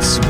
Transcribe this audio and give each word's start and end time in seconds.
Zurück 0.00 0.24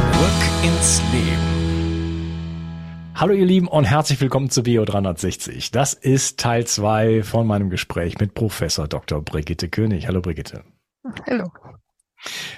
ins 0.64 1.00
Leben. 1.12 3.12
Hallo 3.14 3.34
ihr 3.34 3.46
Lieben 3.46 3.68
und 3.68 3.84
herzlich 3.84 4.20
willkommen 4.20 4.50
zu 4.50 4.64
Bio 4.64 4.84
360. 4.84 5.70
Das 5.70 5.94
ist 5.94 6.40
Teil 6.40 6.66
2 6.66 7.22
von 7.22 7.46
meinem 7.46 7.70
Gespräch 7.70 8.18
mit 8.18 8.34
Professor 8.34 8.88
Dr. 8.88 9.22
Brigitte 9.22 9.68
König. 9.68 10.08
Hallo 10.08 10.22
Brigitte. 10.22 10.64
Hallo. 11.24 11.52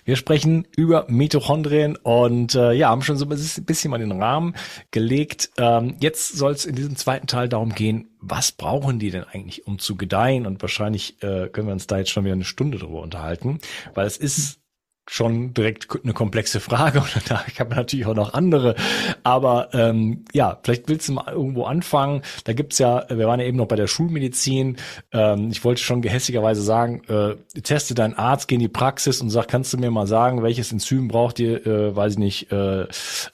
Wir 0.06 0.16
sprechen 0.16 0.66
über 0.74 1.04
Mitochondrien 1.08 1.96
und 1.96 2.54
äh, 2.54 2.72
ja, 2.72 2.88
haben 2.88 3.02
schon 3.02 3.18
so 3.18 3.26
ein 3.26 3.28
bisschen 3.28 3.90
mal 3.90 3.98
den 3.98 4.12
Rahmen 4.12 4.54
gelegt. 4.90 5.50
Ähm, 5.58 5.96
jetzt 6.00 6.36
soll 6.36 6.52
es 6.52 6.64
in 6.64 6.74
diesem 6.74 6.96
zweiten 6.96 7.26
Teil 7.26 7.48
darum 7.48 7.74
gehen, 7.74 8.08
was 8.20 8.52
brauchen 8.52 8.98
die 8.98 9.10
denn 9.10 9.24
eigentlich, 9.24 9.66
um 9.66 9.78
zu 9.78 9.96
gedeihen? 9.96 10.46
Und 10.46 10.62
wahrscheinlich 10.62 11.22
äh, 11.22 11.48
können 11.48 11.66
wir 11.66 11.74
uns 11.74 11.86
da 11.86 11.98
jetzt 11.98 12.10
schon 12.10 12.24
wieder 12.24 12.34
eine 12.34 12.44
Stunde 12.44 12.78
drüber 12.78 13.02
unterhalten, 13.02 13.58
weil 13.92 14.06
es 14.06 14.16
ist 14.16 14.61
schon 15.08 15.52
direkt 15.52 15.88
eine 16.02 16.12
komplexe 16.12 16.60
Frage 16.60 17.00
und 17.14 17.30
da 17.30 17.44
kann 17.56 17.68
man 17.68 17.78
natürlich 17.78 18.06
auch 18.06 18.14
noch 18.14 18.34
andere. 18.34 18.74
Aber 19.22 19.68
ähm, 19.72 20.24
ja, 20.32 20.58
vielleicht 20.62 20.88
willst 20.88 21.08
du 21.08 21.14
mal 21.14 21.32
irgendwo 21.32 21.64
anfangen. 21.64 22.22
Da 22.44 22.52
gibt's 22.52 22.78
ja, 22.78 23.04
wir 23.08 23.26
waren 23.26 23.40
ja 23.40 23.46
eben 23.46 23.56
noch 23.58 23.66
bei 23.66 23.76
der 23.76 23.86
Schulmedizin. 23.86 24.76
Ähm, 25.12 25.48
ich 25.50 25.64
wollte 25.64 25.82
schon 25.82 26.02
gehässigerweise 26.02 26.62
sagen, 26.62 27.02
äh, 27.08 27.36
teste 27.60 27.94
deinen 27.94 28.14
Arzt, 28.14 28.48
geh 28.48 28.54
in 28.54 28.60
die 28.60 28.68
Praxis 28.68 29.20
und 29.20 29.30
sag, 29.30 29.48
kannst 29.48 29.72
du 29.72 29.78
mir 29.78 29.90
mal 29.90 30.06
sagen, 30.06 30.42
welches 30.42 30.72
Enzym 30.72 31.08
braucht 31.08 31.40
ihr, 31.40 31.66
äh, 31.66 31.94
weiß 31.96 32.14
ich 32.14 32.18
nicht, 32.18 32.52
äh, 32.52 32.86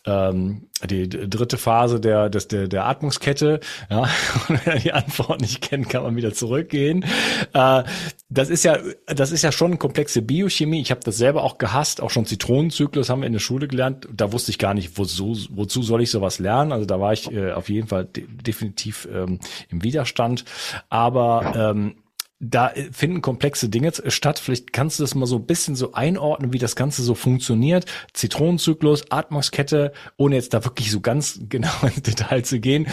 ähm, 0.06 0.68
die 0.86 1.08
dritte 1.08 1.58
Phase 1.58 2.00
der, 2.00 2.30
des, 2.30 2.48
der, 2.48 2.68
der 2.68 2.86
Atmungskette. 2.86 3.60
Ja, 3.90 4.02
und 4.48 4.64
wenn 4.64 4.74
er 4.74 4.78
die 4.78 4.92
Antwort 4.92 5.40
nicht 5.40 5.60
kennt, 5.60 5.88
kann 5.88 6.02
man 6.02 6.16
wieder 6.16 6.32
zurückgehen. 6.32 7.04
Äh, 7.52 7.82
das 8.28 8.50
ist 8.50 8.64
ja, 8.64 8.78
das 9.06 9.32
ist 9.32 9.42
ja 9.42 9.50
schon 9.52 9.78
komplexe 9.78 10.22
Biochemie. 10.22 10.80
Ich 10.80 10.90
habe 10.90 11.00
das 11.02 11.16
selber 11.16 11.42
auch 11.42 11.57
gehasst. 11.58 12.00
Auch 12.00 12.10
schon 12.10 12.26
Zitronenzyklus 12.26 13.08
haben 13.10 13.20
wir 13.20 13.26
in 13.26 13.32
der 13.32 13.41
Schule 13.41 13.69
gelernt. 13.69 14.08
Da 14.12 14.32
wusste 14.32 14.50
ich 14.50 14.58
gar 14.58 14.74
nicht, 14.74 14.98
wozu, 14.98 15.36
wozu 15.50 15.82
soll 15.82 16.02
ich 16.02 16.10
sowas 16.10 16.38
lernen. 16.38 16.72
Also 16.72 16.86
da 16.86 17.00
war 17.00 17.12
ich 17.12 17.30
äh, 17.32 17.52
auf 17.52 17.69
jeden 17.69 17.88
Fall 17.88 18.04
de 18.04 18.26
definitiv 18.28 19.08
ähm, 19.12 19.38
im 19.69 19.82
Widerstand. 19.82 20.44
Aber 20.88 21.52
ähm, 21.56 21.96
da 22.41 22.70
äh, 22.70 22.91
finden 22.92 23.22
komplexe 23.22 23.69
Dinge 23.69 23.92
statt. 24.08 24.38
Vielleicht 24.38 24.72
kannst 24.72 24.98
du 24.98 25.02
das 25.02 25.14
mal 25.14 25.26
so 25.26 25.36
ein 25.36 25.46
bisschen 25.46 25.74
so 25.74 25.92
einordnen, 25.92 26.52
wie 26.52 26.58
das 26.58 26.76
Ganze 26.76 27.02
so 27.02 27.14
funktioniert. 27.14 27.86
Zitronenzyklus, 28.12 29.10
Atmungskette, 29.10 29.92
ohne 30.16 30.36
jetzt 30.36 30.54
da 30.54 30.64
wirklich 30.64 30.90
so 30.90 31.00
ganz 31.00 31.40
genau 31.48 31.72
ins 31.82 32.02
Detail 32.02 32.42
zu 32.42 32.60
gehen. 32.60 32.86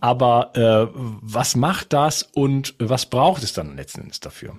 Aber 0.00 0.56
äh, 0.56 0.92
was 0.94 1.56
macht 1.56 1.92
das 1.92 2.22
und 2.22 2.74
was 2.78 3.06
braucht 3.06 3.42
es 3.42 3.52
dann 3.52 3.76
letzten 3.76 4.02
Endes 4.02 4.20
dafür? 4.20 4.56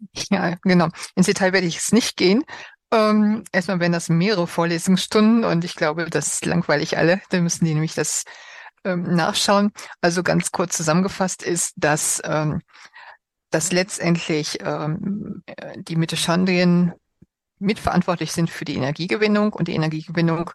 Ja, 0.30 0.56
genau. 0.62 0.88
Ins 1.14 1.26
Detail 1.26 1.52
werde 1.52 1.66
ich 1.66 1.74
jetzt 1.74 1.92
nicht 1.92 2.16
gehen. 2.16 2.44
Ähm, 2.92 3.44
erstmal 3.52 3.80
werden 3.80 3.92
das 3.92 4.08
mehrere 4.08 4.46
Vorlesungsstunden 4.46 5.44
und 5.44 5.64
ich 5.64 5.74
glaube, 5.74 6.08
das 6.08 6.44
langweilig 6.44 6.96
alle. 6.96 7.20
Da 7.30 7.40
müssen 7.40 7.64
die 7.64 7.74
nämlich 7.74 7.94
das 7.94 8.24
ähm, 8.84 9.02
nachschauen. 9.02 9.72
Also 10.00 10.22
ganz 10.22 10.52
kurz 10.52 10.76
zusammengefasst 10.76 11.42
ist, 11.42 11.74
dass 11.76 12.22
ähm, 12.24 12.62
dass 13.50 13.72
letztendlich 13.72 14.58
ähm, 14.60 15.42
die 15.76 15.96
Mitochondrien 15.96 16.92
mitverantwortlich 17.58 18.32
sind 18.32 18.50
für 18.50 18.64
die 18.64 18.76
Energiegewinnung 18.76 19.52
und 19.52 19.68
die 19.68 19.74
Energiegewinnung 19.74 20.50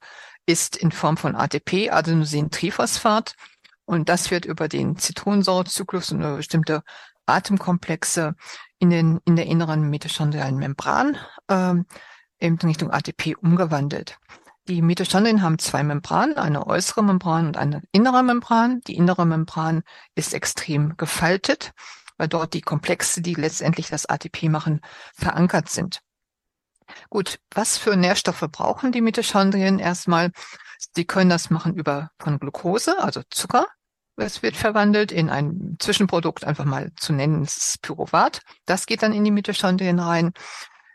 ist 0.46 0.75
in 0.75 0.92
Form 0.92 1.18
von 1.18 1.36
ATP, 1.36 1.90
Adenosin-Triphosphat 1.90 3.36
und 3.86 4.10
das 4.10 4.31
wird 4.31 4.46
über 4.46 4.68
den 4.68 4.98
Zitronensäurezyklus 4.98 6.12
und 6.12 6.20
über 6.20 6.38
bestimmte 6.38 6.84
Atemkomplexe 7.25 8.36
in, 8.83 8.89
den, 8.89 9.19
in 9.25 9.35
der 9.35 9.47
inneren 9.47 9.89
mitochondrialen 9.89 10.57
Membran 10.57 11.18
ähm, 11.50 11.85
in 12.38 12.56
Richtung 12.56 12.91
ATP 12.91 13.35
umgewandelt. 13.41 14.18
Die 14.68 14.81
Mitochondrien 14.81 15.41
haben 15.41 15.59
zwei 15.59 15.83
Membranen, 15.83 16.38
eine 16.38 16.68
äußere 16.68 17.03
Membran 17.03 17.47
und 17.47 17.57
eine 17.57 17.81
innere 17.91 18.24
Membran. 18.24 18.81
Die 18.81 18.95
innere 18.95 19.25
Membran 19.25 19.83
ist 20.15 20.33
extrem 20.33 20.95
gefaltet 20.95 21.74
weil 22.18 22.27
dort 22.27 22.53
die 22.53 22.62
Komplexe, 22.62 23.21
die 23.21 23.33
letztendlich 23.33 23.89
das 23.89 24.06
ATP 24.06 24.44
machen, 24.50 24.81
verankert 25.15 25.69
sind. 25.69 26.00
Gut, 27.09 27.39
was 27.51 27.77
für 27.77 27.95
Nährstoffe 27.95 28.45
brauchen 28.51 28.91
die 28.91 29.01
Mitochondrien 29.01 29.79
erstmal? 29.79 30.31
Sie 30.95 31.06
können 31.06 31.29
das 31.29 31.50
machen 31.50 31.75
über 31.75 32.12
von 32.19 32.39
Glucose, 32.39 33.01
also 33.01 33.21
Zucker. 33.29 33.68
Es 34.15 34.44
wird 34.44 34.56
verwandelt 34.56 35.12
in 35.12 35.30
ein 35.30 35.75
Zwischenprodukt, 35.80 36.45
einfach 36.45 36.65
mal 36.65 36.92
zu 36.95 37.13
nennen, 37.13 37.44
das 37.44 37.57
ist 37.57 37.81
Pyruvat. 37.81 38.42
Das 38.65 38.86
geht 38.86 39.01
dann 39.01 39.13
in 39.13 39.24
die 39.24 39.31
Mitochondrien 39.31 40.00
rein. 40.00 40.33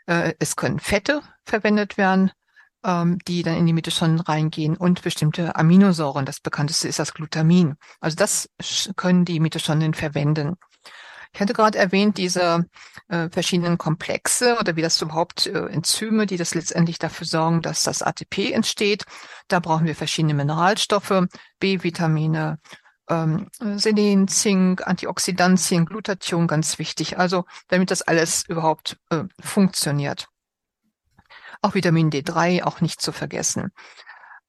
Äh, 0.05 0.33
es 0.39 0.55
können 0.55 0.79
Fette 0.79 1.21
verwendet 1.45 1.97
werden, 1.97 2.31
ähm, 2.85 3.17
die 3.27 3.43
dann 3.43 3.57
in 3.57 3.65
die 3.65 3.73
Mitochondrien 3.73 4.21
reingehen 4.21 4.77
und 4.77 5.01
bestimmte 5.01 5.55
Aminosäuren. 5.55 6.25
Das 6.25 6.39
bekannteste 6.39 6.87
ist 6.87 6.99
das 6.99 7.13
Glutamin. 7.13 7.75
Also 7.99 8.15
das 8.15 8.49
können 8.95 9.25
die 9.25 9.41
Mitochondrien 9.41 9.93
verwenden. 9.93 10.55
Ich 11.33 11.41
hatte 11.41 11.53
gerade 11.53 11.77
erwähnt, 11.77 12.17
diese 12.17 12.65
äh, 13.07 13.29
verschiedenen 13.29 13.77
Komplexe 13.77 14.57
oder 14.59 14.75
wie 14.75 14.81
das 14.81 15.01
überhaupt 15.01 15.45
äh, 15.45 15.67
Enzyme, 15.67 16.25
die 16.25 16.37
das 16.37 16.55
letztendlich 16.55 16.97
dafür 16.97 17.27
sorgen, 17.27 17.61
dass 17.61 17.83
das 17.83 18.01
ATP 18.01 18.51
entsteht. 18.51 19.05
Da 19.47 19.59
brauchen 19.59 19.85
wir 19.85 19.95
verschiedene 19.95 20.33
Mineralstoffe, 20.33 21.27
B-Vitamine, 21.59 22.57
ähm, 23.09 23.49
Selen, 23.77 24.27
Zink, 24.27 24.85
Antioxidantien, 24.85 25.85
Glutathion, 25.85 26.47
ganz 26.47 26.79
wichtig. 26.79 27.17
Also 27.17 27.45
damit 27.67 27.91
das 27.91 28.01
alles 28.01 28.47
überhaupt 28.47 28.97
äh, 29.09 29.23
funktioniert. 29.39 30.27
Auch 31.61 31.73
Vitamin 31.75 32.09
D3, 32.09 32.63
auch 32.63 32.81
nicht 32.81 33.01
zu 33.01 33.11
vergessen. 33.11 33.71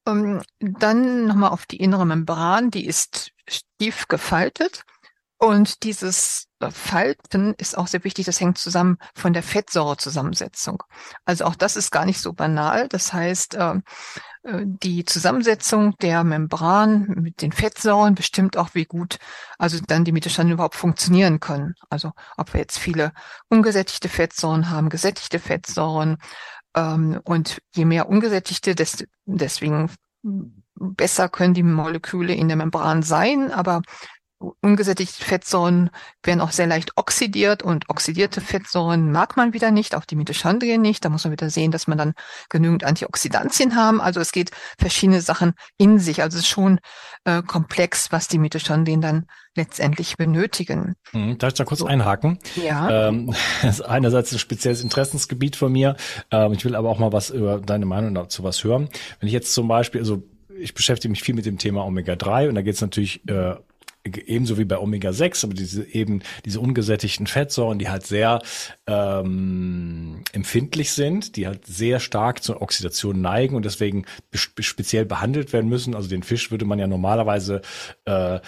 Ähm, 0.07 0.41
dann 0.59 1.27
nochmal 1.27 1.51
auf 1.51 1.65
die 1.65 1.77
innere 1.77 2.05
Membran, 2.05 2.71
die 2.71 2.85
ist 2.85 3.31
stief 3.47 4.07
gefaltet. 4.07 4.83
Und 5.43 5.81
dieses 5.81 6.49
Falten 6.69 7.55
ist 7.57 7.75
auch 7.75 7.87
sehr 7.87 8.03
wichtig, 8.03 8.27
das 8.27 8.39
hängt 8.39 8.59
zusammen 8.59 8.99
von 9.15 9.33
der 9.33 9.41
Fettsäurezusammensetzung. 9.41 10.83
Also 11.25 11.45
auch 11.45 11.55
das 11.55 11.75
ist 11.75 11.89
gar 11.89 12.05
nicht 12.05 12.21
so 12.21 12.33
banal. 12.33 12.87
Das 12.87 13.11
heißt, 13.11 13.57
ähm, 13.59 13.81
äh, 14.43 14.61
die 14.63 15.03
Zusammensetzung 15.03 15.97
der 15.97 16.23
Membran 16.23 17.07
mit 17.07 17.41
den 17.41 17.51
Fettsäuren 17.51 18.13
bestimmt 18.13 18.55
auch, 18.55 18.75
wie 18.75 18.85
gut 18.85 19.17
also 19.57 19.79
dann 19.87 20.05
die 20.05 20.11
Mitochondrien 20.11 20.53
überhaupt 20.53 20.75
funktionieren 20.75 21.39
können. 21.39 21.73
Also 21.89 22.11
ob 22.37 22.53
wir 22.53 22.61
jetzt 22.61 22.77
viele 22.77 23.11
ungesättigte 23.49 24.09
Fettsäuren 24.09 24.69
haben, 24.69 24.89
gesättigte 24.89 25.39
Fettsäuren, 25.39 26.17
ähm, 26.75 27.19
und 27.23 27.63
je 27.75 27.85
mehr 27.85 28.07
ungesättigte, 28.07 28.75
deswegen 29.25 29.89
besser 30.75 31.29
können 31.29 31.55
die 31.55 31.63
Moleküle 31.63 32.33
in 32.33 32.47
der 32.47 32.57
Membran 32.57 33.01
sein, 33.01 33.51
aber 33.51 33.81
ungesättigte 34.61 35.23
Fettsäuren 35.23 35.89
werden 36.23 36.41
auch 36.41 36.51
sehr 36.51 36.67
leicht 36.67 36.97
oxidiert 36.97 37.63
und 37.63 37.89
oxidierte 37.89 38.41
Fettsäuren 38.41 39.11
mag 39.11 39.37
man 39.37 39.53
wieder 39.53 39.71
nicht, 39.71 39.95
auch 39.95 40.05
die 40.05 40.15
Mitochondrien 40.15 40.81
nicht. 40.81 41.05
Da 41.05 41.09
muss 41.09 41.23
man 41.23 41.31
wieder 41.31 41.49
sehen, 41.49 41.71
dass 41.71 41.87
man 41.87 41.97
dann 41.97 42.13
genügend 42.49 42.83
Antioxidantien 42.83 43.75
haben. 43.75 44.01
Also 44.01 44.19
es 44.19 44.31
geht 44.31 44.51
verschiedene 44.77 45.21
Sachen 45.21 45.53
in 45.77 45.99
sich. 45.99 46.21
Also 46.21 46.37
es 46.37 46.43
ist 46.43 46.49
schon 46.49 46.79
äh, 47.25 47.41
komplex, 47.41 48.11
was 48.11 48.27
die 48.27 48.39
Mitochondrien 48.39 49.01
dann 49.01 49.25
letztendlich 49.55 50.17
benötigen. 50.17 50.95
Hm, 51.11 51.37
darf 51.37 51.49
ich 51.49 51.57
da 51.57 51.65
kurz 51.65 51.81
so. 51.81 51.85
einhaken? 51.85 52.39
Ja. 52.55 53.07
Ähm, 53.07 53.33
das 53.61 53.79
ist 53.79 53.81
einerseits 53.81 54.31
ein 54.31 54.39
spezielles 54.39 54.81
Interessensgebiet 54.83 55.55
von 55.55 55.71
mir. 55.71 55.95
Ähm, 56.31 56.53
ich 56.53 56.65
will 56.65 56.75
aber 56.75 56.89
auch 56.89 56.99
mal 56.99 57.11
was 57.11 57.29
über 57.29 57.59
deine 57.59 57.85
Meinung 57.85 58.13
dazu 58.15 58.43
was 58.43 58.63
hören. 58.63 58.89
Wenn 59.19 59.27
ich 59.27 59.33
jetzt 59.33 59.53
zum 59.53 59.67
Beispiel, 59.67 60.01
also 60.01 60.23
ich 60.57 60.73
beschäftige 60.73 61.11
mich 61.11 61.23
viel 61.23 61.35
mit 61.35 61.45
dem 61.45 61.57
Thema 61.57 61.85
Omega-3 61.85 62.49
und 62.49 62.55
da 62.55 62.61
geht 62.61 62.75
es 62.75 62.81
natürlich 62.81 63.27
äh, 63.27 63.55
ebenso 64.03 64.57
wie 64.57 64.65
bei 64.65 64.77
Omega-6, 64.77 65.45
aber 65.45 65.53
diese 65.53 65.83
eben 65.83 66.21
diese 66.45 66.59
ungesättigten 66.59 67.27
Fettsäuren, 67.27 67.79
die 67.79 67.89
halt 67.89 68.05
sehr 68.05 68.41
ähm, 68.87 70.23
empfindlich 70.33 70.91
sind, 70.91 71.35
die 71.35 71.47
halt 71.47 71.65
sehr 71.65 71.99
stark 71.99 72.43
zur 72.43 72.61
Oxidation 72.61 73.21
neigen 73.21 73.55
und 73.55 73.65
deswegen 73.65 74.05
speziell 74.31 75.05
behandelt 75.05 75.53
werden 75.53 75.69
müssen. 75.69 75.95
Also 75.95 76.09
den 76.09 76.23
Fisch 76.23 76.51
würde 76.51 76.65
man 76.65 76.79
ja 76.79 76.87
normalerweise 76.87 77.61
äh, 78.05 78.39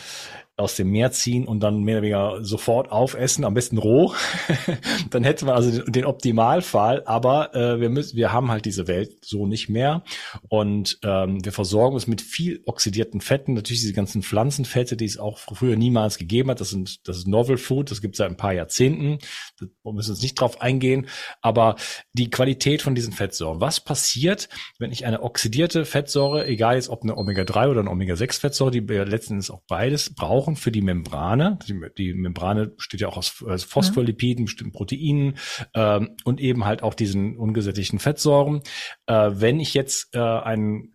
aus 0.56 0.76
dem 0.76 0.92
Meer 0.92 1.12
ziehen 1.12 1.48
und 1.48 1.62
dann 1.62 1.82
mehr 1.82 1.96
oder 1.96 2.02
weniger 2.04 2.44
sofort 2.44 2.92
aufessen, 2.92 3.44
am 3.44 3.56
besten 3.56 3.80
roh, 3.80 4.14
dann 5.10 5.24
hätte 5.24 5.46
man 5.46 5.56
also 5.56 5.82
den, 5.84 6.06
Optimalfall. 6.06 7.04
Aber 7.06 7.56
äh, 7.56 7.80
wir 7.80 7.90
müssen, 7.90 8.16
wir 8.18 8.32
haben 8.32 8.52
halt 8.52 8.66
diese 8.66 8.88
Welt 8.88 9.26
so 9.26 9.48
nicht 9.48 9.70
mehr 9.70 10.04
und 10.50 11.00
ähm, 11.04 11.44
wir 11.44 11.52
versorgen 11.52 11.96
uns 11.96 12.06
mit 12.06 12.22
viel 12.22 12.62
oxidierten 12.66 13.20
Fetten. 13.20 13.54
Natürlich 13.54 13.82
diese 13.82 13.94
ganzen 13.94 14.22
Pflanzenfette, 14.22 14.96
die 14.96 15.06
es 15.06 15.18
auch 15.18 15.40
früher 15.40 15.76
niemals 15.76 16.20
gegeben 16.20 16.52
hat. 16.52 16.62
Das 16.62 16.70
sind 16.70 17.08
das 17.08 17.18
ist 17.18 17.28
Novel 17.28 17.58
Food, 17.58 17.90
das 17.90 18.02
gibt 18.02 18.16
es 18.16 18.18
seit 18.20 18.30
ein 18.30 18.38
paar 18.38 18.54
Jahrzehnten. 18.54 19.18
Da 19.60 19.92
müssen 19.92 20.10
wir 20.10 20.14
jetzt 20.14 20.24
nicht 20.24 20.40
drauf 20.40 20.62
eingehen. 20.62 21.08
Aber 21.42 21.78
die 22.14 22.30
Qualität 22.30 22.84
von 22.84 22.94
diesen 22.94 23.14
Fettsäuren. 23.14 23.60
Was 23.60 23.80
passiert, 23.80 24.50
wenn 24.78 24.92
ich 24.92 25.06
eine 25.06 25.24
oxidierte 25.24 25.86
Fettsäure, 25.86 26.46
egal 26.46 26.76
jetzt 26.76 26.90
ob 26.90 27.04
eine 27.04 27.18
Omega-3 27.18 27.70
oder 27.70 27.80
eine 27.80 27.90
Omega-6-Fettsäure, 27.90 28.72
die 28.72 28.88
wir 28.88 29.06
letztendlich 29.06 29.50
auch 29.50 29.64
beides 29.68 30.14
brauchen, 30.14 30.43
brauchen 30.44 30.56
für 30.56 30.72
die 30.72 30.82
Membrane. 30.82 31.58
Die, 31.68 31.80
die 31.98 32.14
Membrane 32.14 32.68
besteht 32.68 33.02
ja 33.02 33.08
auch 33.08 33.18
aus, 33.18 33.44
aus 33.48 33.64
Phospholipiden, 33.64 34.46
bestimmten 34.46 34.74
Proteinen 34.74 35.38
ähm, 35.74 36.16
und 36.26 36.42
eben 36.42 36.66
halt 36.66 36.84
auch 36.84 36.94
diesen 36.94 37.38
ungesättigten 37.38 38.00
Fettsäuren. 38.00 38.62
Äh, 39.06 39.32
wenn 39.34 39.60
ich 39.60 39.74
jetzt 39.74 40.14
äh, 40.14 40.20
ein, 40.20 40.94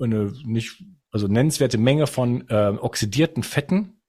eine 0.00 0.32
nicht 0.44 0.82
also 1.10 1.26
nennenswerte 1.26 1.78
Menge 1.78 2.06
von 2.06 2.48
äh, 2.48 2.72
oxidierten 2.78 3.42
Fetten 3.42 4.00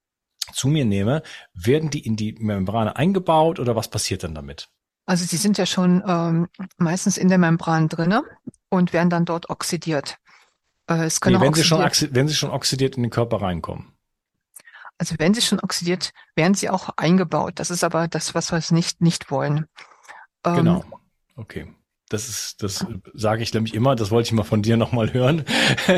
zu 0.54 0.68
mir 0.68 0.86
nehme, 0.86 1.24
werden 1.54 1.90
die 1.90 2.06
in 2.06 2.16
die 2.16 2.36
Membrane 2.40 2.96
eingebaut 2.96 3.60
oder 3.60 3.76
was 3.76 3.90
passiert 3.90 4.24
dann 4.24 4.36
damit? 4.36 4.70
Also 5.08 5.26
sie 5.26 5.38
sind 5.38 5.58
ja 5.58 5.66
schon 5.66 6.04
ähm, 6.08 6.48
meistens 6.78 7.18
in 7.18 7.30
der 7.30 7.38
Membran 7.38 7.90
drinne 7.90 8.24
und 8.70 8.94
werden 8.94 9.10
dann 9.10 9.26
dort 9.26 9.50
oxidiert. 9.50 10.18
Äh, 10.88 11.06
es 11.06 11.22
können 11.22 11.40
nee, 11.40 11.46
wenn, 11.46 11.54
sie 11.54 11.64
schon, 11.64 11.80
wenn 11.80 12.28
sie 12.28 12.36
schon 12.36 12.52
oxidiert 12.52 12.98
in 12.98 13.04
den 13.04 13.12
Körper 13.12 13.42
reinkommen. 13.42 13.95
Also 14.98 15.16
wenn 15.18 15.34
sie 15.34 15.42
schon 15.42 15.60
oxidiert, 15.60 16.12
werden 16.36 16.54
sie 16.54 16.70
auch 16.70 16.90
eingebaut. 16.96 17.54
Das 17.56 17.70
ist 17.70 17.84
aber 17.84 18.08
das, 18.08 18.34
was 18.34 18.52
wir 18.52 18.62
nicht, 18.72 19.02
nicht 19.02 19.30
wollen. 19.30 19.66
Ähm, 20.46 20.56
genau. 20.56 20.86
Okay. 21.36 21.74
Das 22.10 22.30
ist, 22.30 22.62
das 22.62 22.86
sage 23.16 23.42
ich 23.42 23.52
nämlich 23.54 23.74
immer, 23.74 23.96
das 23.96 24.12
wollte 24.12 24.28
ich 24.28 24.34
mal 24.34 24.44
von 24.44 24.62
dir 24.62 24.78
nochmal 24.78 25.12
hören. 25.12 25.44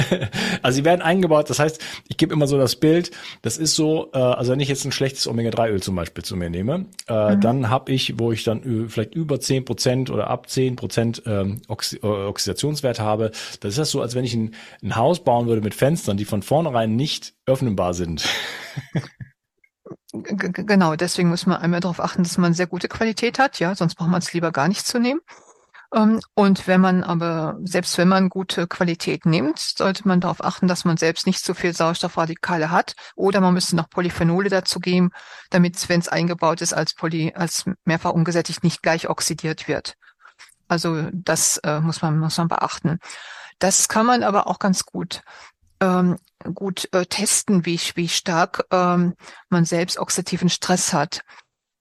also 0.62 0.77
sie 0.77 0.86
werden 0.86 1.01
eingebaut, 1.01 1.50
das 1.50 1.59
heißt, 1.59 1.83
ich 2.07 2.15
gebe 2.15 2.33
immer 2.33 2.48
so 2.48 2.57
das 2.57 2.77
Bild, 2.77 3.12
das 3.42 3.57
ist 3.57 3.75
so, 3.75 4.09
äh, 4.13 4.18
also 4.18 4.54
wenn 4.54 4.62
ich 4.62 4.69
jetzt 4.69 4.86
ein 4.86 4.94
schlechtes 4.94 5.27
Omega-3-Öl 5.27 5.81
zum 5.81 5.95
Beispiel 5.95 6.24
zu 6.24 6.38
mir 6.38 6.50
nehme, 6.50 6.86
äh, 7.09 7.36
mhm. 7.36 7.42
dann 7.42 7.69
habe 7.69 7.92
ich, 7.92 8.18
wo 8.19 8.31
ich 8.31 8.45
dann 8.45 8.88
vielleicht 8.88 9.15
über 9.15 9.42
zehn 9.42 9.65
Prozent 9.65 10.09
oder 10.09 10.27
ab 10.27 10.50
zehn 10.50 10.77
Prozent 10.77 11.24
ähm, 11.25 11.62
Oxi 11.68 11.98
äh, 11.98 12.07
Oxidationswert 12.07 13.01
habe, 13.01 13.31
das 13.59 13.71
ist 13.71 13.80
das 13.80 13.92
so, 13.92 14.01
als 14.01 14.15
wenn 14.15 14.24
ich 14.24 14.33
ein, 14.33 14.56
ein 14.81 14.95
Haus 14.95 15.21
bauen 15.21 15.48
würde 15.48 15.62
mit 15.62 15.75
Fenstern, 15.75 16.15
die 16.15 16.25
von 16.25 16.42
vornherein 16.42 16.95
nicht 16.95 17.33
öffnenbar 17.45 17.94
sind. 17.94 18.25
Genau, 20.13 20.95
deswegen 20.95 21.30
muss 21.30 21.45
man 21.45 21.57
einmal 21.57 21.80
darauf 21.81 22.00
achten, 22.00 22.24
dass 22.24 22.38
man 22.38 22.54
sehr 22.54 22.68
gute 22.68 22.88
Qualität 22.88 23.39
hat, 23.39 23.59
ja, 23.59 23.75
sonst 23.75 23.95
braucht 23.95 24.09
man 24.09 24.21
es 24.21 24.33
lieber 24.33 24.51
gar 24.51 24.68
nicht 24.68 24.86
zu 24.86 25.00
nehmen. 25.00 25.19
Ähm, 25.94 26.19
und 26.34 26.68
wenn 26.68 26.81
man 26.81 27.04
aber, 27.04 27.57
selbst 27.63 27.98
wenn 27.98 28.07
man 28.07 28.30
gute 28.30 28.68
Qualität 28.68 29.25
nimmt, 29.25 29.60
sollte 29.60 30.07
man 30.07 30.19
darauf 30.19 30.44
achten, 30.44 30.68
dass 30.68 30.86
man 30.86 30.98
selbst 30.98 31.28
nicht 31.28 31.44
zu 31.44 31.54
viel 31.54 31.74
Sauerstoffradikale 31.74 32.72
hat. 32.72 32.95
Oder 33.16 33.42
man 33.42 33.54
müsste 33.54 33.75
noch 33.75 33.89
Polyphenole 33.89 34.50
dazu 34.50 34.80
geben, 34.80 35.12
damit, 35.50 35.88
wenn 35.89 36.00
es 36.00 36.10
eingebaut 36.10 36.62
ist, 36.62 36.74
als 36.74 36.94
Poly, 36.94 37.34
als 37.36 37.66
mehrfach 37.86 38.12
ungesättigt 38.12 38.63
nicht 38.63 38.81
gleich 38.81 39.10
oxidiert 39.10 39.68
wird. 39.68 39.95
Also 40.68 41.09
das 41.14 41.57
äh, 41.59 41.80
muss 41.80 42.02
man, 42.02 42.19
muss 42.19 42.38
man 42.38 42.50
beachten. 42.50 43.00
Das 43.59 43.88
kann 43.88 44.06
man 44.06 44.23
aber 44.23 44.47
auch 44.47 44.59
ganz 44.59 44.85
gut 44.85 45.23
ähm, 45.80 46.18
gut 46.54 46.90
äh, 46.94 47.06
testen, 47.06 47.66
wie, 47.66 47.80
wie 47.95 48.07
stark 48.07 48.66
ähm, 48.71 49.14
man 49.50 49.66
selbst 49.66 50.00
oxidativen 50.00 50.50
Stress 50.50 50.94
hat. 50.94 51.21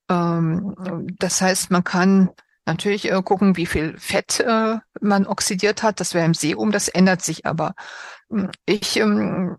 Ähm, 0.08 0.74
das 1.18 1.40
heißt, 1.40 1.70
man 1.70 1.84
kann 1.84 2.30
natürlich 2.66 3.10
äh, 3.10 3.22
gucken, 3.22 3.56
wie 3.56 3.66
viel 3.66 3.96
Fett 3.98 4.40
äh, 4.40 4.76
man 5.00 5.26
oxidiert 5.26 5.82
hat. 5.82 6.00
Das 6.00 6.14
wäre 6.14 6.26
im 6.26 6.34
Serum, 6.34 6.72
das 6.72 6.88
ändert 6.88 7.22
sich 7.22 7.46
aber. 7.46 7.74
Ich 8.64 8.96
ähm, 8.96 9.56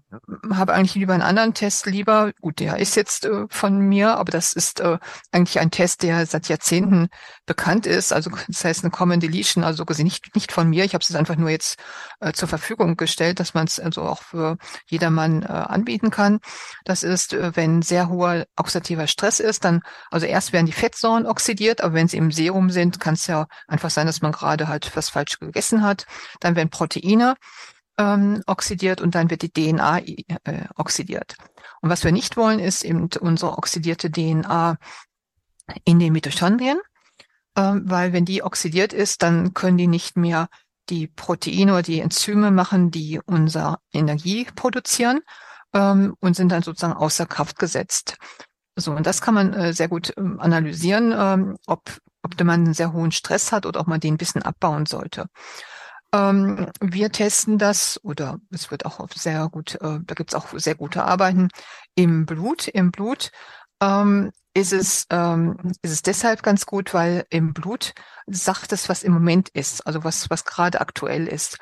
habe 0.52 0.74
eigentlich 0.74 0.96
lieber 0.96 1.14
einen 1.14 1.24
anderen 1.24 1.54
Test 1.54 1.86
lieber. 1.86 2.34
Gut, 2.42 2.60
der 2.60 2.78
ist 2.78 2.98
jetzt 2.98 3.26
äh, 3.26 3.46
von 3.50 3.80
mir, 3.80 4.18
aber 4.18 4.30
das 4.30 4.52
ist 4.52 4.82
äh, 4.82 4.98
eigentlich 5.32 5.60
ein 5.60 5.72
Test, 5.72 6.04
der 6.04 6.26
seit 6.26 6.50
Jahrzehnten 6.50 7.08
bekannt 7.46 7.86
ist. 7.86 8.12
Also 8.12 8.30
das 8.50 8.66
heißt 8.66 8.84
eine 8.84 8.92
Common 8.92 9.22
Deletion, 9.22 9.64
also 9.64 9.86
nicht, 10.00 10.36
nicht 10.36 10.52
von 10.52 10.70
mir. 10.70 10.84
Ich 10.84 10.94
habe 10.94 11.02
es 11.02 11.16
einfach 11.16 11.38
nur 11.38 11.50
jetzt 11.50 11.80
äh, 12.20 12.34
zur 12.34 12.50
Verfügung 12.50 12.98
gestellt, 12.98 13.40
dass 13.40 13.54
man 13.54 13.68
es 13.68 13.80
also 13.80 14.02
auch 14.02 14.22
für 14.22 14.58
jedermann 14.88 15.44
äh, 15.44 15.46
anbieten 15.46 16.10
kann. 16.10 16.40
Das 16.84 17.04
ist, 17.04 17.32
äh, 17.32 17.56
wenn 17.56 17.82
sehr 17.82 18.10
hoher 18.10 18.48
oxidativer 18.58 19.08
Stress 19.08 19.40
ist, 19.40 19.64
dann, 19.64 19.82
also 20.12 20.26
erst 20.26 20.52
werden 20.52 20.66
die 20.66 20.74
Fettsäuren 20.74 21.26
oxidiert, 21.26 21.80
aber 21.82 21.94
wenn 21.94 22.10
sie 22.10 22.18
im 22.18 22.32
Serum 22.34 22.70
sind, 22.70 23.00
kann 23.00 23.14
es 23.14 23.28
ja 23.28 23.48
einfach 23.68 23.92
sein, 23.92 24.08
dass 24.08 24.22
man 24.22 24.34
gerade 24.34 24.68
halt 24.68 24.94
was 24.96 25.08
falsch 25.10 25.40
gegessen 25.40 25.84
hat. 25.84 26.06
Dann 26.42 26.58
werden 26.58 26.70
Proteine 26.70 27.36
ähm, 27.98 28.44
oxidiert 28.46 29.02
und 29.02 29.16
dann 29.16 29.30
wird 29.30 29.42
die 29.42 29.52
DNA 29.52 30.00
äh, 30.00 30.68
oxidiert. 30.76 31.36
Und 31.82 31.90
was 31.90 32.04
wir 32.04 32.12
nicht 32.12 32.38
wollen, 32.38 32.60
ist 32.60 32.84
eben 32.84 33.10
unsere 33.20 33.58
oxidierte 33.58 34.12
DNA 34.12 34.78
in 35.84 36.00
den 36.00 36.14
Mitochondrien, 36.14 36.80
ähm, 37.56 37.84
weil 37.86 38.14
wenn 38.14 38.26
die 38.26 38.44
oxidiert 38.44 38.94
ist, 38.94 39.24
dann 39.24 39.54
können 39.54 39.78
die 39.78 39.88
nicht 39.88 40.18
mehr 40.18 40.48
die 40.90 41.08
Proteine 41.08 41.74
oder 41.74 41.82
die 41.82 42.00
Enzyme 42.00 42.52
machen, 42.52 42.92
die 42.92 43.20
unsere 43.26 43.80
Energie 43.92 44.48
produzieren 44.56 45.22
ähm, 45.74 46.16
und 46.20 46.36
sind 46.36 46.52
dann 46.52 46.64
sozusagen 46.64 46.94
außer 46.94 47.26
Kraft 47.26 47.60
gesetzt. 47.60 48.18
So, 48.76 48.92
und 48.92 49.08
das 49.08 49.22
kann 49.22 49.34
man 49.34 49.54
äh, 49.54 49.74
sehr 49.74 49.88
gut 49.88 50.14
ähm, 50.18 50.40
analysieren, 50.40 51.14
ähm, 51.18 51.58
ob, 51.66 51.98
ob 52.22 52.40
man 52.44 52.66
einen 52.66 52.74
sehr 52.74 52.94
hohen 52.94 53.12
Stress 53.12 53.52
hat 53.52 53.66
oder 53.66 53.80
ob 53.80 53.88
man 53.88 54.00
den 54.00 54.14
ein 54.14 54.18
bisschen 54.18 54.44
abbauen 54.44 54.86
sollte. 54.86 55.28
Ähm, 56.14 56.72
wir 56.80 57.12
testen 57.12 57.58
das 57.58 58.00
oder 58.04 58.40
es 58.52 58.72
wird 58.72 58.86
auch 58.86 59.06
sehr 59.14 59.50
gut, 59.50 59.76
äh, 59.76 60.00
da 60.04 60.16
gibt 60.16 60.32
es 60.32 60.36
auch 60.36 60.48
sehr 60.58 60.76
gute 60.76 61.04
Arbeiten 61.04 61.50
im 61.96 62.26
Blut. 62.26 62.68
Im 62.68 62.92
Blut 62.92 63.32
ähm, 63.82 64.32
ist 64.54 64.74
es, 64.74 65.06
ähm, 65.10 65.58
ist 65.82 65.92
es 65.92 66.02
deshalb 66.02 66.44
ganz 66.44 66.66
gut, 66.66 66.94
weil 66.94 67.26
im 67.30 67.54
Blut 67.54 67.94
sagt 68.28 68.72
es, 68.72 68.90
was 68.90 69.04
im 69.04 69.14
Moment 69.14 69.50
ist, 69.50 69.86
also 69.86 70.04
was, 70.04 70.30
was 70.30 70.46
gerade 70.46 70.82
aktuell 70.82 71.28
ist. 71.28 71.58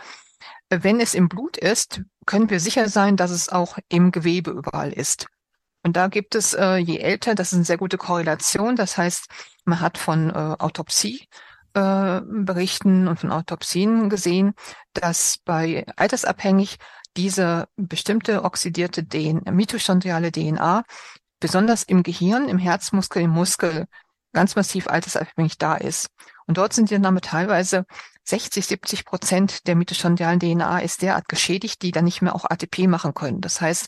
Wenn 0.70 1.00
es 1.00 1.14
im 1.14 1.30
Blut 1.30 1.58
ist, 1.58 2.02
können 2.26 2.50
wir 2.50 2.60
sicher 2.60 2.90
sein, 2.90 3.18
dass 3.18 3.32
es 3.32 3.50
auch 3.50 3.78
im 3.90 4.12
Gewebe 4.12 4.52
überall 4.52 4.94
ist. 4.94 5.28
Und 5.84 5.96
da 5.96 6.08
gibt 6.08 6.34
es, 6.34 6.54
äh, 6.54 6.78
je 6.78 6.98
älter, 6.98 7.36
das 7.36 7.52
ist 7.52 7.58
eine 7.58 7.66
sehr 7.66 7.78
gute 7.78 7.98
Korrelation. 7.98 8.76
Das 8.76 8.98
heißt, 8.98 9.28
man 9.66 9.82
hat 9.82 9.98
von 10.00 10.32
äh, 10.32 10.56
Autopsie 10.58 11.28
äh, 11.76 12.22
Berichten 12.26 13.08
und 13.08 13.20
von 13.20 13.32
Autopsien 13.32 14.10
gesehen, 14.10 14.54
dass 14.94 15.38
bei 15.46 15.86
altersabhängig 15.96 16.78
diese 17.18 17.68
bestimmte 17.76 18.44
oxidierte 18.44 19.08
DNA, 19.08 19.52
mitochondriale 19.52 20.32
DNA 20.32 20.84
besonders 21.40 21.84
im 21.84 22.04
Gehirn, 22.04 22.50
im 22.50 22.58
Herzmuskel, 22.58 23.22
im 23.22 23.32
Muskel 23.32 23.86
ganz 24.34 24.56
massiv 24.56 24.88
altersabhängig 24.88 25.58
da 25.58 25.76
ist. 25.76 26.08
Und 26.48 26.58
dort 26.58 26.74
sind 26.74 26.90
die 26.90 27.00
dann 27.00 27.22
teilweise 27.22 27.86
60, 28.24 28.66
70 28.66 29.06
Prozent 29.06 29.68
der 29.68 29.76
mitochondrialen 29.76 30.40
DNA 30.40 30.80
ist 30.80 31.02
derart 31.02 31.28
geschädigt, 31.30 31.82
die 31.84 31.92
dann 31.92 32.06
nicht 32.06 32.22
mehr 32.22 32.36
auch 32.36 32.46
ATP 32.46 32.88
machen 32.88 33.14
können. 33.14 33.40
Das 33.40 33.62
heißt, 33.62 33.88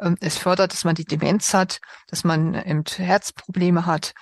ähm, 0.00 0.16
es 0.20 0.36
fördert, 0.36 0.72
dass 0.72 0.84
man 0.84 0.94
die 0.94 1.06
Demenz 1.06 1.54
hat, 1.54 1.80
dass 2.08 2.24
man 2.24 2.54
eben 2.54 2.84
Herzprobleme 2.84 3.86
hat. 3.86 4.12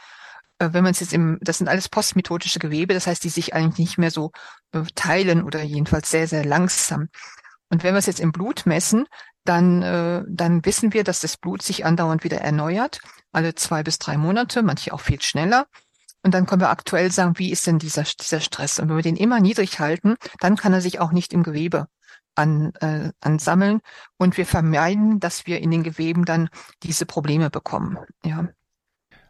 Äh, 0.59 0.69
wenn 0.73 0.85
man 0.85 0.93
es 0.93 1.01
jetzt 1.01 1.13
im, 1.13 1.39
das 1.41 1.59
sind 1.59 1.69
alles 1.69 1.89
postmethodische 1.89 2.59
Gewebe, 2.59 2.95
das 2.95 3.07
heißt, 3.07 3.23
die 3.25 3.29
sich 3.29 3.55
eigentlich 3.55 3.79
nicht 3.79 3.99
mehr 3.99 4.11
so 4.11 4.33
äh, 4.73 4.83
teilen 4.95 5.43
oder 5.43 5.63
jedenfalls 5.63 6.11
sehr, 6.11 6.29
sehr 6.29 6.45
langsam. 6.45 7.09
Und 7.69 7.83
wenn 7.83 7.95
wir 7.95 7.99
es 7.99 8.07
jetzt 8.07 8.21
im 8.21 8.33
Blut 8.33 8.67
messen, 8.67 9.07
dann, 9.45 9.83
äh, 9.83 10.23
dann 10.29 10.65
wissen 10.65 10.93
wir, 10.93 11.05
dass 11.05 11.21
das 11.21 11.37
Blut 11.37 11.63
sich 11.63 11.85
andauernd 11.85 12.25
wieder 12.25 12.39
erneuert, 12.39 13.01
alle 13.33 13.55
zwei 13.55 13.83
bis 13.83 13.99
drei 13.99 14.17
Monate, 14.17 14.63
manche 14.63 14.93
auch 14.93 15.01
viel 15.01 15.21
schneller. 15.21 15.67
Und 16.23 16.35
dann 16.35 16.47
können 16.47 16.63
wir 16.63 16.71
aktuell 16.71 17.13
sagen, 17.13 17.39
wie 17.39 17.53
ist 17.53 17.67
denn 17.67 17.79
dieser, 17.79 18.03
dieser 18.03 18.41
Stress? 18.41 18.79
Und 18.79 18.89
wenn 18.89 18.97
wir 18.97 19.03
den 19.03 19.17
immer 19.17 19.41
niedrig 19.41 19.79
halten, 19.79 20.17
dann 20.41 20.57
kann 20.57 20.73
er 20.73 20.81
sich 20.81 20.99
auch 20.99 21.13
nicht 21.13 21.33
im 21.33 21.45
Gewebe 21.45 21.87
an, 22.35 22.73
äh, 22.81 23.13
ansammeln. 23.21 23.81
Und 24.17 24.37
wir 24.37 24.47
vermeiden, 24.47 25.21
dass 25.21 25.47
wir 25.47 25.61
in 25.61 25.71
den 25.71 25.85
Geweben 25.85 26.25
dann 26.25 26.49
diese 26.83 27.07
Probleme 27.07 27.51
bekommen. 27.51 27.99
Ja. 28.25 28.49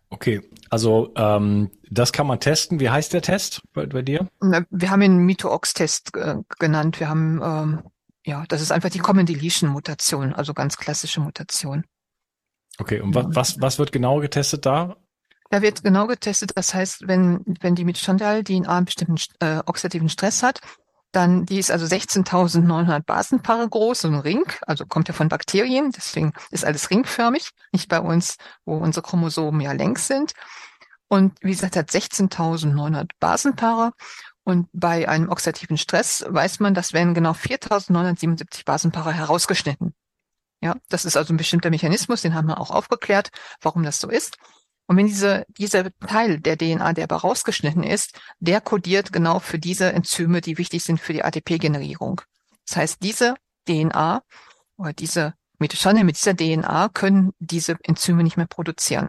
Okay, 0.09 0.41
also 0.71 1.13
ähm, 1.17 1.71
das 1.91 2.13
kann 2.13 2.27
man 2.27 2.39
testen. 2.39 2.79
Wie 2.81 2.91
heißt 2.91 3.13
der 3.13 3.23
Test 3.23 3.63
bei, 3.73 3.87
bei 3.87 4.03
dir? 4.03 4.29
Wir 4.71 4.91
haben 4.91 5.03
ihn 5.03 5.19
Mito-Ox-Test 5.19 6.17
äh, 6.17 6.37
genannt. 6.59 7.01
Wir 7.01 7.09
haben 7.09 7.41
ähm, 7.43 7.83
ja, 8.27 8.45
das 8.49 8.61
ist 8.61 8.73
einfach 8.73 8.91
die 8.91 8.99
Common 8.99 9.25
Deletion 9.25 9.71
Mutation, 9.71 10.33
also 10.33 10.53
ganz 10.53 10.77
klassische 10.77 11.21
Mutation. 11.21 11.85
Okay, 12.79 13.01
und 13.01 13.15
was, 13.15 13.27
was, 13.31 13.61
was 13.61 13.79
wird 13.79 13.93
genau 13.93 14.19
getestet 14.21 14.67
da? 14.67 14.97
Da 15.49 15.63
wird 15.63 15.85
genau 15.85 16.09
getestet, 16.09 16.51
das 16.57 16.75
heißt, 16.75 17.07
wenn, 17.07 17.45
wenn 17.61 17.77
die 17.77 17.85
Mitochondrial-DNA 17.85 18.77
einen 18.77 18.85
bestimmten 18.85 19.17
äh, 19.39 19.63
oxidativen 19.65 20.09
Stress 20.09 20.43
hat, 20.43 20.61
dann, 21.17 21.47
die 21.47 21.59
ist 21.59 21.71
also 21.71 21.87
16.900 21.87 23.01
Basenpaare 23.05 23.69
groß, 23.69 24.03
so 24.03 24.09
ein 24.09 24.17
Ring, 24.17 24.45
also 24.67 24.85
kommt 24.85 25.09
ja 25.09 25.15
von 25.15 25.29
Bakterien, 25.29 25.91
deswegen 25.91 26.35
ist 26.51 26.65
alles 26.65 26.91
ringförmig, 26.91 27.51
nicht 27.73 27.89
bei 27.89 28.01
uns, 28.01 28.37
wo 28.67 28.77
unsere 28.77 29.03
Chromosomen 29.07 29.63
ja 29.63 29.73
längs 29.73 30.07
sind. 30.07 30.35
Und 31.09 31.39
wie 31.41 31.53
gesagt, 31.53 31.77
hat 31.77 31.91
16.900 31.91 33.11
Basenpaare 33.19 33.93
und 34.45 34.69
bei 34.73 35.09
einem 35.09 35.31
oxidativen 35.31 35.79
Stress 35.79 36.25
weiß 36.29 36.61
man, 36.61 36.75
dass 36.75 36.93
werden 36.93 37.15
genau 37.15 37.33
4.977 37.33 38.65
Basenpaare 38.67 39.13
herausgeschnitten. 39.13 39.95
Ja, 40.61 40.75
das 40.89 41.05
ist 41.05 41.17
also 41.17 41.33
ein 41.33 41.39
bestimmter 41.39 41.71
Mechanismus, 41.71 42.23
den 42.23 42.35
haben 42.35 42.49
wir 42.49 42.61
auch 42.61 42.71
aufgeklärt, 42.71 43.31
warum 43.61 43.83
das 43.83 44.01
so 44.01 44.09
ist. 44.09 44.37
Und 44.87 44.97
wenn 44.97 45.07
diese, 45.07 45.45
dieser 45.49 45.91
Teil 46.07 46.41
der 46.41 46.57
DNA, 46.57 46.93
der 46.93 47.05
aber 47.05 47.17
rausgeschnitten 47.17 47.83
ist, 47.83 48.19
der 48.39 48.61
kodiert 48.61 49.13
genau 49.13 49.41
für 49.41 49.59
diese 49.59 49.93
Enzyme, 49.93 50.41
die 50.41 50.59
wichtig 50.59 50.85
sind 50.85 51.01
für 51.01 51.13
die 51.13 51.25
ATP-Generierung. 51.25 52.21
Das 52.67 52.77
heißt, 52.77 53.03
diese 53.03 53.35
DNA 53.69 54.23
oder 54.77 54.93
diese 54.93 55.35
Mitochondrien 55.59 56.07
mit 56.07 56.17
dieser 56.17 56.37
DNA 56.37 56.89
können 56.91 57.33
diese 57.39 57.77
Enzyme 57.83 58.23
nicht 58.23 58.37
mehr 58.37 58.47
produzieren. 58.47 59.09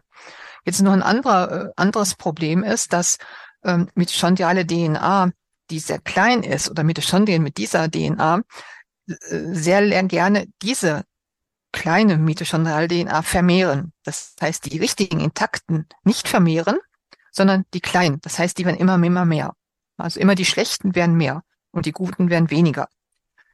Jetzt 0.66 0.82
noch 0.82 0.94
ein 0.94 1.04
anderer, 1.04 1.52
äh, 1.52 1.72
anderes 1.76 2.16
Problem 2.16 2.64
ist, 2.64 2.94
dass 2.94 3.18
ähm, 3.64 3.90
mitochondriale 3.96 4.66
DNA, 4.66 5.32
die 5.70 5.80
sehr 5.80 6.00
klein 6.00 6.44
ist, 6.44 6.70
oder 6.70 6.84
Mitochondrien 6.84 7.44
mit 7.44 7.58
dieser 7.58 7.90
DNA, 7.90 8.42
äh, 9.08 9.16
sehr 9.30 10.04
gerne 10.04 10.48
diese 10.62 11.04
kleine 11.78 12.18
mitochondriale 12.18 12.88
DNA 12.88 13.22
vermehren. 13.22 13.94
Das 14.04 14.36
heißt, 14.42 14.66
die 14.66 14.80
richtigen 14.80 15.20
intakten 15.20 15.86
nicht 16.04 16.28
vermehren, 16.28 16.80
sondern 17.32 17.66
die 17.76 17.82
kleinen. 17.82 18.20
Das 18.22 18.40
heißt, 18.40 18.58
die 18.58 18.66
werden 18.66 18.78
immer, 18.78 18.96
immer 18.96 19.26
mehr. 19.26 19.54
Also 19.96 20.20
immer 20.20 20.34
die 20.34 20.46
schlechten 20.46 20.96
werden 20.96 21.16
mehr 21.16 21.44
und 21.70 21.86
die 21.86 21.92
guten 21.92 22.32
werden 22.32 22.50
weniger. 22.50 22.88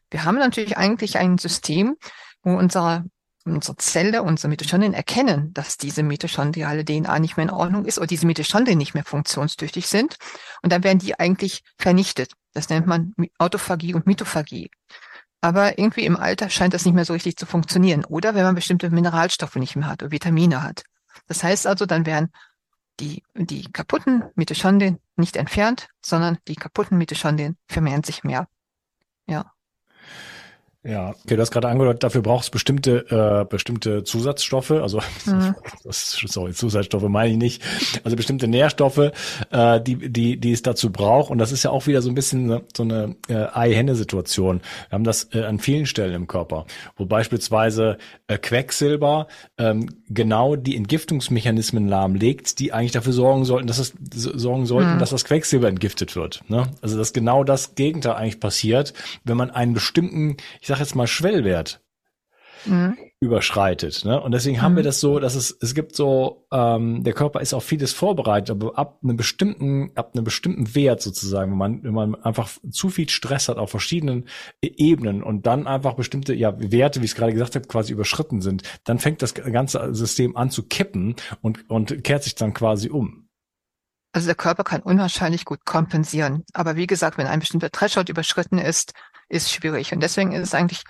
Wir 0.09 0.23
haben 0.23 0.37
natürlich 0.37 0.77
eigentlich 0.77 1.17
ein 1.17 1.37
System, 1.37 1.97
wo 2.43 2.55
unser 2.55 3.03
unsere 3.45 3.75
Zelle, 3.75 4.23
unsere 4.23 4.47
Mitochondrien 4.47 4.93
erkennen, 4.93 5.53
dass 5.53 5.75
diese 5.75 6.01
mitochondriale 6.01 6.85
DNA 6.85 7.19
nicht 7.19 7.35
mehr 7.35 7.47
in 7.47 7.51
Ordnung 7.51 7.83
ist 7.83 7.97
oder 7.97 8.07
diese 8.07 8.25
Mitochondrien 8.25 8.77
nicht 8.77 8.93
mehr 8.93 9.03
funktionstüchtig 9.03 9.87
sind. 9.87 10.15
Und 10.61 10.71
dann 10.71 10.85
werden 10.85 10.99
die 10.99 11.19
eigentlich 11.19 11.61
vernichtet. 11.77 12.31
Das 12.53 12.69
nennt 12.69 12.87
man 12.87 13.13
Autophagie 13.39 13.95
und 13.95 14.07
Mitophagie. 14.07 14.71
Aber 15.43 15.77
irgendwie 15.77 16.05
im 16.05 16.15
Alter 16.15 16.49
scheint 16.49 16.73
das 16.73 16.85
nicht 16.85 16.93
mehr 16.93 17.03
so 17.03 17.11
richtig 17.11 17.35
zu 17.35 17.45
funktionieren. 17.45 18.05
Oder 18.05 18.33
wenn 18.33 18.45
man 18.45 18.55
bestimmte 18.55 18.89
Mineralstoffe 18.89 19.57
nicht 19.57 19.75
mehr 19.75 19.87
hat 19.87 20.01
oder 20.01 20.11
Vitamine 20.13 20.63
hat. 20.63 20.85
Das 21.27 21.43
heißt 21.43 21.67
also, 21.67 21.85
dann 21.85 22.05
werden 22.05 22.31
die, 23.01 23.23
die 23.33 23.69
kaputten 23.69 24.23
Mitochondrien 24.35 24.99
nicht 25.17 25.35
entfernt, 25.35 25.89
sondern 26.01 26.37
die 26.47 26.55
kaputten 26.55 26.97
Mitochondrien 26.97 27.57
vermehren 27.67 28.05
sich 28.05 28.23
mehr. 28.23 28.47
Ja. 29.27 29.51
Ja, 30.85 31.11
okay, 31.23 31.37
du 31.37 31.41
hast 31.41 31.51
gerade 31.51 31.69
angedeutet, 31.69 32.03
dafür 32.03 32.21
braucht 32.21 32.43
es 32.43 32.49
bestimmte, 32.49 33.05
äh, 33.09 33.45
bestimmte 33.45 34.03
Zusatzstoffe, 34.03 34.71
also 34.71 34.99
mhm. 35.25 35.55
das, 35.85 36.11
sorry, 36.25 36.51
Zusatzstoffe 36.51 37.07
meine 37.07 37.31
ich 37.31 37.37
nicht, 37.37 37.63
also 38.03 38.17
bestimmte 38.17 38.49
Nährstoffe, 38.49 39.11
äh, 39.51 39.81
die, 39.81 40.09
die, 40.11 40.37
die 40.37 40.51
es 40.51 40.61
dazu 40.61 40.91
braucht. 40.91 41.31
Und 41.31 41.37
das 41.37 41.53
ist 41.53 41.63
ja 41.63 41.71
auch 41.71 41.87
wieder 41.87 42.01
so 42.01 42.09
ein 42.09 42.15
bisschen 42.15 42.61
so 42.75 42.83
eine 42.83 43.15
äh, 43.29 43.47
Ei-Henne-Situation. 43.53 44.59
Wir 44.89 44.95
haben 44.95 45.05
das 45.05 45.29
äh, 45.33 45.43
an 45.43 45.59
vielen 45.59 45.85
Stellen 45.85 46.13
im 46.15 46.27
Körper, 46.27 46.65
wo 46.97 47.05
beispielsweise 47.05 47.97
äh, 48.27 48.37
Quecksilber 48.37 49.27
ähm, 49.57 49.87
genau 50.09 50.57
die 50.57 50.75
Entgiftungsmechanismen 50.75 51.87
lahmlegt, 51.87 52.59
die 52.59 52.73
eigentlich 52.73 52.91
dafür 52.91 53.13
sorgen 53.13 53.45
sollten, 53.45 53.67
dass 53.67 53.79
es 53.79 53.93
sorgen 54.11 54.65
sollten, 54.65 54.95
mhm. 54.95 54.99
dass 54.99 55.11
das 55.11 55.23
Quecksilber 55.23 55.69
entgiftet 55.69 56.17
wird. 56.17 56.43
Ne? 56.49 56.67
Also 56.81 56.97
dass 56.97 57.13
genau 57.13 57.45
das 57.45 57.75
Gegenteil 57.75 58.15
eigentlich 58.15 58.41
passiert, 58.41 58.93
wenn 59.23 59.37
man 59.37 59.49
einen 59.49 59.73
bestimmten, 59.73 60.35
ich 60.59 60.67
sag 60.67 60.72
jetzt 60.79 60.95
mal, 60.95 61.07
Schwellwert 61.07 61.83
mhm. 62.65 62.97
überschreitet. 63.19 64.05
Ne? 64.05 64.19
Und 64.21 64.31
deswegen 64.31 64.57
mhm. 64.57 64.61
haben 64.61 64.75
wir 64.75 64.83
mhm. 64.83 64.87
das 64.87 64.99
so, 64.99 65.19
dass 65.19 65.35
es, 65.35 65.55
es 65.61 65.73
gibt 65.73 65.95
so, 65.95 66.47
ähm, 66.51 67.03
der 67.03 67.13
Körper 67.13 67.41
ist 67.41 67.53
auf 67.53 67.63
vieles 67.63 67.93
vorbereitet, 67.93 68.51
aber 68.51 68.77
ab 68.77 68.99
einem 69.03 69.17
bestimmten, 69.17 69.91
ab 69.95 70.11
einem 70.13 70.23
bestimmten 70.23 70.75
Wert 70.75 71.01
sozusagen, 71.01 71.51
wenn 71.51 71.57
man, 71.57 71.83
wenn 71.83 71.93
man 71.93 72.15
einfach 72.15 72.49
zu 72.69 72.89
viel 72.89 73.09
Stress 73.09 73.49
hat 73.49 73.57
auf 73.57 73.71
verschiedenen 73.71 74.27
e-, 74.61 74.73
Ebenen 74.77 75.23
und 75.23 75.45
dann 75.45 75.67
einfach 75.67 75.93
bestimmte 75.93 76.33
ja, 76.33 76.53
Werte, 76.59 77.01
wie 77.01 77.05
ich 77.05 77.11
es 77.11 77.17
gerade 77.17 77.33
gesagt 77.33 77.55
habe, 77.55 77.67
quasi 77.67 77.93
überschritten 77.93 78.41
sind, 78.41 78.63
dann 78.83 78.99
fängt 78.99 79.21
das 79.21 79.33
ganze 79.33 79.93
System 79.93 80.35
an 80.35 80.49
zu 80.49 80.63
kippen 80.63 81.15
und, 81.41 81.69
und 81.69 82.03
kehrt 82.03 82.23
sich 82.23 82.35
dann 82.35 82.53
quasi 82.53 82.89
um. 82.89 83.29
Also 84.15 84.27
der 84.27 84.35
Körper 84.35 84.63
kann 84.63 84.81
unwahrscheinlich 84.81 85.43
gut 85.43 85.65
kompensieren. 85.65 86.43
Aber 86.53 86.75
wie 86.75 86.85
gesagt, 86.85 87.17
wenn 87.17 87.25
ein 87.25 87.39
bestimmter 87.39 87.71
Threshold 87.71 88.09
überschritten 88.09 88.59
ist, 88.59 88.93
ist 89.29 89.51
schwierig. 89.51 89.93
Und 89.93 90.01
deswegen 90.01 90.31
ist 90.31 90.41
es 90.41 90.53
eigentlich, 90.53 90.83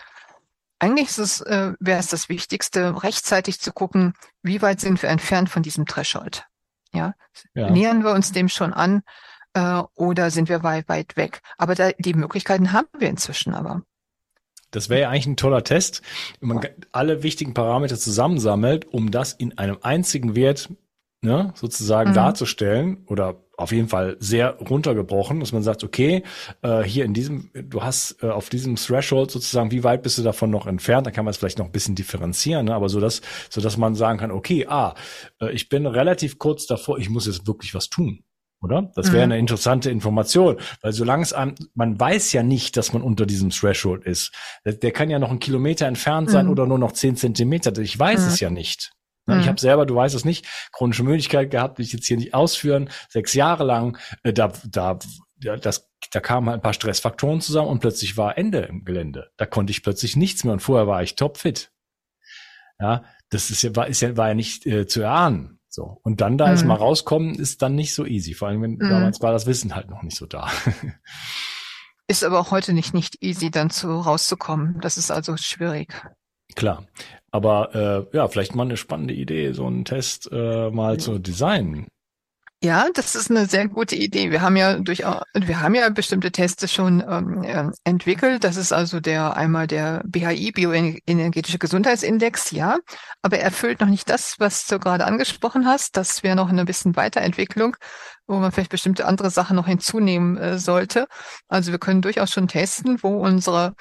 eigentlich 0.79 1.09
ist 1.09 1.19
es, 1.19 1.41
äh, 1.41 1.73
wäre 1.79 1.99
es 1.99 2.07
das 2.07 2.29
Wichtigste, 2.29 3.03
rechtzeitig 3.03 3.59
zu 3.59 3.71
gucken, 3.71 4.13
wie 4.41 4.61
weit 4.61 4.79
sind 4.79 5.01
wir 5.01 5.09
entfernt 5.09 5.49
von 5.49 5.63
diesem 5.63 5.85
Threshold. 5.85 6.45
Ja, 6.93 7.15
ja. 7.55 7.71
nähern 7.71 8.03
wir 8.03 8.11
uns 8.11 8.31
dem 8.31 8.49
schon 8.49 8.71
an 8.71 9.01
äh, 9.53 9.81
oder 9.95 10.29
sind 10.29 10.47
wir 10.47 10.61
weit, 10.63 10.87
weit 10.89 11.17
weg? 11.17 11.41
Aber 11.57 11.73
da, 11.73 11.91
die 11.97 12.13
Möglichkeiten 12.13 12.71
haben 12.71 12.87
wir 12.97 13.09
inzwischen 13.09 13.55
aber. 13.55 13.81
Das 14.69 14.89
wäre 14.89 15.01
ja 15.01 15.09
eigentlich 15.09 15.27
ein 15.27 15.37
toller 15.37 15.63
Test, 15.63 16.01
wenn 16.39 16.49
man 16.49 16.67
alle 16.91 17.21
wichtigen 17.21 17.53
Parameter 17.53 17.97
zusammensammelt, 17.97 18.85
um 18.85 19.11
das 19.11 19.33
in 19.33 19.57
einem 19.57 19.77
einzigen 19.81 20.35
Wert 20.35 20.69
ne, 21.23 21.53
sozusagen 21.55 22.11
mhm. 22.11 22.15
darzustellen 22.15 22.97
oder 23.07 23.43
auf 23.55 23.71
jeden 23.71 23.87
Fall 23.87 24.17
sehr 24.19 24.57
runtergebrochen, 24.57 25.39
dass 25.39 25.51
man 25.51 25.63
sagt, 25.63 25.83
okay, 25.83 26.23
äh, 26.63 26.81
hier 26.83 27.05
in 27.05 27.13
diesem, 27.13 27.49
du 27.53 27.83
hast 27.83 28.21
äh, 28.23 28.29
auf 28.29 28.49
diesem 28.49 28.75
Threshold 28.75 29.31
sozusagen, 29.31 29.71
wie 29.71 29.83
weit 29.83 30.03
bist 30.03 30.17
du 30.17 30.23
davon 30.23 30.49
noch 30.49 30.65
entfernt? 30.65 31.07
Da 31.07 31.11
kann 31.11 31.23
man 31.23 31.31
es 31.31 31.37
vielleicht 31.37 31.59
noch 31.59 31.67
ein 31.67 31.71
bisschen 31.71 31.95
differenzieren, 31.95 32.65
ne? 32.65 32.75
aber 32.75 32.89
so 32.89 32.99
dass, 32.99 33.21
so 33.49 33.61
dass 33.61 33.77
man 33.77 33.95
sagen 33.95 34.19
kann, 34.19 34.31
okay, 34.31 34.65
ah, 34.67 34.95
äh, 35.39 35.51
ich 35.51 35.69
bin 35.69 35.85
relativ 35.85 36.39
kurz 36.39 36.65
davor, 36.65 36.97
ich 36.97 37.09
muss 37.09 37.27
jetzt 37.27 37.47
wirklich 37.47 37.73
was 37.73 37.89
tun. 37.89 38.23
Oder? 38.61 38.91
Das 38.95 39.11
wäre 39.11 39.25
mhm. 39.25 39.33
eine 39.33 39.39
interessante 39.39 39.91
Information, 39.91 40.55
weil 40.81 40.93
solange 40.93 41.23
es 41.23 41.33
einem, 41.33 41.55
man 41.75 41.99
weiß 41.99 42.31
ja 42.31 42.43
nicht, 42.43 42.77
dass 42.77 42.93
man 42.93 43.01
unter 43.01 43.25
diesem 43.25 43.49
Threshold 43.49 44.05
ist. 44.05 44.31
Der, 44.65 44.73
der 44.73 44.91
kann 44.91 45.09
ja 45.09 45.19
noch 45.19 45.29
einen 45.29 45.39
Kilometer 45.39 45.85
entfernt 45.85 46.29
sein 46.29 46.45
mhm. 46.45 46.51
oder 46.53 46.65
nur 46.65 46.79
noch 46.79 46.93
zehn 46.93 47.17
Zentimeter. 47.17 47.77
Ich 47.77 47.99
weiß 47.99 48.21
mhm. 48.21 48.27
es 48.27 48.39
ja 48.39 48.49
nicht. 48.49 48.93
Mhm. 49.25 49.39
Ich 49.39 49.47
habe 49.47 49.59
selber, 49.59 49.85
du 49.85 49.95
weißt 49.95 50.15
es 50.15 50.25
nicht, 50.25 50.45
chronische 50.71 51.03
Müdigkeit 51.03 51.51
gehabt, 51.51 51.77
will 51.77 51.85
ich 51.85 51.93
jetzt 51.93 52.05
hier 52.05 52.17
nicht 52.17 52.33
ausführen, 52.33 52.89
sechs 53.09 53.33
Jahre 53.33 53.63
lang. 53.63 53.97
Äh, 54.23 54.33
da, 54.33 54.51
da, 54.65 54.99
das, 55.37 55.89
da 56.11 56.19
kamen 56.19 56.49
halt 56.49 56.59
ein 56.59 56.63
paar 56.63 56.73
Stressfaktoren 56.73 57.41
zusammen 57.41 57.69
und 57.69 57.79
plötzlich 57.79 58.17
war 58.17 58.37
Ende 58.37 58.59
im 58.59 58.83
Gelände. 58.85 59.31
Da 59.37 59.45
konnte 59.45 59.71
ich 59.71 59.83
plötzlich 59.83 60.15
nichts 60.15 60.43
mehr 60.43 60.53
und 60.53 60.61
vorher 60.61 60.87
war 60.87 61.03
ich 61.03 61.15
topfit. 61.15 61.71
Ja, 62.79 63.03
das 63.29 63.49
ist 63.49 63.61
ja, 63.61 63.75
war, 63.75 63.87
ist 63.87 64.01
ja, 64.01 64.17
war 64.17 64.29
ja 64.29 64.33
nicht 64.33 64.65
äh, 64.65 64.87
zu 64.87 65.01
erahnen. 65.01 65.59
So. 65.69 65.99
Und 66.03 66.21
dann 66.21 66.37
da 66.37 66.45
mhm. 66.45 66.51
erstmal 66.51 66.77
rauskommen, 66.77 67.33
ist 67.33 67.61
dann 67.61 67.75
nicht 67.75 67.95
so 67.95 68.05
easy. 68.05 68.33
Vor 68.33 68.47
allem, 68.47 68.61
wenn 68.61 68.73
mhm. 68.73 68.89
damals 68.89 69.21
war 69.21 69.31
das 69.31 69.45
Wissen 69.45 69.75
halt 69.75 69.89
noch 69.89 70.03
nicht 70.03 70.17
so 70.17 70.25
da. 70.25 70.49
ist 72.07 72.23
aber 72.23 72.39
auch 72.39 72.51
heute 72.51 72.73
nicht, 72.73 72.93
nicht 72.93 73.23
easy, 73.23 73.49
dann 73.49 73.69
zu 73.69 73.87
rauszukommen. 73.87 74.79
Das 74.81 74.97
ist 74.97 75.09
also 75.09 75.35
schwierig. 75.37 75.93
Klar. 76.55 76.85
Aber 77.31 78.07
äh, 78.13 78.15
ja, 78.15 78.27
vielleicht 78.27 78.55
mal 78.55 78.63
eine 78.63 78.77
spannende 78.77 79.13
Idee, 79.13 79.53
so 79.53 79.65
einen 79.65 79.85
Test 79.85 80.29
äh, 80.31 80.69
mal 80.69 80.99
zu 80.99 81.17
designen. 81.19 81.87
Ja, 82.63 82.87
das 82.93 83.13
ist 83.13 83.29
eine 83.29 83.45
sehr 83.45 83.67
gute 83.67 83.97
Idee. 83.97 84.31
Wir 84.31 84.41
haben 84.41 84.55
ja 84.55 84.79
durchaus, 84.79 85.23
wir 85.33 85.59
haben 85.59 85.75
ja 85.75 85.89
bestimmte 85.89 86.31
Tests 86.31 86.71
schon 86.71 87.03
ähm, 87.05 87.43
äh, 87.43 87.65
entwickelt. 87.83 88.45
Das 88.45 88.55
ist 88.55 88.71
also 88.71 89.01
der 89.01 89.35
einmal 89.35 89.67
der 89.67 90.01
BHI 90.05 90.53
Bioenergetische 90.53 91.59
Gesundheitsindex, 91.59 92.51
ja, 92.51 92.77
aber 93.21 93.39
er 93.39 93.43
erfüllt 93.43 93.81
noch 93.81 93.89
nicht 93.89 94.09
das, 94.09 94.35
was 94.39 94.65
du 94.65 94.79
gerade 94.79 95.05
angesprochen 95.05 95.65
hast. 95.65 95.97
Das 95.97 96.23
wäre 96.23 96.37
noch 96.37 96.47
eine 96.47 96.63
bisschen 96.63 96.95
Weiterentwicklung, 96.95 97.75
wo 98.27 98.37
man 98.37 98.53
vielleicht 98.53 98.71
bestimmte 98.71 99.07
andere 99.07 99.29
Sachen 99.29 99.57
noch 99.57 99.67
hinzunehmen 99.67 100.37
äh, 100.37 100.57
sollte. 100.57 101.07
Also 101.49 101.73
wir 101.73 101.79
können 101.79 102.01
durchaus 102.01 102.31
schon 102.31 102.47
testen, 102.47 102.97
wo 103.03 103.17
unsere 103.17 103.73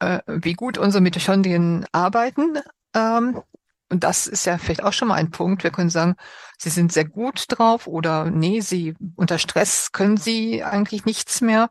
äh, 0.00 0.20
wie 0.26 0.54
gut 0.54 0.78
unsere 0.78 1.02
Mitochondrien 1.02 1.86
arbeiten. 1.92 2.58
Ähm, 2.94 3.42
und 3.90 4.04
das 4.04 4.26
ist 4.26 4.44
ja 4.44 4.58
vielleicht 4.58 4.82
auch 4.82 4.92
schon 4.92 5.08
mal 5.08 5.14
ein 5.14 5.30
Punkt. 5.30 5.64
Wir 5.64 5.70
können 5.70 5.90
sagen, 5.90 6.16
sie 6.58 6.70
sind 6.70 6.92
sehr 6.92 7.06
gut 7.06 7.46
drauf 7.48 7.86
oder 7.86 8.26
nee, 8.26 8.60
sie 8.60 8.94
unter 9.16 9.38
Stress 9.38 9.92
können 9.92 10.18
sie 10.18 10.62
eigentlich 10.62 11.04
nichts 11.04 11.40
mehr 11.40 11.68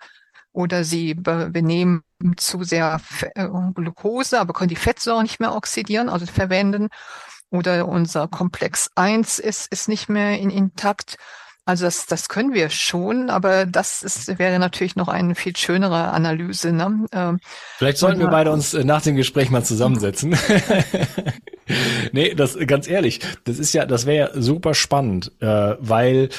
oder 0.51 0.83
sie 0.83 1.13
benehmen 1.13 2.03
zu 2.37 2.63
sehr 2.63 2.99
äh, 3.35 3.47
Glucose, 3.75 4.39
aber 4.39 4.53
können 4.53 4.69
die 4.69 4.75
Fettsäuren 4.75 5.23
nicht 5.23 5.39
mehr 5.39 5.55
oxidieren, 5.55 6.09
also 6.09 6.25
verwenden. 6.25 6.89
Oder 7.51 7.87
unser 7.87 8.27
Komplex 8.27 8.89
1 8.95 9.39
ist, 9.39 9.67
ist 9.71 9.87
nicht 9.87 10.09
mehr 10.09 10.39
in, 10.39 10.49
intakt. 10.49 11.17
Also 11.67 11.83
das, 11.83 12.05
das 12.05 12.29
können 12.29 12.53
wir 12.53 12.69
schon, 12.69 13.29
aber 13.29 13.65
das 13.65 14.01
ist, 14.01 14.39
wäre 14.39 14.57
natürlich 14.57 14.95
noch 14.95 15.09
eine 15.09 15.35
viel 15.35 15.55
schönere 15.57 16.11
Analyse. 16.11 16.71
Ne? 16.71 17.05
Ähm, 17.11 17.39
Vielleicht 17.77 17.97
sollten 17.97 18.21
wir 18.21 18.29
beide 18.29 18.53
uns 18.53 18.73
äh, 18.73 18.85
nach 18.85 19.01
dem 19.01 19.17
Gespräch 19.17 19.49
mal 19.49 19.65
zusammensetzen. 19.65 20.37
nee, 22.13 22.33
das 22.33 22.57
ganz 22.65 22.87
ehrlich, 22.87 23.19
das 23.43 23.59
ist 23.59 23.73
ja, 23.73 23.85
das 23.85 24.05
wäre 24.05 24.31
ja 24.33 24.41
super 24.41 24.73
spannend, 24.73 25.33
äh, 25.41 25.75
weil 25.79 26.29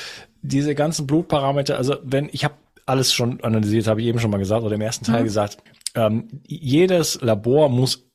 diese 0.40 0.74
ganzen 0.74 1.06
Blutparameter, 1.06 1.76
also 1.76 1.96
wenn 2.02 2.30
ich 2.32 2.44
habe 2.44 2.54
alles 2.86 3.12
schon 3.12 3.44
analysiert, 3.44 3.86
habe 3.86 4.00
ich 4.00 4.06
eben 4.06 4.20
schon 4.20 4.30
mal 4.30 4.38
gesagt 4.38 4.64
oder 4.64 4.76
im 4.76 4.80
ersten 4.80 5.04
Teil 5.04 5.20
mhm. 5.20 5.24
gesagt, 5.24 5.58
ähm, 5.94 6.40
jedes 6.46 7.20
Labor 7.20 7.68
muss 7.68 8.07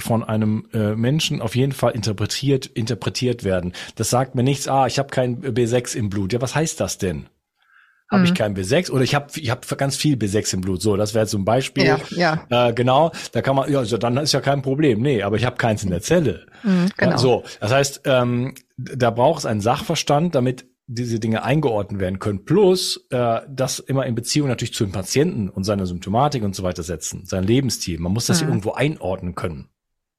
von 0.00 0.24
einem 0.24 0.68
äh, 0.72 0.94
Menschen 0.94 1.40
auf 1.40 1.56
jeden 1.56 1.72
Fall 1.72 1.92
interpretiert 1.92 2.66
interpretiert 2.66 3.44
werden. 3.44 3.72
Das 3.96 4.10
sagt 4.10 4.34
mir 4.34 4.42
nichts, 4.42 4.68
ah, 4.68 4.86
ich 4.86 4.98
habe 4.98 5.08
kein 5.08 5.40
B6 5.40 5.96
im 5.96 6.10
Blut. 6.10 6.32
Ja, 6.32 6.40
was 6.40 6.54
heißt 6.54 6.80
das 6.80 6.98
denn? 6.98 7.28
Habe 8.10 8.20
mhm. 8.20 8.26
ich 8.26 8.34
kein 8.34 8.56
B6 8.56 8.90
oder 8.90 9.02
ich 9.02 9.14
habe 9.14 9.26
ich 9.36 9.50
hab 9.50 9.66
ganz 9.76 9.96
viel 9.96 10.16
B6 10.16 10.54
im 10.54 10.60
Blut. 10.62 10.80
So, 10.80 10.96
das 10.96 11.12
wäre 11.12 11.26
zum 11.26 11.44
Beispiel. 11.44 11.84
Ja, 11.84 11.98
ja. 12.48 12.68
Äh, 12.68 12.72
genau, 12.72 13.12
da 13.32 13.42
kann 13.42 13.54
man, 13.54 13.70
ja, 13.70 13.80
also 13.80 13.98
dann 13.98 14.16
ist 14.16 14.32
ja 14.32 14.40
kein 14.40 14.62
Problem. 14.62 15.02
Nee, 15.02 15.22
aber 15.22 15.36
ich 15.36 15.44
habe 15.44 15.56
keins 15.56 15.84
in 15.84 15.90
der 15.90 16.00
Zelle. 16.00 16.46
Mhm, 16.62 16.88
genau. 16.96 17.12
Ja, 17.12 17.18
so, 17.18 17.44
das 17.60 17.70
heißt, 17.70 18.00
ähm, 18.06 18.54
da 18.78 19.10
braucht 19.10 19.40
es 19.40 19.46
einen 19.46 19.60
Sachverstand, 19.60 20.34
damit 20.34 20.64
diese 20.86 21.20
Dinge 21.20 21.44
eingeordnet 21.44 22.00
werden 22.00 22.18
können. 22.18 22.46
Plus 22.46 23.06
äh, 23.10 23.40
das 23.46 23.78
immer 23.78 24.06
in 24.06 24.14
Beziehung 24.14 24.48
natürlich 24.48 24.72
zu 24.72 24.84
dem 24.84 24.92
Patienten 24.92 25.50
und 25.50 25.64
seiner 25.64 25.84
Symptomatik 25.84 26.42
und 26.42 26.56
so 26.56 26.62
weiter 26.62 26.82
setzen, 26.82 27.26
sein 27.26 27.44
Lebensstil. 27.44 27.98
Man 27.98 28.12
muss 28.12 28.26
das 28.26 28.42
mhm. 28.42 28.48
irgendwo 28.48 28.72
einordnen 28.72 29.34
können. 29.34 29.68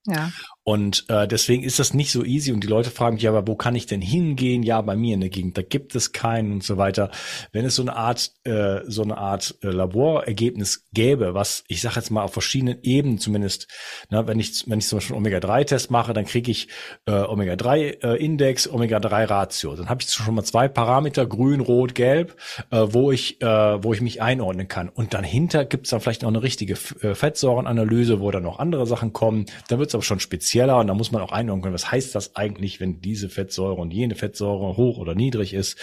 Ja. 0.10 0.32
Und 0.70 1.06
äh, 1.10 1.28
deswegen 1.28 1.64
ist 1.64 1.80
das 1.80 1.96
nicht 1.96 2.12
so 2.12 2.24
easy 2.24 2.52
und 2.52 2.64
die 2.64 2.68
Leute 2.68 2.92
fragen 2.92 3.16
mich, 3.16 3.24
ja, 3.24 3.32
aber 3.32 3.48
wo 3.48 3.56
kann 3.56 3.74
ich 3.74 3.88
denn 3.88 4.02
hingehen? 4.02 4.62
Ja, 4.62 4.80
bei 4.84 4.96
mir 4.96 5.16
in 5.16 5.20
der 5.20 5.32
Gegend, 5.32 5.58
da 5.58 5.64
gibt 5.64 5.96
es 5.96 6.12
keinen 6.12 6.52
und 6.52 6.64
so 6.64 6.78
weiter. 6.78 7.10
Wenn 7.52 7.66
es 7.66 7.74
so 7.74 7.82
eine 7.82 7.96
Art, 7.96 8.34
äh, 8.44 8.82
so 8.86 9.02
eine 9.02 9.18
Art 9.18 9.56
äh, 9.64 9.70
Laborergebnis 9.70 10.86
gäbe, 10.94 11.34
was 11.34 11.64
ich 11.70 11.82
sage 11.82 11.96
jetzt 11.96 12.12
mal 12.12 12.22
auf 12.22 12.34
verschiedenen 12.34 12.78
Ebenen 12.84 13.18
zumindest, 13.18 13.68
na, 14.12 14.28
wenn 14.28 14.40
ich 14.40 14.66
wenn 14.68 14.78
ich 14.78 14.88
zum 14.88 14.98
Beispiel 14.98 15.16
Omega-3-Test 15.16 15.90
mache, 15.90 16.14
dann 16.14 16.26
kriege 16.26 16.52
ich 16.52 16.68
äh, 17.08 17.14
Omega-3-Index, 17.14 18.68
äh, 18.68 18.70
Omega-3-Ratio. 18.70 19.76
Dann 19.76 19.90
habe 19.90 20.04
ich 20.04 20.12
schon 20.12 20.36
mal 20.36 20.44
zwei 20.44 20.68
Parameter, 20.68 21.26
grün, 21.26 21.62
rot, 21.62 21.96
gelb, 21.96 22.36
äh, 22.70 22.86
wo 22.90 23.12
ich 23.12 23.42
äh, 23.42 23.84
wo 23.84 23.92
ich 23.94 24.02
mich 24.02 24.22
einordnen 24.22 24.68
kann. 24.68 24.88
Und 24.88 25.16
dann 25.16 25.24
hinter 25.24 25.66
gibt 25.66 25.88
es 25.88 25.90
dann 25.90 26.00
vielleicht 26.00 26.22
noch 26.22 26.30
eine 26.30 26.44
richtige 26.44 26.74
äh, 27.02 27.16
Fettsäurenanalyse, 27.16 28.20
wo 28.20 28.30
dann 28.30 28.44
noch 28.44 28.60
andere 28.60 28.86
Sachen 28.86 29.14
kommen. 29.14 29.48
Dann 29.70 29.80
wird 29.80 29.90
es 29.90 29.96
aber 29.96 30.04
schon 30.04 30.20
speziell 30.20 30.59
spezieller 30.60 30.80
und 30.80 30.88
da 30.88 30.94
muss 30.94 31.12
man 31.12 31.22
auch 31.22 31.32
einordnen 31.32 31.64
können, 31.64 31.74
was 31.74 31.92
heißt 31.92 32.16
das 32.16 32.36
eigentlich, 32.36 32.80
wenn 32.80 33.02
diese 33.02 33.30
Fettsäure 33.30 33.76
und 33.76 33.92
jene 33.92 34.16
Fettsäure 34.16 34.76
hoch 34.78 34.98
oder 34.98 35.16
niedrig 35.16 35.54
ist. 35.54 35.78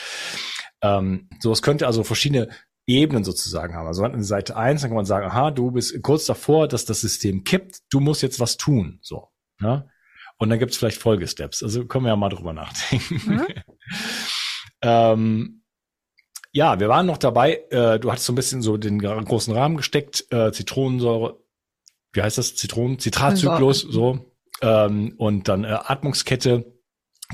Ähm, 0.83 1.29
so, 1.41 1.53
es 1.53 1.63
könnte 1.63 1.87
also 1.87 2.05
verschiedene 2.05 2.49
Ebenen 2.87 3.25
sozusagen 3.25 3.75
haben. 3.75 3.87
Also 3.87 4.05
an 4.05 4.23
Seite 4.23 4.57
eins 4.57 4.83
dann 4.83 4.91
kann 4.91 4.97
man 4.97 5.07
sagen, 5.07 5.27
aha, 5.27 5.51
du 5.51 5.71
bist 5.73 6.03
kurz 6.03 6.27
davor, 6.27 6.69
dass 6.69 6.85
das 6.85 7.01
System 7.01 7.45
kippt, 7.45 7.79
du 7.91 8.01
musst 8.01 8.23
jetzt 8.23 8.39
was 8.39 8.57
tun. 8.57 8.99
So. 9.03 9.29
Ja? 9.61 9.87
Und 10.39 10.51
dann 10.51 10.59
gibt 10.59 10.73
es 10.73 10.79
vielleicht 10.79 11.01
Folgesteps. 11.01 11.63
Also 11.63 11.87
können 11.87 12.05
wir 12.05 12.11
ja 12.11 12.17
mal 12.17 12.29
drüber 12.29 12.53
nachdenken. 12.53 13.21
Mhm. 13.27 13.47
ähm, 14.83 15.63
ja, 16.53 16.79
wir 16.79 16.89
waren 16.89 17.07
noch 17.07 17.19
dabei, 17.19 17.65
äh, 17.71 17.99
du 17.99 18.11
hattest 18.11 18.27
so 18.27 18.33
ein 18.33 18.37
bisschen 18.37 18.63
so 18.63 18.77
den 18.77 18.99
großen 18.99 19.55
Rahmen 19.55 19.77
gesteckt, 19.77 20.27
äh, 20.31 20.53
Zitronensäure, 20.53 21.39
wie 22.13 22.23
heißt 22.23 22.39
das? 22.39 22.57
Zitronen, 22.57 22.99
Zitratzyklus, 22.99 23.81
so. 23.81 24.36
Ähm, 24.63 25.15
und 25.19 25.49
dann 25.49 25.65
äh, 25.65 25.69
Atmungskette. 25.69 26.73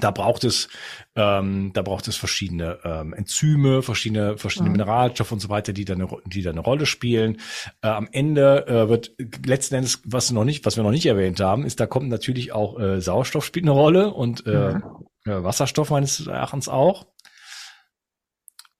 Da 0.00 0.10
braucht 0.10 0.44
es, 0.44 0.70
ähm, 1.16 1.72
da 1.74 1.82
braucht 1.82 2.08
es 2.08 2.16
verschiedene 2.16 2.78
ähm, 2.82 3.12
Enzyme, 3.12 3.82
verschiedene, 3.82 4.38
verschiedene 4.38 4.70
mhm. 4.70 4.76
Mineralstoffe 4.78 5.32
und 5.32 5.40
so 5.40 5.50
weiter, 5.50 5.74
die 5.74 5.84
da 5.84 5.92
eine, 5.92 6.08
die 6.24 6.40
da 6.40 6.48
eine 6.48 6.60
Rolle 6.60 6.86
spielen. 6.86 7.36
Äh, 7.82 7.88
am 7.88 8.08
Ende 8.10 8.66
äh, 8.66 8.88
wird 8.88 9.12
letzten 9.44 9.74
Endes, 9.74 10.00
was 10.06 10.30
noch 10.30 10.44
nicht, 10.44 10.64
was 10.64 10.76
wir 10.76 10.82
noch 10.82 10.92
nicht 10.92 11.04
erwähnt 11.04 11.40
haben, 11.40 11.66
ist, 11.66 11.78
da 11.78 11.86
kommt 11.86 12.08
natürlich 12.08 12.52
auch 12.52 12.80
äh, 12.80 13.02
Sauerstoff 13.02 13.44
spielt 13.44 13.66
eine 13.66 13.72
Rolle 13.72 14.14
und 14.14 14.46
äh, 14.46 14.74
mhm. 14.74 14.82
Wasserstoff 15.24 15.90
meines 15.90 16.26
Erachtens 16.26 16.70
auch. 16.70 17.06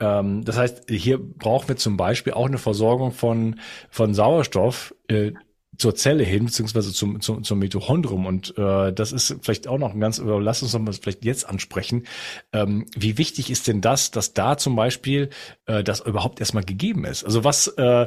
Ähm, 0.01 0.45
das 0.45 0.57
heißt, 0.57 0.91
hier 0.91 1.19
brauchen 1.19 1.69
wir 1.69 1.77
zum 1.77 1.99
Beispiel 1.99 2.33
auch 2.33 2.47
eine 2.47 2.59
Versorgung 2.59 3.13
von 3.13 3.61
von 3.91 4.15
Sauerstoff, 4.15 4.95
äh, 5.09 5.33
zur 5.79 5.95
Zelle 5.95 6.25
hin, 6.25 6.45
beziehungsweise 6.45 6.93
zum, 6.93 7.21
zum, 7.21 7.45
zum 7.45 7.59
Mitochondrium. 7.59 8.27
Und 8.27 8.57
äh, 8.59 8.93
das 8.93 9.13
ist 9.13 9.37
vielleicht 9.43 9.67
auch 9.69 9.79
noch 9.79 9.95
ein 9.95 10.01
ganz, 10.01 10.21
oder 10.21 10.41
lass 10.41 10.63
uns 10.63 10.75
noch 10.75 10.81
mal 10.81 10.93
vielleicht 10.93 11.25
jetzt 11.25 11.49
ansprechen. 11.49 12.07
Ähm, 12.53 12.87
wie 12.95 13.19
wichtig 13.19 13.51
ist 13.51 13.69
denn 13.69 13.81
das, 13.81 14.11
dass 14.11 14.35
da 14.35 14.59
zum 14.59 14.77
Beispiel 14.77 15.31
äh, 15.67 15.83
das 15.83 16.01
überhaupt 16.01 16.41
erstmal 16.41 16.65
gegeben 16.65 17.05
ist? 17.05 17.25
Also 17.25 17.43
was, 17.43 17.69
äh, 17.69 18.07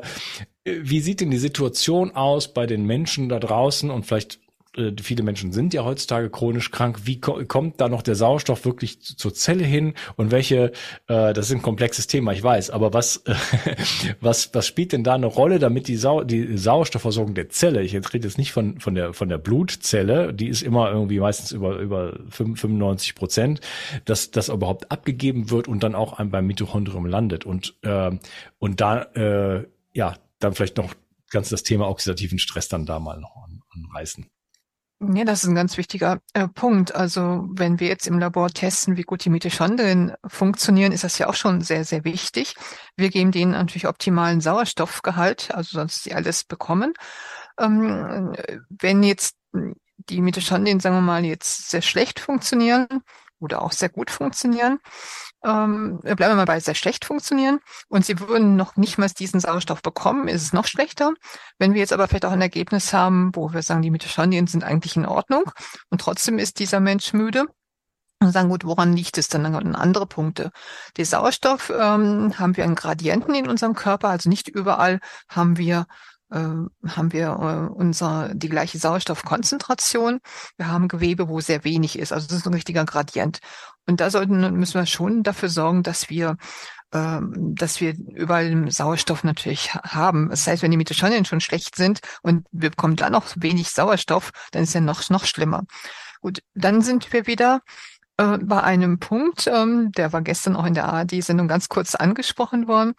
wie 0.64 1.00
sieht 1.00 1.22
denn 1.22 1.32
die 1.32 1.38
Situation 1.38 2.12
aus 2.12 2.54
bei 2.54 2.66
den 2.66 2.86
Menschen 2.86 3.30
da 3.30 3.40
draußen 3.40 3.90
und 3.90 4.06
vielleicht 4.06 4.40
viele 5.02 5.24
Menschen 5.24 5.52
sind 5.52 5.74
ja 5.74 5.84
heutzutage 5.84 6.30
chronisch 6.30 6.72
krank. 6.72 7.02
Wie 7.04 7.20
ko 7.20 7.44
kommt 7.48 7.80
da 7.80 7.90
noch 7.90 8.02
der 8.02 8.16
Sauerstoff 8.16 8.66
wirklich 8.66 9.02
zur 9.02 9.34
Zelle 9.34 9.64
hin 9.64 9.94
und 10.16 10.32
welche, 10.32 10.72
äh, 11.08 11.34
das 11.34 11.48
ist 11.48 11.54
ein 11.54 11.62
komplexes 11.62 12.08
Thema, 12.08 12.34
ich 12.34 12.44
weiß, 12.44 12.70
aber 12.70 12.94
was, 12.94 13.18
äh, 13.26 13.36
was, 14.22 14.54
was 14.54 14.68
spielt 14.68 14.92
denn 14.92 15.04
da 15.04 15.16
eine 15.16 15.26
Rolle, 15.28 15.60
damit 15.60 15.88
die, 15.88 15.96
Sau 15.96 16.24
die 16.24 16.58
Sauerstoffversorgung 16.58 17.36
der 17.36 17.50
Zelle, 17.50 17.82
ich 17.84 17.94
rede 17.94 18.28
jetzt 18.28 18.38
nicht 18.38 18.52
von, 18.52 18.80
von 18.80 18.96
der, 18.96 19.14
von 19.14 19.30
der 19.30 19.38
Blutzelle, 19.38 20.34
die 20.34 20.48
ist 20.48 20.62
immer 20.62 20.92
irgendwie 20.92 21.20
meistens 21.20 21.52
über, 21.52 21.78
über 21.80 22.20
95 22.30 23.16
Prozent, 23.16 23.62
dass 24.06 24.32
das 24.32 24.50
überhaupt 24.50 24.92
abgegeben 24.92 25.50
wird 25.52 25.68
und 25.68 25.84
dann 25.84 25.96
auch 25.96 26.20
beim 26.24 26.48
Mitochondrium 26.48 27.06
landet 27.06 27.46
und, 27.46 27.76
äh, 27.84 28.12
und 28.60 28.82
da, 28.82 29.04
äh, 29.14 29.66
ja, 29.94 30.16
dann 30.40 30.54
vielleicht 30.54 30.78
noch 30.78 30.94
ganz 31.30 31.50
das 31.50 31.64
Thema 31.64 31.90
oxidativen 31.90 32.40
Stress 32.40 32.68
dann 32.68 32.86
da 32.86 33.00
mal 33.00 33.20
noch 33.20 33.36
anreißen. 33.74 34.26
Ja, 35.02 35.26
das 35.26 35.44
ist 35.44 35.50
ein 35.50 35.56
ganz 35.56 35.78
wichtiger 35.78 36.22
äh, 36.34 36.48
Punkt. 36.48 36.96
Also 36.96 37.46
wenn 37.52 37.80
wir 37.82 37.88
jetzt 37.88 38.08
im 38.08 38.18
Labor 38.18 38.50
testen, 38.50 38.96
wie 38.96 39.02
gut 39.04 39.26
die 39.26 39.30
Mitochondrien 39.30 40.14
funktionieren, 40.26 40.94
ist 40.94 41.04
das 41.04 41.18
ja 41.18 41.28
auch 41.28 41.34
schon 41.34 41.60
sehr, 41.62 41.84
sehr 41.84 42.06
wichtig. 42.06 42.56
Wir 42.96 43.10
geben 43.10 43.32
denen 43.32 43.52
natürlich 43.52 43.88
optimalen 43.88 44.40
Sauerstoffgehalt, 44.40 45.54
also 45.54 45.78
sonst 45.80 46.04
sie 46.04 46.14
alles 46.14 46.46
bekommen. 46.46 46.94
Ähm, 47.60 48.36
wenn 48.70 49.04
jetzt 49.04 49.36
die 50.10 50.22
Mitochondrien, 50.22 50.80
sagen 50.80 50.96
wir 50.96 51.02
mal, 51.02 51.26
jetzt 51.26 51.70
sehr 51.70 51.82
schlecht 51.82 52.20
funktionieren 52.22 52.88
oder 53.40 53.64
auch 53.64 53.74
sehr 53.74 53.90
gut 53.90 54.10
funktionieren, 54.10 54.80
ähm, 55.46 56.00
bleiben 56.02 56.20
wir 56.20 56.36
mal 56.36 56.46
bei 56.46 56.60
sehr 56.60 56.76
schlecht 56.76 57.06
funktionieren 57.06 57.60
und 57.88 58.06
sie 58.06 58.20
würden 58.20 58.56
noch 58.56 58.76
nicht 58.76 58.98
mal 58.98 59.10
diesen 59.10 59.40
Sauerstoff 59.40 59.82
bekommen, 59.82 60.28
ist 60.28 60.42
es 60.42 60.54
noch 60.54 60.66
schlechter. 60.66 61.14
Wenn 61.60 61.74
wir 61.74 61.82
jetzt 61.82 61.94
aber 61.94 62.08
vielleicht 62.08 62.26
auch 62.26 62.32
ein 62.32 62.42
Ergebnis 62.42 62.94
haben, 62.94 63.32
wo 63.34 63.54
wir 63.54 63.62
sagen, 63.62 63.82
die 63.82 63.92
Mitochondrien 63.92 64.48
sind 64.48 64.64
eigentlich 64.64 64.96
in 64.96 65.06
Ordnung 65.06 65.44
und 65.90 66.02
trotzdem 66.02 66.40
ist 66.40 66.60
dieser 66.60 66.80
Mensch 66.80 67.14
müde, 67.14 67.46
und 68.22 68.32
sagen, 68.32 68.50
gut, 68.50 68.66
woran 68.66 68.94
liegt 68.94 69.18
es 69.18 69.28
denn? 69.28 69.44
Dann 69.44 69.76
andere 69.76 70.08
Punkte. 70.08 70.52
Die 70.98 71.06
Sauerstoff 71.06 71.70
ähm, 71.70 72.40
haben 72.40 72.58
wir 72.58 72.64
einen 72.64 72.76
Gradienten 72.76 73.36
in 73.36 73.48
unserem 73.48 73.76
Körper, 73.76 74.10
also 74.10 74.30
nicht 74.30 74.48
überall 74.48 75.00
haben 75.30 75.58
wir 75.58 75.86
äh, 76.32 76.40
haben 76.40 77.14
wir 77.14 77.28
äh, 77.28 77.74
unser, 77.74 78.34
die 78.34 78.50
gleiche 78.50 78.78
Sauerstoffkonzentration. 78.78 80.20
Wir 80.58 80.68
haben 80.68 80.88
Gewebe, 80.88 81.28
wo 81.30 81.40
sehr 81.40 81.64
wenig 81.64 81.98
ist. 82.00 82.12
Also 82.12 82.28
das 82.28 82.38
ist 82.38 82.48
ein 82.48 82.54
richtiger 82.54 82.86
Gradient. 82.86 83.40
Und 83.88 84.02
da 84.02 84.10
sollten, 84.10 84.40
müssen 84.58 84.80
wir 84.80 84.86
schon 84.86 85.24
dafür 85.24 85.50
sorgen, 85.50 85.84
dass 85.84 86.10
wir 86.10 86.38
ähm, 86.96 87.34
dass 87.56 87.82
wir 87.82 87.94
überall 87.98 88.72
Sauerstoff 88.72 89.24
natürlich 89.24 89.74
haben. 89.74 90.30
Das 90.30 90.48
heißt, 90.48 90.64
wenn 90.64 90.72
die 90.72 90.78
Mitochondrien 90.78 91.26
schon 91.26 91.42
schlecht 91.42 91.76
sind 91.76 92.00
und 92.22 92.48
wir 92.52 92.70
bekommen 92.70 92.96
dann 92.96 93.12
noch 93.12 93.26
wenig 93.36 93.72
Sauerstoff, 93.72 94.32
dann 94.52 94.64
ist 94.64 94.74
ja 94.74 94.82
noch, 94.82 95.10
noch 95.10 95.26
schlimmer. 95.26 95.64
Gut, 96.22 96.42
dann 96.54 96.82
sind 96.82 97.12
wir 97.12 97.28
wieder 97.28 97.62
äh, 98.18 98.38
bei 98.38 98.64
einem 98.64 99.00
Punkt, 99.00 99.48
ähm, 99.48 99.92
der 99.92 100.14
war 100.14 100.22
gestern 100.22 100.56
auch 100.56 100.66
in 100.66 100.74
der 100.74 100.86
ARD-Sendung 100.86 101.48
ganz 101.48 101.68
kurz 101.70 101.96
angesprochen 101.96 102.68
worden, 102.68 102.94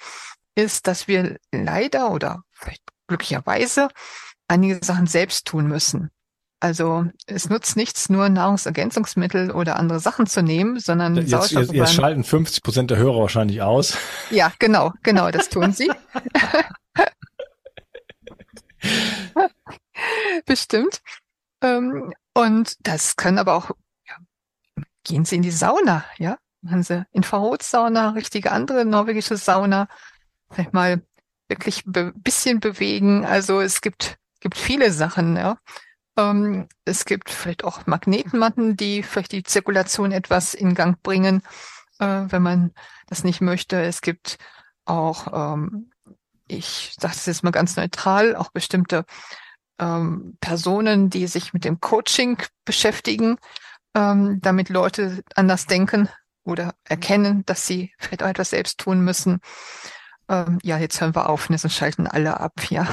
ist, 0.54 0.86
dass 0.86 1.08
wir 1.08 1.38
leider 1.52 2.10
oder 2.10 2.42
vielleicht 2.52 2.82
glücklicherweise 3.06 3.88
einige 4.48 4.84
Sachen 4.84 5.06
selbst 5.06 5.46
tun 5.46 5.66
müssen. 5.66 6.10
Also 6.60 7.04
es 7.26 7.50
nutzt 7.50 7.76
nichts, 7.76 8.08
nur 8.08 8.28
Nahrungsergänzungsmittel 8.28 9.50
oder 9.50 9.76
andere 9.76 10.00
Sachen 10.00 10.26
zu 10.26 10.42
nehmen, 10.42 10.80
sondern 10.80 11.16
jetzt, 11.16 11.30
Sauerstoff. 11.30 11.62
Jetzt, 11.64 11.74
jetzt 11.74 11.94
schalten 11.94 12.24
50 12.24 12.62
Prozent 12.62 12.90
der 12.90 12.96
Hörer 12.96 13.20
wahrscheinlich 13.20 13.60
aus. 13.60 13.98
Ja, 14.30 14.52
genau, 14.58 14.92
genau, 15.02 15.30
das 15.30 15.50
tun 15.50 15.72
sie. 15.72 15.90
Bestimmt. 20.46 21.02
Ähm, 21.62 22.12
und 22.32 22.76
das 22.80 23.16
können 23.16 23.38
aber 23.38 23.54
auch 23.54 23.70
gehen 25.04 25.24
Sie 25.24 25.36
in 25.36 25.42
die 25.42 25.50
Sauna, 25.50 26.04
ja? 26.18 26.36
Machen 26.62 26.82
Sie 26.82 27.06
Infrarotsauna, 27.12 28.10
richtige 28.10 28.50
andere 28.50 28.84
norwegische 28.84 29.36
Sauna. 29.36 29.88
Vielleicht 30.50 30.72
mal 30.72 31.02
wirklich 31.48 31.82
be 31.84 32.12
bisschen 32.16 32.60
bewegen. 32.60 33.24
Also 33.24 33.60
es 33.60 33.80
gibt, 33.80 34.18
gibt 34.40 34.56
viele 34.56 34.92
Sachen, 34.92 35.36
ja. 35.36 35.58
Ähm, 36.16 36.68
es 36.84 37.04
gibt 37.04 37.30
vielleicht 37.30 37.64
auch 37.64 37.86
Magnetmatten, 37.86 38.76
die 38.76 39.02
vielleicht 39.02 39.32
die 39.32 39.42
Zirkulation 39.42 40.12
etwas 40.12 40.54
in 40.54 40.74
Gang 40.74 41.02
bringen, 41.02 41.42
äh, 41.98 42.24
wenn 42.28 42.42
man 42.42 42.72
das 43.06 43.24
nicht 43.24 43.40
möchte. 43.40 43.82
Es 43.82 44.00
gibt 44.00 44.38
auch, 44.84 45.56
ähm, 45.56 45.90
ich 46.48 46.96
sage 46.98 47.14
es 47.16 47.26
jetzt 47.26 47.44
mal 47.44 47.50
ganz 47.50 47.76
neutral, 47.76 48.36
auch 48.36 48.50
bestimmte 48.50 49.04
ähm, 49.78 50.36
Personen, 50.40 51.10
die 51.10 51.26
sich 51.26 51.52
mit 51.52 51.64
dem 51.64 51.80
Coaching 51.80 52.38
beschäftigen 52.64 53.38
ähm, 53.96 54.40
damit 54.42 54.68
Leute 54.68 55.24
anders 55.34 55.66
denken 55.66 56.08
oder 56.44 56.74
erkennen, 56.84 57.44
dass 57.46 57.66
sie 57.66 57.92
vielleicht 57.98 58.22
auch 58.22 58.28
etwas 58.28 58.50
selbst 58.50 58.78
tun 58.78 59.00
müssen. 59.00 59.40
Ähm, 60.28 60.58
ja, 60.62 60.78
jetzt 60.78 61.00
hören 61.00 61.14
wir 61.14 61.28
auf, 61.28 61.50
ne, 61.50 61.58
sonst 61.58 61.74
schalten 61.74 62.06
alle 62.06 62.40
ab, 62.40 62.70
ja. 62.70 62.86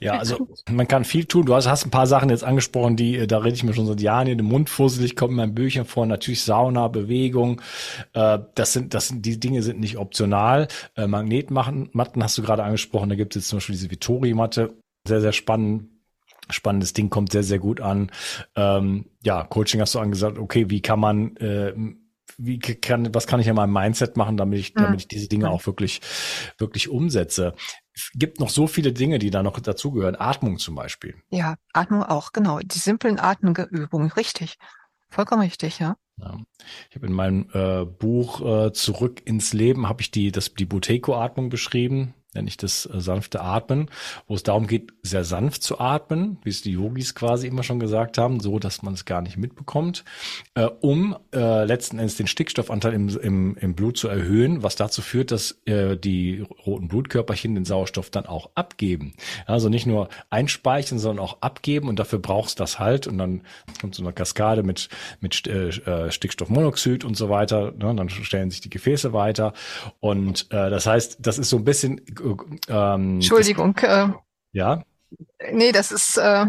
Ja, 0.00 0.18
also 0.18 0.48
man 0.70 0.88
kann 0.88 1.04
viel 1.04 1.24
tun. 1.24 1.46
Du 1.46 1.54
hast, 1.54 1.66
hast 1.66 1.86
ein 1.86 1.90
paar 1.90 2.06
Sachen 2.06 2.30
jetzt 2.30 2.44
angesprochen, 2.44 2.96
die, 2.96 3.16
äh, 3.16 3.26
da 3.26 3.38
rede 3.38 3.54
ich 3.54 3.64
mir 3.64 3.74
schon 3.74 3.86
seit 3.86 4.00
Jahren 4.00 4.26
in 4.26 4.38
den 4.38 4.46
Mund 4.46 4.68
fusselig, 4.68 5.16
kommt 5.16 5.30
in 5.30 5.36
meinem 5.36 5.54
Büchern 5.54 5.86
vor. 5.86 6.06
Natürlich 6.06 6.42
Sauna, 6.42 6.88
Bewegung. 6.88 7.60
Äh, 8.12 8.40
das 8.54 8.72
sind, 8.72 8.94
das 8.94 9.08
sind, 9.08 9.24
die 9.24 9.38
Dinge 9.38 9.62
sind 9.62 9.80
nicht 9.80 9.96
optional. 9.96 10.68
Äh, 10.96 11.06
Magnetmatten 11.06 12.22
hast 12.22 12.38
du 12.38 12.42
gerade 12.42 12.64
angesprochen. 12.64 13.08
Da 13.08 13.14
gibt 13.14 13.34
es 13.34 13.42
jetzt 13.42 13.48
zum 13.48 13.58
Beispiel 13.58 13.74
diese 13.74 13.90
Vittori-Matte. 13.90 14.74
Sehr, 15.06 15.20
sehr 15.20 15.32
spannend 15.32 15.90
spannendes 16.50 16.92
Ding, 16.92 17.08
kommt 17.08 17.32
sehr, 17.32 17.42
sehr 17.42 17.58
gut 17.58 17.80
an. 17.80 18.10
Ähm, 18.54 19.06
ja, 19.22 19.44
Coaching 19.44 19.80
hast 19.80 19.94
du 19.94 19.98
angesagt, 19.98 20.38
okay, 20.38 20.68
wie 20.68 20.82
kann 20.82 21.00
man, 21.00 21.36
äh, 21.38 21.72
wie 22.38 22.58
kann, 22.58 23.14
was 23.14 23.26
kann 23.26 23.40
ich 23.40 23.46
in 23.46 23.54
meinem 23.54 23.72
Mindset 23.72 24.16
machen, 24.16 24.36
damit 24.36 24.58
ich, 24.58 24.74
damit 24.74 25.00
ich 25.00 25.08
diese 25.08 25.28
Dinge 25.28 25.50
auch 25.50 25.66
wirklich, 25.66 26.00
wirklich 26.58 26.88
umsetze? 26.88 27.54
Gibt 28.14 28.40
noch 28.40 28.48
so 28.48 28.66
viele 28.66 28.92
Dinge, 28.92 29.18
die 29.18 29.30
da 29.30 29.42
noch 29.42 29.58
dazugehören. 29.60 30.16
Atmung 30.16 30.58
zum 30.58 30.74
Beispiel. 30.74 31.14
Ja, 31.30 31.56
Atmung 31.72 32.02
auch, 32.02 32.32
genau. 32.32 32.58
Die 32.58 32.78
simplen 32.78 33.20
Atemübungen, 33.20 34.10
richtig. 34.12 34.56
Vollkommen 35.10 35.42
richtig, 35.42 35.78
ja. 35.78 35.96
ja. 36.18 36.40
Ich 36.90 36.96
habe 36.96 37.06
in 37.06 37.12
meinem 37.12 37.48
äh, 37.52 37.84
Buch 37.84 38.40
äh, 38.40 38.72
Zurück 38.72 39.22
ins 39.24 39.52
Leben 39.52 39.88
habe 39.88 40.02
ich 40.02 40.10
die, 40.10 40.32
das, 40.32 40.52
die 40.54 40.66
Buteco-Atmung 40.66 41.50
beschrieben 41.50 42.14
nenne 42.34 42.48
ich 42.48 42.56
das 42.56 42.86
äh, 42.86 43.00
sanfte 43.00 43.40
Atmen, 43.40 43.90
wo 44.26 44.34
es 44.34 44.42
darum 44.42 44.66
geht, 44.66 44.92
sehr 45.02 45.24
sanft 45.24 45.62
zu 45.62 45.78
atmen, 45.78 46.38
wie 46.42 46.50
es 46.50 46.62
die 46.62 46.72
Yogis 46.72 47.14
quasi 47.14 47.46
immer 47.46 47.62
schon 47.62 47.80
gesagt 47.80 48.18
haben, 48.18 48.40
so 48.40 48.58
dass 48.58 48.82
man 48.82 48.94
es 48.94 49.04
gar 49.04 49.22
nicht 49.22 49.36
mitbekommt, 49.36 50.04
äh, 50.54 50.64
um 50.80 51.16
äh, 51.34 51.64
letzten 51.64 51.98
Endes 51.98 52.16
den 52.16 52.26
Stickstoffanteil 52.26 52.92
im, 52.92 53.08
im, 53.08 53.56
im 53.56 53.74
Blut 53.74 53.96
zu 53.96 54.08
erhöhen, 54.08 54.62
was 54.62 54.76
dazu 54.76 55.02
führt, 55.02 55.30
dass 55.30 55.58
äh, 55.66 55.96
die 55.96 56.44
roten 56.66 56.88
Blutkörperchen 56.88 57.54
den 57.54 57.64
Sauerstoff 57.64 58.10
dann 58.10 58.26
auch 58.26 58.50
abgeben. 58.54 59.14
Also 59.46 59.68
nicht 59.68 59.86
nur 59.86 60.08
einspeichern, 60.30 60.98
sondern 60.98 61.24
auch 61.24 61.40
abgeben 61.40 61.88
und 61.88 61.98
dafür 61.98 62.18
brauchst 62.18 62.60
das 62.60 62.78
halt 62.78 63.06
und 63.06 63.18
dann 63.18 63.42
kommt 63.80 63.94
so 63.94 64.02
eine 64.02 64.12
Kaskade 64.12 64.62
mit, 64.62 64.88
mit 65.20 65.46
äh, 65.46 65.68
äh 65.68 66.10
Stickstoffmonoxid 66.10 67.04
und 67.04 67.16
so 67.16 67.28
weiter, 67.28 67.72
ne? 67.72 67.94
dann 67.94 68.08
stellen 68.08 68.50
sich 68.50 68.60
die 68.60 68.70
Gefäße 68.70 69.12
weiter 69.12 69.52
und 70.00 70.46
äh, 70.50 70.70
das 70.70 70.86
heißt, 70.86 71.18
das 71.20 71.38
ist 71.38 71.50
so 71.50 71.56
ein 71.58 71.64
bisschen 71.64 72.00
ähm, 72.68 73.14
Entschuldigung. 73.14 73.74
Das, 73.74 74.08
äh, 74.08 74.12
ja. 74.52 74.82
Nee, 75.52 75.72
das 75.72 75.92
ist. 75.92 76.16
Äh, 76.16 76.46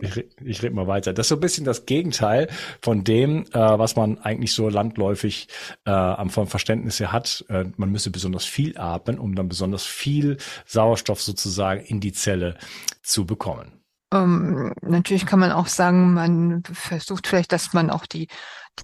ich, 0.00 0.24
ich 0.44 0.62
rede 0.62 0.74
mal 0.74 0.88
weiter. 0.88 1.12
Das 1.12 1.26
ist 1.26 1.28
so 1.28 1.36
ein 1.36 1.40
bisschen 1.40 1.64
das 1.64 1.86
Gegenteil 1.86 2.48
von 2.82 3.04
dem, 3.04 3.44
äh, 3.52 3.58
was 3.58 3.94
man 3.94 4.18
eigentlich 4.18 4.52
so 4.52 4.68
landläufig 4.68 5.48
äh, 5.86 5.90
am 5.90 6.30
vom 6.30 6.48
Verständnis 6.48 6.98
her 6.98 7.12
hat. 7.12 7.44
Äh, 7.48 7.66
man 7.76 7.92
müsse 7.92 8.10
besonders 8.10 8.44
viel 8.44 8.76
atmen, 8.76 9.18
um 9.18 9.36
dann 9.36 9.48
besonders 9.48 9.86
viel 9.86 10.38
Sauerstoff 10.66 11.22
sozusagen 11.22 11.80
in 11.82 12.00
die 12.00 12.12
Zelle 12.12 12.56
zu 13.02 13.24
bekommen. 13.24 13.77
Ähm, 14.12 14.72
natürlich 14.80 15.26
kann 15.26 15.38
man 15.38 15.52
auch 15.52 15.66
sagen, 15.66 16.14
man 16.14 16.62
versucht 16.64 17.26
vielleicht, 17.26 17.52
dass 17.52 17.74
man 17.74 17.90
auch 17.90 18.06
die, 18.06 18.28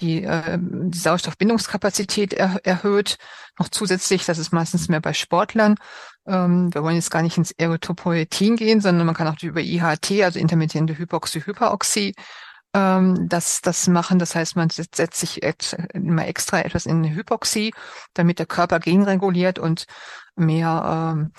die, 0.01 0.25
äh, 0.25 0.59
die 0.61 0.99
Sauerstoffbindungskapazität 0.99 2.35
er, 2.35 2.61
erhöht. 2.65 3.17
Noch 3.59 3.69
zusätzlich, 3.69 4.27
das 4.27 4.39
ist 4.39 4.53
meistens 4.53 4.89
mehr 4.89 5.01
bei 5.01 5.15
Sportlern. 5.15 5.77
Ähm, 6.27 6.73
wir 6.75 6.83
wollen 6.83 6.97
jetzt 6.97 7.11
gar 7.11 7.23
nicht 7.23 7.39
ins 7.39 7.53
Erythropoietin 7.53 8.57
gehen, 8.57 8.81
sondern 8.81 9.07
man 9.07 9.15
kann 9.15 9.29
auch 9.29 9.41
über 9.43 9.61
IHT, 9.61 10.23
also 10.23 10.39
intermittierende 10.39 10.99
Hypoxie-Hyperoxie, 10.99 12.15
ähm, 12.75 13.29
das, 13.29 13.63
das 13.63 13.87
machen. 13.89 14.19
Das 14.19 14.35
heißt, 14.35 14.57
man 14.57 14.69
setzt, 14.69 14.97
setzt 14.97 15.21
sich 15.21 15.43
immer 15.95 16.27
extra 16.27 16.61
etwas 16.61 16.85
in 16.87 16.99
eine 16.99 17.15
Hypoxie, 17.15 17.73
damit 18.13 18.39
der 18.39 18.47
Körper 18.47 18.81
gegenreguliert 18.81 19.59
und 19.59 19.87
mehr 20.37 21.15
ähm, 21.17 21.33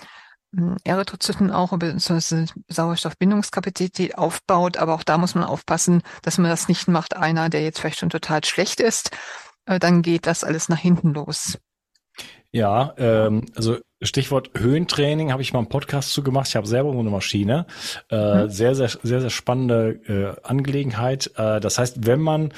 Erythrozyten 0.84 1.52
auch, 1.52 1.78
beziehungsweise 1.78 2.46
Sauerstoffbindungskapazität 2.68 4.18
aufbaut. 4.18 4.78
Aber 4.78 4.96
auch 4.96 5.04
da 5.04 5.18
muss 5.18 5.36
man 5.36 5.44
aufpassen, 5.44 6.02
dass 6.22 6.38
man 6.38 6.50
das 6.50 6.68
nicht 6.68 6.88
macht, 6.88 7.16
einer, 7.16 7.50
der 7.50 7.64
jetzt 7.64 7.80
vielleicht 7.80 8.00
schon 8.00 8.10
total 8.10 8.44
schlecht 8.44 8.80
ist. 8.80 9.12
Äh, 9.66 9.80
dann 9.80 10.02
geht 10.02 10.28
das 10.28 10.44
alles 10.44 10.70
nach 10.70 10.80
hinten 10.80 11.14
los. 11.14 11.58
Ja, 12.52 12.94
ähm, 12.98 13.46
also 13.56 13.80
Stichwort 14.02 14.52
Höhentraining 14.56 15.32
habe 15.32 15.42
ich 15.42 15.52
mal 15.52 15.60
einen 15.60 15.70
Podcast 15.70 16.12
zu 16.12 16.24
gemacht. 16.24 16.48
Ich 16.48 16.56
habe 16.56 16.68
selber 16.68 16.92
eine 16.92 17.10
Maschine. 17.10 17.66
Äh, 18.10 18.44
mhm. 18.44 18.50
Sehr, 18.50 18.76
sehr, 18.76 18.90
sehr, 18.90 19.22
sehr 19.22 19.30
spannende 19.30 20.00
äh, 20.08 20.48
Angelegenheit. 20.48 21.32
Äh, 21.36 21.60
das 21.60 21.78
heißt, 21.78 22.06
wenn 22.06 22.22
man 22.22 22.54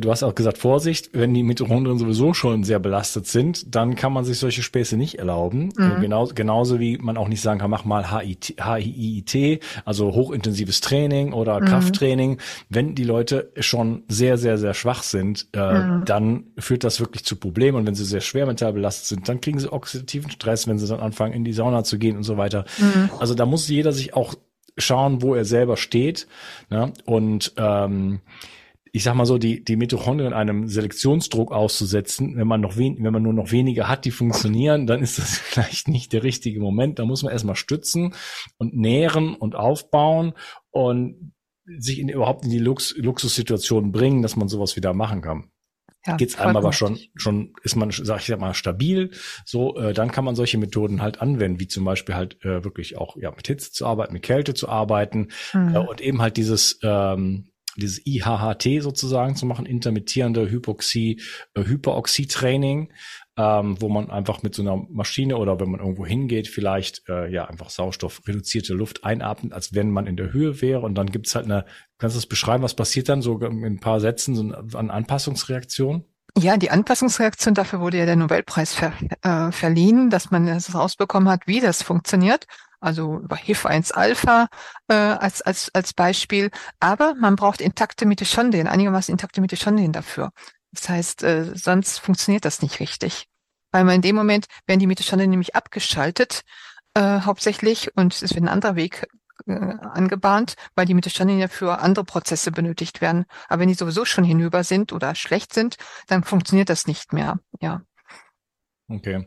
Du 0.00 0.10
hast 0.10 0.22
auch 0.22 0.34
gesagt, 0.34 0.58
Vorsicht, 0.58 1.10
wenn 1.12 1.34
die 1.34 1.42
Mitochondrien 1.42 1.98
sowieso 1.98 2.34
schon 2.34 2.64
sehr 2.64 2.78
belastet 2.78 3.26
sind, 3.26 3.74
dann 3.74 3.94
kann 3.94 4.12
man 4.12 4.24
sich 4.24 4.38
solche 4.38 4.62
Späße 4.62 4.96
nicht 4.96 5.18
erlauben. 5.18 5.70
Mhm. 5.76 5.92
Äh, 5.96 6.00
genau, 6.00 6.26
genauso 6.26 6.80
wie 6.80 6.98
man 6.98 7.16
auch 7.16 7.28
nicht 7.28 7.40
sagen 7.40 7.60
kann, 7.60 7.70
mach 7.70 7.84
mal 7.84 8.10
HIT, 8.10 8.56
HIIT, 8.62 9.62
also 9.84 10.12
hochintensives 10.12 10.80
Training 10.80 11.32
oder 11.32 11.60
mhm. 11.60 11.66
Krafttraining. 11.66 12.38
Wenn 12.68 12.94
die 12.94 13.04
Leute 13.04 13.52
schon 13.58 14.02
sehr, 14.08 14.38
sehr, 14.38 14.58
sehr 14.58 14.74
schwach 14.74 15.02
sind, 15.02 15.48
äh, 15.52 15.78
mhm. 15.78 16.04
dann 16.04 16.44
führt 16.58 16.84
das 16.84 17.00
wirklich 17.00 17.24
zu 17.24 17.36
Problemen. 17.36 17.78
Und 17.78 17.86
wenn 17.86 17.94
sie 17.94 18.04
sehr 18.04 18.20
schwer 18.20 18.46
mental 18.46 18.72
belastet 18.72 19.06
sind, 19.06 19.28
dann 19.28 19.40
kriegen 19.40 19.58
sie 19.58 19.72
oxidativen 19.72 20.30
Stress, 20.30 20.66
wenn 20.66 20.78
sie 20.78 20.86
dann 20.86 21.00
anfangen, 21.00 21.32
in 21.32 21.44
die 21.44 21.52
Sauna 21.52 21.84
zu 21.84 21.98
gehen 21.98 22.16
und 22.16 22.22
so 22.24 22.36
weiter. 22.36 22.64
Mhm. 22.78 23.10
Also 23.18 23.34
da 23.34 23.46
muss 23.46 23.68
jeder 23.68 23.92
sich 23.92 24.14
auch 24.14 24.34
schauen, 24.78 25.22
wo 25.22 25.34
er 25.34 25.44
selber 25.44 25.76
steht. 25.76 26.26
Ne? 26.70 26.92
Und 27.04 27.52
ähm, 27.56 28.20
ich 28.92 29.02
sag 29.02 29.14
mal 29.14 29.26
so, 29.26 29.38
die, 29.38 29.64
die 29.64 29.76
Mitochondrien 29.76 30.32
einem 30.32 30.68
Selektionsdruck 30.68 31.52
auszusetzen, 31.52 32.36
wenn 32.36 32.46
man 32.46 32.60
noch 32.60 32.76
wen, 32.76 33.02
wenn 33.02 33.12
man 33.12 33.22
nur 33.22 33.32
noch 33.32 33.52
weniger 33.52 33.88
hat, 33.88 34.04
die 34.04 34.10
funktionieren, 34.10 34.86
dann 34.86 35.02
ist 35.02 35.18
das 35.18 35.38
vielleicht 35.38 35.88
nicht 35.88 36.12
der 36.12 36.22
richtige 36.22 36.60
Moment. 36.60 36.98
Da 36.98 37.04
muss 37.04 37.22
man 37.22 37.32
erstmal 37.32 37.56
stützen 37.56 38.14
und 38.58 38.74
nähren 38.74 39.34
und 39.34 39.54
aufbauen 39.54 40.32
und 40.70 41.32
sich 41.66 41.98
in, 41.98 42.08
überhaupt 42.08 42.44
in 42.44 42.50
die 42.50 42.58
Lux, 42.58 42.94
Luxussituation 42.96 43.92
bringen, 43.92 44.22
dass 44.22 44.36
man 44.36 44.48
sowas 44.48 44.76
wieder 44.76 44.94
machen 44.94 45.20
kann. 45.20 45.50
Ja, 46.06 46.16
Geht's 46.16 46.38
einem 46.38 46.56
aber 46.56 46.72
schon, 46.72 46.98
schon 47.16 47.52
ist 47.64 47.76
man, 47.76 47.90
sag 47.90 48.20
ich 48.20 48.36
mal, 48.36 48.54
stabil, 48.54 49.10
so, 49.44 49.76
äh, 49.76 49.92
dann 49.92 50.10
kann 50.10 50.24
man 50.24 50.36
solche 50.36 50.56
Methoden 50.56 51.02
halt 51.02 51.20
anwenden, 51.20 51.60
wie 51.60 51.66
zum 51.66 51.84
Beispiel 51.84 52.14
halt 52.14 52.42
äh, 52.44 52.64
wirklich 52.64 52.96
auch 52.96 53.16
ja 53.16 53.30
mit 53.30 53.46
Hitze 53.46 53.72
zu 53.72 53.84
arbeiten, 53.84 54.12
mit 54.12 54.22
Kälte 54.22 54.54
zu 54.54 54.68
arbeiten 54.68 55.28
mhm. 55.52 55.74
äh, 55.74 55.78
und 55.78 56.00
eben 56.00 56.22
halt 56.22 56.36
dieses 56.36 56.78
ähm, 56.82 57.50
dieses 57.76 58.04
IHHT 58.06 58.82
sozusagen 58.82 59.36
zu 59.36 59.46
machen, 59.46 59.66
intermittierende 59.66 60.50
Hypoxie, 60.50 61.20
äh, 61.54 61.64
Hyperoxie-Training, 61.64 62.92
ähm, 63.36 63.80
wo 63.80 63.88
man 63.88 64.10
einfach 64.10 64.42
mit 64.42 64.54
so 64.54 64.62
einer 64.62 64.76
Maschine 64.90 65.36
oder 65.36 65.60
wenn 65.60 65.70
man 65.70 65.80
irgendwo 65.80 66.04
hingeht, 66.04 66.48
vielleicht 66.48 67.08
äh, 67.08 67.30
ja 67.32 67.44
einfach 67.46 67.70
Sauerstoff 67.70 68.22
reduzierte 68.26 68.74
Luft 68.74 69.04
einatmet, 69.04 69.52
als 69.52 69.74
wenn 69.74 69.90
man 69.90 70.06
in 70.06 70.16
der 70.16 70.32
Höhe 70.32 70.60
wäre. 70.60 70.80
Und 70.80 70.96
dann 70.96 71.10
gibt's 71.10 71.34
halt 71.34 71.44
eine, 71.44 71.64
kannst 71.98 72.16
du 72.16 72.18
das 72.18 72.26
beschreiben, 72.26 72.62
was 72.62 72.74
passiert 72.74 73.08
dann 73.08 73.22
so 73.22 73.38
in 73.38 73.64
ein 73.64 73.80
paar 73.80 74.00
Sätzen, 74.00 74.34
so 74.34 74.42
an 74.76 74.90
Anpassungsreaktion? 74.90 76.04
Ja, 76.40 76.56
die 76.56 76.70
Anpassungsreaktion, 76.70 77.54
dafür 77.54 77.80
wurde 77.80 77.98
ja 77.98 78.06
der 78.06 78.14
Nobelpreis 78.14 78.72
ver, 78.72 78.92
äh, 79.22 79.50
verliehen, 79.50 80.08
dass 80.08 80.30
man 80.30 80.46
es 80.46 80.72
rausbekommen 80.72 81.28
hat, 81.28 81.48
wie 81.48 81.60
das 81.60 81.82
funktioniert. 81.82 82.46
Also 82.78 83.18
über 83.18 83.34
HIF1-Alpha 83.34 84.46
äh, 84.86 84.94
als, 84.94 85.42
als, 85.42 85.74
als 85.74 85.94
Beispiel. 85.94 86.50
Aber 86.78 87.16
man 87.16 87.34
braucht 87.34 87.60
intakte 87.60 88.06
Mitochondrien, 88.06 88.68
einigermaßen 88.68 89.10
intakte 89.10 89.40
Mitochondrien 89.40 89.92
dafür. 89.92 90.30
Das 90.70 90.88
heißt, 90.88 91.24
äh, 91.24 91.56
sonst 91.56 91.98
funktioniert 91.98 92.44
das 92.44 92.62
nicht 92.62 92.78
richtig. 92.78 93.26
Weil 93.72 93.82
man 93.82 93.96
in 93.96 94.02
dem 94.02 94.14
Moment 94.14 94.46
werden 94.68 94.78
die 94.78 94.86
Mitochondrien 94.86 95.30
nämlich 95.30 95.56
abgeschaltet, 95.56 96.42
äh, 96.94 97.20
hauptsächlich, 97.22 97.96
und 97.96 98.14
es 98.14 98.32
wird 98.32 98.44
ein 98.44 98.48
anderer 98.48 98.76
Weg 98.76 99.08
äh, 99.48 99.76
angebahnt, 99.80 100.54
weil 100.74 100.86
die 100.86 100.94
Mitochondrien 100.94 101.40
ja 101.40 101.48
für 101.48 101.78
andere 101.80 102.04
Prozesse 102.04 102.52
benötigt 102.52 103.00
werden. 103.00 103.24
Aber 103.48 103.60
wenn 103.60 103.68
die 103.68 103.74
sowieso 103.74 104.04
schon 104.04 104.24
hinüber 104.24 104.64
sind 104.64 104.92
oder 104.92 105.14
schlecht 105.14 105.54
sind, 105.54 105.76
dann 106.06 106.24
funktioniert 106.24 106.68
das 106.68 106.86
nicht 106.86 107.12
mehr. 107.12 107.38
Ja. 107.60 107.82
Okay. 108.90 109.26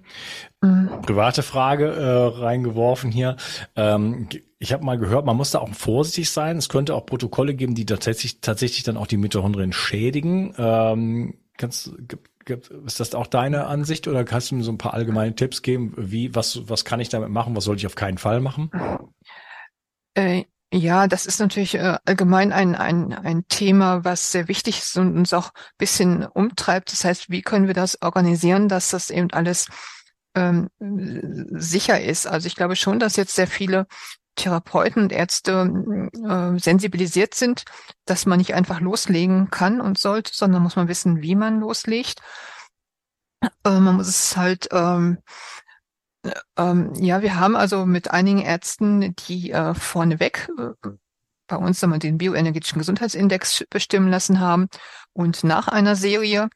Mhm. 0.61 1.01
Private 1.03 1.43
Frage 1.43 1.85
äh, 1.85 2.39
reingeworfen 2.39 3.11
hier. 3.11 3.37
Ähm, 3.75 4.27
ich 4.57 4.73
habe 4.73 4.83
mal 4.83 4.97
gehört, 4.97 5.25
man 5.25 5.37
muss 5.37 5.51
da 5.51 5.59
auch 5.59 5.69
vorsichtig 5.73 6.31
sein. 6.31 6.57
Es 6.57 6.67
könnte 6.67 6.95
auch 6.95 7.05
Protokolle 7.05 7.53
geben, 7.53 7.75
die 7.75 7.85
tatsächlich 7.85 8.41
tatsächlich 8.41 8.83
dann 8.83 8.97
auch 8.97 9.07
die 9.07 9.17
Mitochondrien 9.17 9.71
schädigen. 9.71 10.55
Ähm, 10.57 11.35
kannst, 11.57 11.91
ist 12.85 12.99
das 12.99 13.13
auch 13.13 13.27
deine 13.27 13.67
Ansicht 13.67 14.07
oder 14.07 14.23
kannst 14.23 14.49
du 14.49 14.55
mir 14.55 14.63
so 14.63 14.71
ein 14.71 14.79
paar 14.79 14.95
allgemeine 14.95 15.35
Tipps 15.35 15.61
geben? 15.61 15.93
Wie, 15.95 16.33
was, 16.33 16.67
was 16.67 16.83
kann 16.83 16.99
ich 16.99 17.09
damit 17.09 17.29
machen? 17.29 17.55
Was 17.55 17.65
sollte 17.65 17.81
ich 17.81 17.87
auf 17.87 17.95
keinen 17.95 18.17
Fall 18.17 18.39
machen? 18.39 18.71
Äh, 20.15 20.45
ja, 20.73 21.07
das 21.07 21.25
ist 21.25 21.39
natürlich 21.39 21.75
äh, 21.75 21.97
allgemein 22.05 22.53
ein, 22.53 22.75
ein, 22.75 23.13
ein 23.13 23.45
Thema, 23.49 24.05
was 24.05 24.31
sehr 24.31 24.47
wichtig 24.47 24.79
ist 24.79 24.97
und 24.97 25.17
uns 25.17 25.33
auch 25.33 25.47
ein 25.47 25.77
bisschen 25.77 26.25
umtreibt. 26.25 26.91
Das 26.93 27.03
heißt, 27.03 27.29
wie 27.29 27.41
können 27.41 27.67
wir 27.67 27.73
das 27.73 28.01
organisieren, 28.01 28.69
dass 28.69 28.89
das 28.89 29.09
eben 29.09 29.31
alles 29.31 29.67
ähm, 30.33 30.69
sicher 30.79 31.99
ist? 31.99 32.25
Also 32.25 32.47
ich 32.47 32.55
glaube 32.55 32.77
schon, 32.77 32.99
dass 32.99 33.17
jetzt 33.17 33.35
sehr 33.35 33.47
viele 33.47 33.85
Therapeuten 34.35 35.03
und 35.03 35.11
Ärzte 35.11 35.69
äh, 36.25 36.57
sensibilisiert 36.57 37.33
sind, 37.33 37.65
dass 38.05 38.25
man 38.25 38.37
nicht 38.37 38.53
einfach 38.53 38.79
loslegen 38.79 39.49
kann 39.49 39.81
und 39.81 39.97
sollte, 39.97 40.31
sondern 40.33 40.63
muss 40.63 40.77
man 40.77 40.87
wissen, 40.87 41.21
wie 41.21 41.35
man 41.35 41.59
loslegt. 41.59 42.21
Äh, 43.41 43.79
man 43.79 43.95
muss 43.97 44.07
es 44.07 44.37
halt 44.37 44.69
ähm, 44.71 45.17
ähm, 46.57 46.93
ja, 46.95 47.21
wir 47.21 47.39
haben 47.39 47.55
also 47.55 47.85
mit 47.85 48.11
einigen 48.11 48.41
Ärzten, 48.41 49.15
die 49.15 49.51
äh, 49.51 49.73
vorneweg 49.73 50.49
äh, 50.57 50.89
bei 51.47 51.57
uns 51.57 51.81
wir 51.81 51.99
den 51.99 52.17
bioenergetischen 52.17 52.79
Gesundheitsindex 52.79 53.65
bestimmen 53.69 54.09
lassen 54.09 54.39
haben 54.39 54.67
und 55.13 55.43
nach 55.43 55.67
einer 55.67 55.95
Serie. 55.95 56.49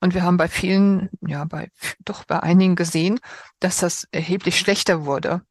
Und 0.00 0.14
wir 0.14 0.22
haben 0.22 0.36
bei 0.36 0.48
vielen, 0.48 1.10
ja, 1.20 1.44
bei, 1.44 1.70
doch 2.04 2.24
bei 2.24 2.40
einigen 2.40 2.76
gesehen, 2.76 3.20
dass 3.60 3.78
das 3.78 4.08
erheblich 4.10 4.58
schlechter 4.58 5.04
wurde. 5.04 5.42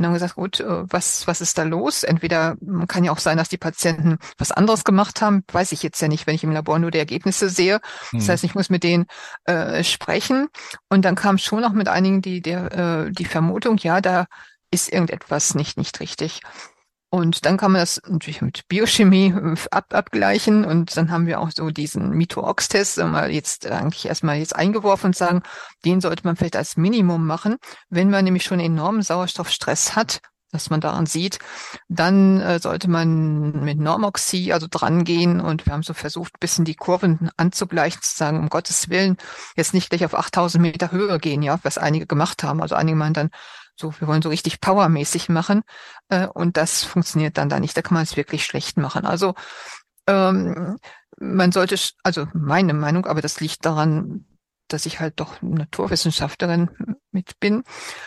Und 0.00 0.06
haben 0.06 0.14
gesagt, 0.14 0.36
gut, 0.36 0.60
äh, 0.60 0.90
was, 0.90 1.26
was 1.26 1.42
ist 1.42 1.58
da 1.58 1.62
los? 1.62 2.04
Entweder 2.04 2.56
kann 2.88 3.04
ja 3.04 3.12
auch 3.12 3.18
sein, 3.18 3.36
dass 3.36 3.50
die 3.50 3.58
Patienten 3.58 4.16
was 4.38 4.50
anderes 4.50 4.82
gemacht 4.84 5.20
haben, 5.20 5.44
weiß 5.52 5.72
ich 5.72 5.82
jetzt 5.82 6.00
ja 6.00 6.08
nicht, 6.08 6.26
wenn 6.26 6.34
ich 6.34 6.42
im 6.42 6.52
Labor 6.52 6.78
nur 6.78 6.90
die 6.90 6.98
Ergebnisse 6.98 7.50
sehe. 7.50 7.80
Das 8.12 8.24
mhm. 8.24 8.28
heißt, 8.30 8.44
ich 8.44 8.54
muss 8.54 8.70
mit 8.70 8.82
denen 8.82 9.04
äh, 9.44 9.84
sprechen. 9.84 10.48
Und 10.88 11.04
dann 11.04 11.16
kam 11.16 11.36
schon 11.36 11.64
auch 11.64 11.72
mit 11.72 11.88
einigen 11.88 12.22
die, 12.22 12.40
der, 12.40 12.72
äh, 12.72 13.12
die 13.12 13.26
Vermutung, 13.26 13.76
ja, 13.76 14.00
da 14.00 14.24
ist 14.70 14.90
irgendetwas 14.90 15.54
nicht, 15.54 15.76
nicht 15.76 16.00
richtig. 16.00 16.40
Und 17.10 17.44
dann 17.44 17.56
kann 17.56 17.72
man 17.72 17.80
das 17.80 18.00
natürlich 18.06 18.40
mit 18.40 18.68
Biochemie 18.68 19.34
äh, 19.34 19.56
ab, 19.72 19.92
abgleichen 19.92 20.64
und 20.64 20.96
dann 20.96 21.10
haben 21.10 21.26
wir 21.26 21.40
auch 21.40 21.50
so 21.50 21.70
diesen 21.70 22.10
Mito-Ox-Test 22.10 22.98
mal 22.98 23.30
jetzt 23.32 23.66
eigentlich 23.66 24.06
erstmal 24.06 24.38
jetzt 24.38 24.54
eingeworfen 24.54 25.06
und 25.06 25.16
sagen, 25.16 25.42
den 25.84 26.00
sollte 26.00 26.24
man 26.24 26.36
vielleicht 26.36 26.56
als 26.56 26.76
Minimum 26.76 27.26
machen. 27.26 27.56
Wenn 27.88 28.10
man 28.10 28.24
nämlich 28.24 28.44
schon 28.44 28.60
enormen 28.60 29.02
Sauerstoffstress 29.02 29.96
hat, 29.96 30.20
dass 30.52 30.70
man 30.70 30.80
daran 30.80 31.06
sieht, 31.06 31.38
dann 31.88 32.40
äh, 32.40 32.58
sollte 32.58 32.88
man 32.88 33.60
mit 33.64 33.78
Normoxy 33.78 34.52
also 34.52 34.66
drangehen 34.70 35.40
und 35.40 35.66
wir 35.66 35.72
haben 35.72 35.82
so 35.82 35.94
versucht, 35.94 36.38
bisschen 36.40 36.64
die 36.64 36.74
Kurven 36.74 37.30
anzugleichen, 37.36 38.02
zu 38.02 38.16
sagen, 38.16 38.38
um 38.38 38.48
Gottes 38.48 38.88
Willen, 38.88 39.16
jetzt 39.56 39.74
nicht 39.74 39.90
gleich 39.90 40.04
auf 40.04 40.14
8000 40.14 40.62
Meter 40.62 40.90
Höhe 40.90 41.18
gehen, 41.18 41.42
ja, 41.42 41.58
was 41.62 41.78
einige 41.78 42.06
gemacht 42.06 42.42
haben. 42.42 42.60
Also 42.62 42.74
einige 42.74 42.96
meinen 42.96 43.14
dann 43.14 43.30
so, 43.80 43.92
wir 43.98 44.06
wollen 44.08 44.22
so 44.22 44.28
richtig 44.28 44.60
powermäßig 44.60 45.28
machen 45.28 45.62
äh, 46.08 46.26
und 46.26 46.56
das 46.56 46.84
funktioniert 46.84 47.38
dann 47.38 47.48
da 47.48 47.58
nicht. 47.60 47.76
Da 47.76 47.82
kann 47.82 47.94
man 47.94 48.04
es 48.04 48.16
wirklich 48.16 48.44
schlecht 48.44 48.76
machen. 48.76 49.06
Also 49.06 49.34
ähm, 50.06 50.78
man 51.18 51.52
sollte, 51.52 51.76
also 52.02 52.26
meine 52.32 52.74
Meinung, 52.74 53.06
aber 53.06 53.20
das 53.20 53.40
liegt 53.40 53.64
daran, 53.64 54.26
dass 54.68 54.86
ich 54.86 55.00
halt 55.00 55.18
doch 55.20 55.42
Naturwissenschaftlerin 55.42 56.70
mit 57.10 57.40
bin, 57.40 57.64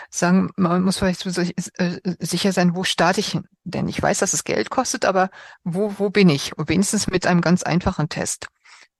sagen, 0.10 0.50
man 0.56 0.84
muss 0.84 0.98
vielleicht 0.98 1.26
äh, 1.26 2.00
sicher 2.20 2.54
sein, 2.54 2.76
wo 2.76 2.84
starte 2.84 3.20
ich 3.20 3.38
denn? 3.64 3.88
Ich 3.88 4.02
weiß, 4.02 4.20
dass 4.20 4.34
es 4.34 4.44
Geld 4.44 4.70
kostet, 4.70 5.06
aber 5.06 5.30
wo, 5.64 5.96
wo 5.98 6.10
bin 6.10 6.30
ich? 6.30 6.54
Wenigstens 6.58 7.08
mit 7.08 7.28
einem 7.28 7.42
ganz 7.42 7.64
einfachen 7.64 8.10
Test. 8.10 8.48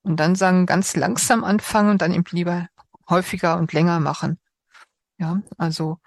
Und 0.02 0.20
dann 0.20 0.34
sagen, 0.34 0.66
ganz 0.66 0.94
langsam 0.96 1.44
anfangen 1.44 1.90
und 1.90 2.02
dann 2.02 2.12
eben 2.12 2.24
lieber 2.30 2.68
häufiger 3.08 3.56
und 3.56 3.72
länger 3.72 4.00
machen. 4.00 4.38
Ja, 5.18 5.40
also 5.56 5.98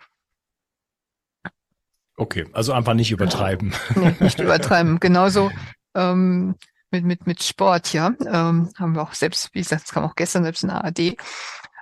Okay, 2.18 2.46
also 2.52 2.74
einfach 2.74 2.96
nicht 2.96 3.12
übertreiben. 3.12 3.74
Nee, 3.96 4.16
nicht 4.20 4.40
übertreiben. 4.40 5.00
Genauso 5.00 5.52
ähm, 5.96 6.56
mit, 6.90 7.06
mit, 7.06 7.28
mit 7.28 7.44
Sport, 7.44 7.94
ja. 7.94 8.08
Ähm, 8.26 8.72
haben 8.76 8.96
wir 8.96 9.04
auch 9.04 9.14
selbst, 9.14 9.50
wie 9.54 9.60
gesagt, 9.60 9.84
das 9.84 9.94
kam 9.94 10.04
auch 10.04 10.16
gestern 10.16 10.44
selbst 10.44 10.64
in 10.64 10.70
der 10.70 10.84
ARD, 10.84 11.00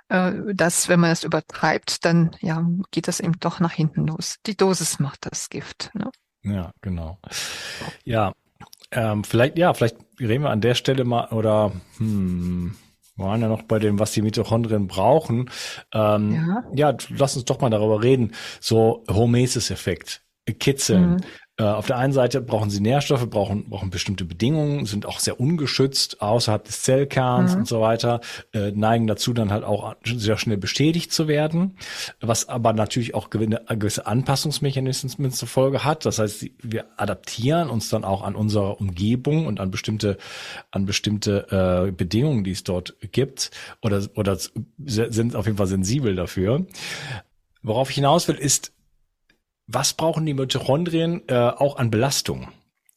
äh, 0.08 0.32
dass 0.54 0.88
wenn 0.90 1.00
man 1.00 1.10
das 1.10 1.24
übertreibt, 1.24 2.04
dann 2.04 2.36
ja, 2.40 2.62
geht 2.90 3.08
das 3.08 3.20
eben 3.20 3.40
doch 3.40 3.60
nach 3.60 3.72
hinten 3.72 4.06
los. 4.06 4.36
Die 4.46 4.56
Dosis 4.56 4.98
macht 4.98 5.26
das 5.30 5.48
Gift. 5.48 5.90
Ne? 5.94 6.10
Ja, 6.42 6.72
genau. 6.82 7.18
Ja, 8.04 8.34
ähm, 8.92 9.24
vielleicht, 9.24 9.56
ja, 9.56 9.72
vielleicht 9.72 9.96
reden 10.20 10.44
wir 10.44 10.50
an 10.50 10.60
der 10.60 10.74
Stelle 10.74 11.04
mal 11.04 11.28
oder 11.28 11.72
hm, 11.96 12.76
wir 13.16 13.24
waren 13.24 13.40
ja 13.40 13.48
noch 13.48 13.62
bei 13.62 13.78
dem, 13.78 13.98
was 13.98 14.12
die 14.12 14.20
Mitochondrien 14.20 14.86
brauchen. 14.86 15.50
Ähm, 15.94 16.32
ja. 16.74 16.90
ja, 16.90 16.96
lass 17.08 17.36
uns 17.36 17.46
doch 17.46 17.60
mal 17.62 17.70
darüber 17.70 18.02
reden. 18.02 18.32
So 18.60 19.02
Hormesis-Effekt 19.08 20.25
kitzeln. 20.54 21.10
Mhm. 21.10 21.16
Äh, 21.58 21.64
auf 21.64 21.86
der 21.86 21.96
einen 21.96 22.12
Seite 22.12 22.42
brauchen 22.42 22.68
sie 22.68 22.80
Nährstoffe, 22.80 23.28
brauchen, 23.30 23.70
brauchen 23.70 23.88
bestimmte 23.88 24.26
Bedingungen, 24.26 24.84
sind 24.84 25.06
auch 25.06 25.20
sehr 25.20 25.40
ungeschützt 25.40 26.20
außerhalb 26.20 26.64
des 26.64 26.82
Zellkerns 26.82 27.54
mhm. 27.54 27.60
und 27.60 27.66
so 27.66 27.80
weiter, 27.80 28.20
äh, 28.52 28.72
neigen 28.72 29.06
dazu 29.06 29.32
dann 29.32 29.50
halt 29.50 29.64
auch 29.64 29.96
sehr 30.04 30.36
schnell 30.36 30.58
bestätigt 30.58 31.12
zu 31.12 31.28
werden, 31.28 31.78
was 32.20 32.50
aber 32.50 32.74
natürlich 32.74 33.14
auch 33.14 33.30
gewisse 33.30 34.06
Anpassungsmechanismen 34.06 35.32
zur 35.32 35.48
Folge 35.48 35.82
hat. 35.82 36.04
Das 36.04 36.18
heißt, 36.18 36.46
wir 36.62 36.84
adaptieren 36.98 37.70
uns 37.70 37.88
dann 37.88 38.04
auch 38.04 38.22
an 38.22 38.34
unsere 38.34 38.76
Umgebung 38.76 39.46
und 39.46 39.58
an 39.58 39.70
bestimmte, 39.70 40.18
an 40.70 40.84
bestimmte 40.84 41.86
äh, 41.86 41.90
Bedingungen, 41.90 42.44
die 42.44 42.50
es 42.50 42.64
dort 42.64 42.96
gibt 43.12 43.50
oder, 43.80 44.06
oder 44.14 44.36
sind 44.84 45.34
auf 45.34 45.46
jeden 45.46 45.56
Fall 45.56 45.68
sensibel 45.68 46.14
dafür. 46.14 46.66
Worauf 47.62 47.88
ich 47.88 47.96
hinaus 47.96 48.28
will, 48.28 48.36
ist, 48.36 48.72
was 49.66 49.94
brauchen 49.94 50.26
die 50.26 50.34
Mitochondrien 50.34 51.22
äh, 51.28 51.34
auch 51.34 51.76
an 51.76 51.90
Belastung? 51.90 52.48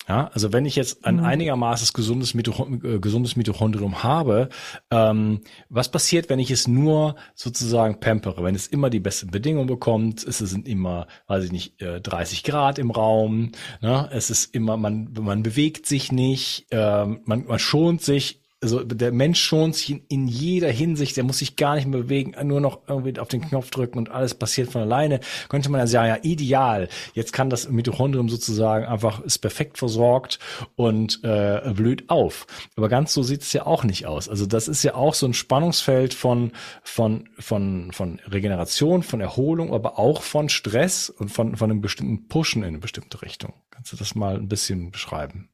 Ja, 0.09 0.31
also 0.33 0.51
wenn 0.51 0.65
ich 0.65 0.75
jetzt 0.75 1.05
ein 1.05 1.17
mhm. 1.17 1.23
einigermaßen 1.23 1.87
gesundes, 1.93 2.33
Mitochond 2.33 2.83
äh, 2.83 2.99
gesundes 2.99 3.35
Mitochondrium 3.35 4.01
habe, 4.01 4.49
ähm, 4.89 5.41
was 5.69 5.91
passiert, 5.91 6.31
wenn 6.31 6.39
ich 6.39 6.49
es 6.49 6.67
nur 6.67 7.15
sozusagen 7.35 7.99
pampere? 7.99 8.43
Wenn 8.43 8.55
es 8.55 8.65
immer 8.65 8.89
die 8.89 8.99
besten 8.99 9.29
Bedingungen 9.29 9.67
bekommt, 9.67 10.23
es 10.23 10.39
sind 10.39 10.67
immer, 10.67 11.05
weiß 11.27 11.43
ich 11.43 11.51
nicht, 11.51 11.79
äh, 11.83 12.01
30 12.01 12.43
Grad 12.43 12.79
im 12.79 12.89
Raum, 12.89 13.51
ne? 13.81 14.09
es 14.11 14.31
ist 14.31 14.55
immer, 14.55 14.77
man, 14.77 15.13
man 15.13 15.43
bewegt 15.43 15.85
sich 15.85 16.11
nicht, 16.11 16.65
äh, 16.71 17.05
man, 17.05 17.45
man 17.45 17.59
schont 17.59 18.01
sich, 18.01 18.41
also 18.61 18.83
der 18.83 19.11
Mensch 19.11 19.41
schont 19.41 19.75
sich 19.75 19.89
in, 19.91 20.03
in, 20.09 20.27
jeder 20.27 20.69
Hinsicht, 20.69 21.15
der 21.15 21.23
muss 21.23 21.37
sich 21.37 21.55
gar 21.55 21.75
nicht 21.75 21.87
mehr 21.87 22.01
bewegen, 22.01 22.35
nur 22.47 22.59
noch 22.59 22.81
irgendwie 22.87 23.17
auf 23.19 23.29
den 23.29 23.41
Knopf 23.41 23.69
drücken 23.69 23.97
und 23.97 24.11
alles 24.11 24.35
passiert 24.35 24.71
von 24.71 24.81
alleine, 24.81 25.21
könnte 25.47 25.69
man 25.69 25.79
ja 25.79 25.87
sagen, 25.87 26.09
ja, 26.09 26.17
ideal. 26.21 26.89
Jetzt 27.13 27.31
kann 27.31 27.49
das 27.49 27.69
Mitochondrium 27.69 28.27
sozusagen 28.27 28.85
einfach, 28.85 29.21
ist 29.21 29.39
perfekt 29.39 29.77
versorgt 29.77 30.39
und 30.75 31.23
äh, 31.23 31.73
blüht 31.73 32.09
auf. 32.09 32.47
Aber 32.75 32.89
ganz 32.89 33.13
so 33.13 33.23
sieht 33.23 33.43
es 33.43 33.53
ja 33.53 33.65
auch 33.65 33.85
nicht 33.85 34.05
aus. 34.05 34.27
Also 34.27 34.45
das 34.45 34.67
ist 34.67 34.83
ja 34.83 34.95
auch 34.95 35.13
so 35.13 35.25
ein 35.25 35.33
Spannungsfeld 35.33 36.13
von, 36.13 36.51
von, 36.83 37.29
von, 37.39 37.91
von 37.93 38.19
Regeneration, 38.27 39.03
von 39.03 39.21
Erholung, 39.21 39.73
aber 39.73 39.97
auch 39.99 40.21
von 40.21 40.49
Stress 40.49 41.09
und 41.09 41.29
von, 41.29 41.55
von 41.55 41.71
einem 41.71 41.81
bestimmten 41.81 42.27
Pushen 42.27 42.63
in 42.63 42.69
eine 42.69 42.79
bestimmte 42.79 43.21
Richtung. 43.21 43.53
Kannst 43.71 43.93
du 43.93 43.97
das 43.97 44.15
mal 44.15 44.35
ein 44.35 44.49
bisschen 44.49 44.91
beschreiben? 44.91 45.49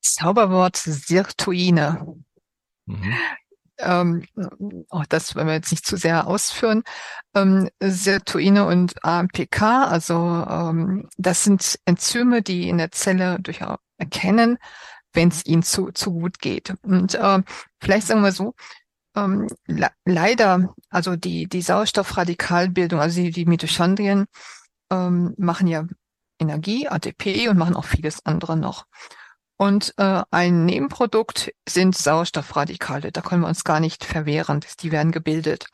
Zauberwort 0.00 0.76
Sirtuine. 0.76 2.16
Mhm. 2.88 3.14
Ähm, 3.80 4.24
auch 4.88 5.06
das 5.06 5.36
wollen 5.36 5.46
wir 5.46 5.54
jetzt 5.54 5.70
nicht 5.70 5.86
zu 5.86 5.96
sehr 5.96 6.26
ausführen. 6.26 6.82
Ähm, 7.34 7.68
Sirtuine 7.80 8.66
und 8.66 9.04
AMPK, 9.04 9.84
also 9.84 10.14
ähm, 10.14 11.08
das 11.16 11.44
sind 11.44 11.78
Enzyme, 11.84 12.42
die 12.42 12.68
in 12.68 12.78
der 12.78 12.90
Zelle 12.90 13.38
durchaus 13.40 13.78
erkennen, 13.98 14.58
wenn 15.12 15.28
es 15.28 15.46
ihnen 15.46 15.62
zu, 15.62 15.92
zu 15.92 16.12
gut 16.12 16.40
geht. 16.40 16.74
Und 16.82 17.14
äh, 17.14 17.42
vielleicht 17.80 18.08
sagen 18.08 18.22
wir 18.22 18.32
so, 18.32 18.54
ähm, 19.16 19.48
leider, 20.04 20.74
also 20.90 21.16
die, 21.16 21.48
die 21.48 21.62
Sauerstoffradikalbildung, 21.62 23.00
also 23.00 23.20
die, 23.20 23.30
die 23.30 23.46
Mitochondrien 23.46 24.26
ähm, 24.90 25.34
machen 25.38 25.66
ja 25.68 25.86
Energie, 26.40 26.88
ATP 26.88 27.48
und 27.48 27.58
machen 27.58 27.76
auch 27.76 27.84
vieles 27.84 28.24
andere 28.26 28.56
noch. 28.56 28.86
Und 29.58 29.92
äh, 29.98 30.22
ein 30.30 30.66
Nebenprodukt 30.66 31.52
sind 31.68 31.96
Sauerstoffradikale. 31.96 33.10
Da 33.10 33.20
können 33.20 33.42
wir 33.42 33.48
uns 33.48 33.64
gar 33.64 33.80
nicht 33.80 34.04
verwehren. 34.04 34.64
Die 34.80 34.92
werden 34.92 35.10
gebildet. 35.10 35.66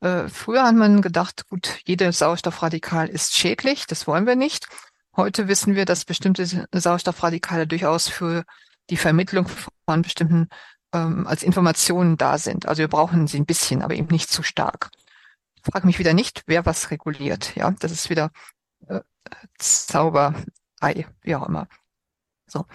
Äh, 0.00 0.28
früher 0.28 0.64
hat 0.64 0.74
man 0.74 1.00
gedacht, 1.00 1.48
gut, 1.48 1.80
jede 1.86 2.12
Sauerstoffradikal 2.12 3.08
ist 3.08 3.34
schädlich. 3.34 3.86
Das 3.86 4.06
wollen 4.06 4.26
wir 4.26 4.36
nicht. 4.36 4.68
Heute 5.16 5.48
wissen 5.48 5.74
wir, 5.74 5.86
dass 5.86 6.04
bestimmte 6.04 6.68
Sauerstoffradikale 6.70 7.66
durchaus 7.66 8.08
für 8.08 8.44
die 8.90 8.98
Vermittlung 8.98 9.46
von 9.86 10.02
bestimmten 10.02 10.48
ähm, 10.92 11.26
als 11.26 11.42
Informationen 11.42 12.18
da 12.18 12.36
sind. 12.36 12.66
Also 12.66 12.80
wir 12.80 12.88
brauchen 12.88 13.26
sie 13.26 13.38
ein 13.38 13.46
bisschen, 13.46 13.82
aber 13.82 13.94
eben 13.94 14.08
nicht 14.08 14.30
zu 14.30 14.42
stark. 14.42 14.90
Ich 15.56 15.62
frage 15.72 15.86
mich 15.86 15.98
wieder 15.98 16.12
nicht, 16.12 16.42
wer 16.46 16.66
was 16.66 16.90
reguliert. 16.90 17.56
Ja, 17.56 17.70
das 17.70 17.90
ist 17.90 18.10
wieder 18.10 18.30
äh, 18.86 19.00
Zauberei, 19.58 21.06
wie 21.22 21.34
auch 21.34 21.48
immer. 21.48 21.68
So. 22.48 22.66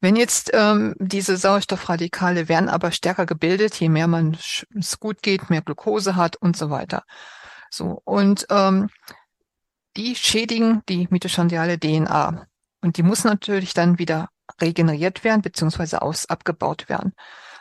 Wenn 0.00 0.16
jetzt 0.16 0.50
ähm, 0.54 0.94
diese 0.98 1.36
Sauerstoffradikale 1.36 2.48
werden 2.48 2.68
aber 2.68 2.92
stärker 2.92 3.26
gebildet, 3.26 3.74
je 3.76 3.88
mehr 3.88 4.06
man 4.06 4.36
es 4.78 5.00
gut 5.00 5.22
geht, 5.22 5.50
mehr 5.50 5.62
Glucose 5.62 6.16
hat 6.16 6.36
und 6.36 6.56
so 6.56 6.70
weiter. 6.70 7.02
So. 7.70 8.00
Und 8.04 8.46
ähm, 8.50 8.88
die 9.96 10.14
schädigen 10.14 10.82
die 10.88 11.08
mitochondriale 11.10 11.78
DNA. 11.78 12.46
Und 12.80 12.96
die 12.96 13.02
muss 13.02 13.24
natürlich 13.24 13.74
dann 13.74 13.98
wieder 13.98 14.28
regeneriert 14.60 15.24
werden, 15.24 15.42
beziehungsweise 15.42 16.02
aus 16.02 16.26
abgebaut 16.26 16.88
werden. 16.88 17.12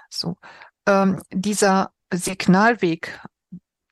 So. 0.10 0.38
Ähm, 0.86 1.22
dieser 1.32 1.92
Signalweg 2.14 3.20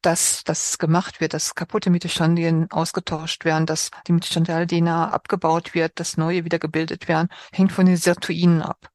dass 0.05 0.43
das 0.43 0.77
gemacht 0.77 1.19
wird, 1.19 1.33
dass 1.33 1.55
kaputte 1.55 1.89
Mitochondrien 1.89 2.69
ausgetauscht 2.69 3.43
werden, 3.43 3.65
dass 3.65 3.89
die 4.07 4.11
mitochondriale 4.11 4.67
DNA 4.67 5.09
abgebaut 5.09 5.73
wird, 5.73 5.99
dass 5.99 6.17
neue 6.17 6.45
wieder 6.45 6.59
gebildet 6.59 7.07
werden, 7.07 7.29
hängt 7.51 7.71
von 7.71 7.87
den 7.87 7.97
Sirtuinen 7.97 8.61
ab. 8.61 8.89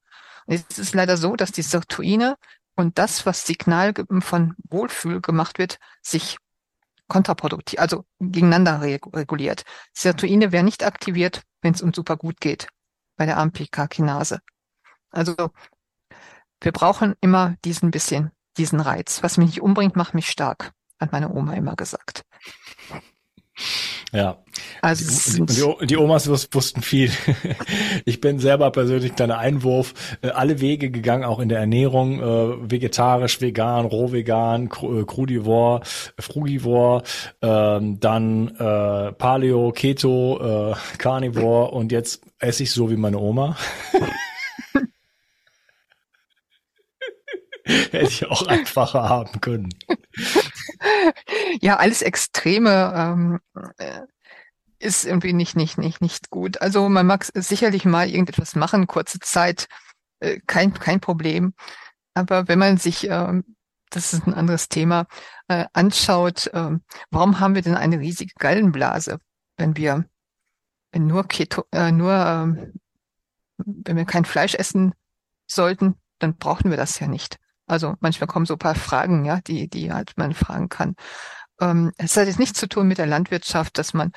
Und 0.47 0.65
es 0.71 0.79
ist 0.79 0.95
leider 0.95 1.17
so, 1.17 1.35
dass 1.35 1.51
die 1.51 1.63
Sirtuine 1.63 2.37
und 2.77 2.99
das, 2.99 3.27
was 3.27 3.45
Signal 3.45 3.93
von 4.21 4.55
Wohlfühl 4.69 5.21
gemacht 5.21 5.59
wird, 5.59 5.79
sich 6.01 6.39
kontraproduktiv, 7.09 7.81
also 7.81 8.05
gegeneinander 8.21 8.81
reguliert. 8.81 9.65
Sirtuine 9.93 10.53
werden 10.53 10.67
nicht 10.67 10.85
aktiviert, 10.85 11.43
wenn 11.61 11.75
es 11.75 11.83
uns 11.83 11.97
super 11.97 12.17
gut 12.17 12.41
geht 12.41 12.69
bei 13.17 13.27
der 13.27 13.37
AMPK-Kinase. 13.39 14.39
Also 15.11 15.35
wir 16.61 16.73
brauchen 16.73 17.17
immer 17.21 17.57
diesen 17.65 17.91
bisschen, 17.91 18.31
diesen 18.57 18.79
Reiz. 18.79 19.25
Was 19.25 19.39
mich 19.39 19.49
nicht 19.49 19.61
umbringt, 19.61 19.97
macht 19.97 20.15
mich 20.15 20.31
stark 20.31 20.73
hat 21.01 21.13
meine 21.13 21.33
Oma 21.33 21.55
immer 21.55 21.75
gesagt. 21.75 22.25
Ja. 24.13 24.39
Also 24.83 25.45
die, 25.45 25.87
die, 25.87 25.97
Omas 25.97 26.29
wussten 26.29 26.83
viel. 26.83 27.11
Ich 28.07 28.21
bin 28.21 28.39
selber 28.39 28.71
persönlich 28.71 29.15
kleiner 29.15 29.39
Einwurf, 29.39 29.95
äh, 30.23 30.29
alle 30.29 30.61
Wege 30.61 30.91
gegangen, 30.91 31.25
auch 31.25 31.39
in 31.39 31.49
der 31.49 31.61
Ernährung, 31.61 32.19
äh, 32.21 32.71
vegetarisch, 32.71 33.41
vegan, 33.41 33.85
rohvegan, 33.85 34.67
äh, 34.67 35.05
crudivore, 35.05 35.83
frugivore, 36.19 37.03
ähm, 37.43 38.01
dann 38.01 38.49
äh, 38.57 39.13
Paleo, 39.13 39.71
Keto, 39.73 40.73
äh, 40.73 40.75
Carnivore 40.99 41.71
und 41.73 41.93
jetzt 41.93 42.23
esse 42.39 42.63
ich 42.63 42.73
so 42.73 42.91
wie 42.91 42.97
meine 42.97 43.19
Oma. 43.19 43.57
Hätte 47.65 48.07
ich 48.07 48.27
auch 48.27 48.47
einfacher 48.47 49.09
haben 49.09 49.41
können. 49.41 49.69
ja, 51.61 51.77
alles 51.77 52.03
Extreme 52.03 52.93
ähm, 52.97 53.41
äh, 53.79 54.01
ist 54.79 55.05
irgendwie 55.05 55.33
nicht, 55.33 55.57
nicht, 55.57 55.79
nicht, 55.79 56.01
nicht 56.01 56.31
gut. 56.31 56.61
Also 56.61 56.89
man 56.89 57.07
mag 57.07 57.27
sicherlich 57.35 57.85
mal 57.85 58.09
irgendetwas 58.09 58.57
machen, 58.57 58.87
kurze 58.87 59.21
Zeit, 59.21 59.69
äh, 60.21 60.41
kein, 60.47 60.73
kein 60.73 61.01
Problem. 61.01 61.55
Aber 62.15 62.49
wenn 62.49 62.59
man 62.59 62.79
sich, 62.79 63.09
ähm, 63.09 63.57
das 63.91 64.13
ist 64.13 64.27
ein 64.27 64.35
anderes 64.35 64.69
Thema, 64.69 65.07
äh, 65.49 65.67
anschaut, 65.73 66.47
äh, 66.49 66.71
warum 67.11 67.41
haben 67.41 67.55
wir 67.55 67.63
denn 67.63 67.77
eine 67.77 67.99
riesige 67.99 68.33
Gallenblase, 68.39 69.19
wenn 69.57 69.77
wir 69.77 70.07
nur 70.97 71.29
Keto, 71.29 71.65
äh, 71.73 71.93
nur 71.93 72.13
äh, 72.13 72.73
wenn 73.59 73.97
wir 73.97 74.05
kein 74.07 74.25
Fleisch 74.25 74.55
essen 74.55 74.95
sollten, 75.47 75.97
dann 76.19 76.37
brauchen 76.37 76.71
wir 76.71 76.77
das 76.77 76.99
ja 77.01 77.07
nicht. 77.07 77.39
Also 77.71 77.95
manchmal 78.01 78.27
kommen 78.27 78.47
so 78.47 78.55
ein 78.55 78.59
paar 78.59 78.75
Fragen, 78.75 79.25
ja, 79.25 79.41
die, 79.41 79.69
die 79.69 79.93
halt 79.93 80.13
man 80.17 80.35
fragen 80.35 80.69
kann. 80.69 80.97
Ähm, 81.61 81.93
es 81.99 82.17
hat 82.17 82.27
jetzt 82.27 82.39
nichts 82.39 82.59
zu 82.59 82.69
tun 82.69 82.89
mit 82.89 82.99
der 82.99 83.07
Landwirtschaft, 83.07 83.79
dass 83.79 83.95
man 83.95 84.13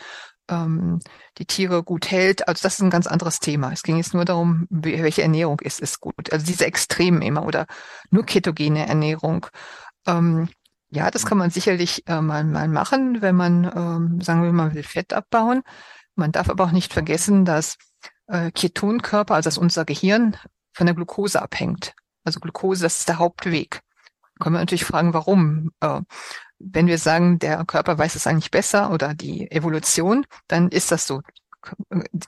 ähm, 0.50 1.00
die 1.38 1.46
Tiere 1.46 1.84
gut 1.84 2.10
hält. 2.12 2.48
Also 2.48 2.64
das 2.64 2.76
ist 2.76 2.82
ein 2.82 2.90
ganz 2.90 3.08
anderes 3.08 3.40
Thema. 3.40 3.72
Es 3.72 3.84
ging 3.84 3.98
jetzt 3.98 4.14
nur 4.14 4.26
darum, 4.26 4.68
welche 4.70 5.22
Ernährung 5.22 5.60
ist, 5.60 5.80
ist 5.80 6.00
gut. 6.00 6.32
Also 6.32 6.46
diese 6.46 6.66
Extremen 6.66 7.22
immer 7.22 7.46
oder 7.46 7.66
nur 8.10 8.26
ketogene 8.26 8.88
Ernährung. 8.88 9.46
Ähm, 10.08 10.50
ja, 10.90 11.10
das 11.12 11.26
kann 11.26 11.38
man 11.38 11.50
sicherlich 11.50 12.08
äh, 12.08 12.22
mal, 12.22 12.44
mal 12.44 12.68
machen, 12.68 13.22
wenn 13.22 13.36
man, 13.36 13.66
ähm, 13.66 14.22
sagen 14.22 14.44
wir 14.44 14.52
mal, 14.54 14.74
will 14.74 14.84
Fett 14.84 15.14
abbauen. 15.14 15.64
Man 16.16 16.32
darf 16.32 16.50
aber 16.50 16.66
auch 16.66 16.72
nicht 16.72 16.94
vergessen, 16.94 17.46
dass 17.46 17.78
äh, 18.28 18.52
Ketonkörper, 18.52 19.36
also 19.36 19.48
dass 19.48 19.58
unser 19.58 19.86
Gehirn 19.86 20.38
von 20.74 20.86
der 20.86 20.96
Glucose 20.96 21.42
abhängt. 21.42 21.94
Also 22.24 22.40
Glucose, 22.40 22.84
das 22.84 23.00
ist 23.00 23.10
der 23.10 23.20
Hauptweg. 23.20 23.82
Können 24.40 24.56
wir 24.56 24.60
natürlich 24.60 24.86
fragen, 24.86 25.14
warum. 25.14 25.72
Äh, 25.80 26.02
wenn 26.60 26.88
wir 26.88 26.98
sagen, 26.98 27.40
der 27.40 27.66
Körper 27.66 27.98
weiß 27.98 28.16
es 28.16 28.28
eigentlich 28.28 28.52
besser 28.52 28.92
oder 28.92 29.14
die 29.14 29.52
Evolution, 29.52 30.26
dann 30.48 30.70
ist 30.70 30.92
das 30.92 31.08
so. 31.08 31.22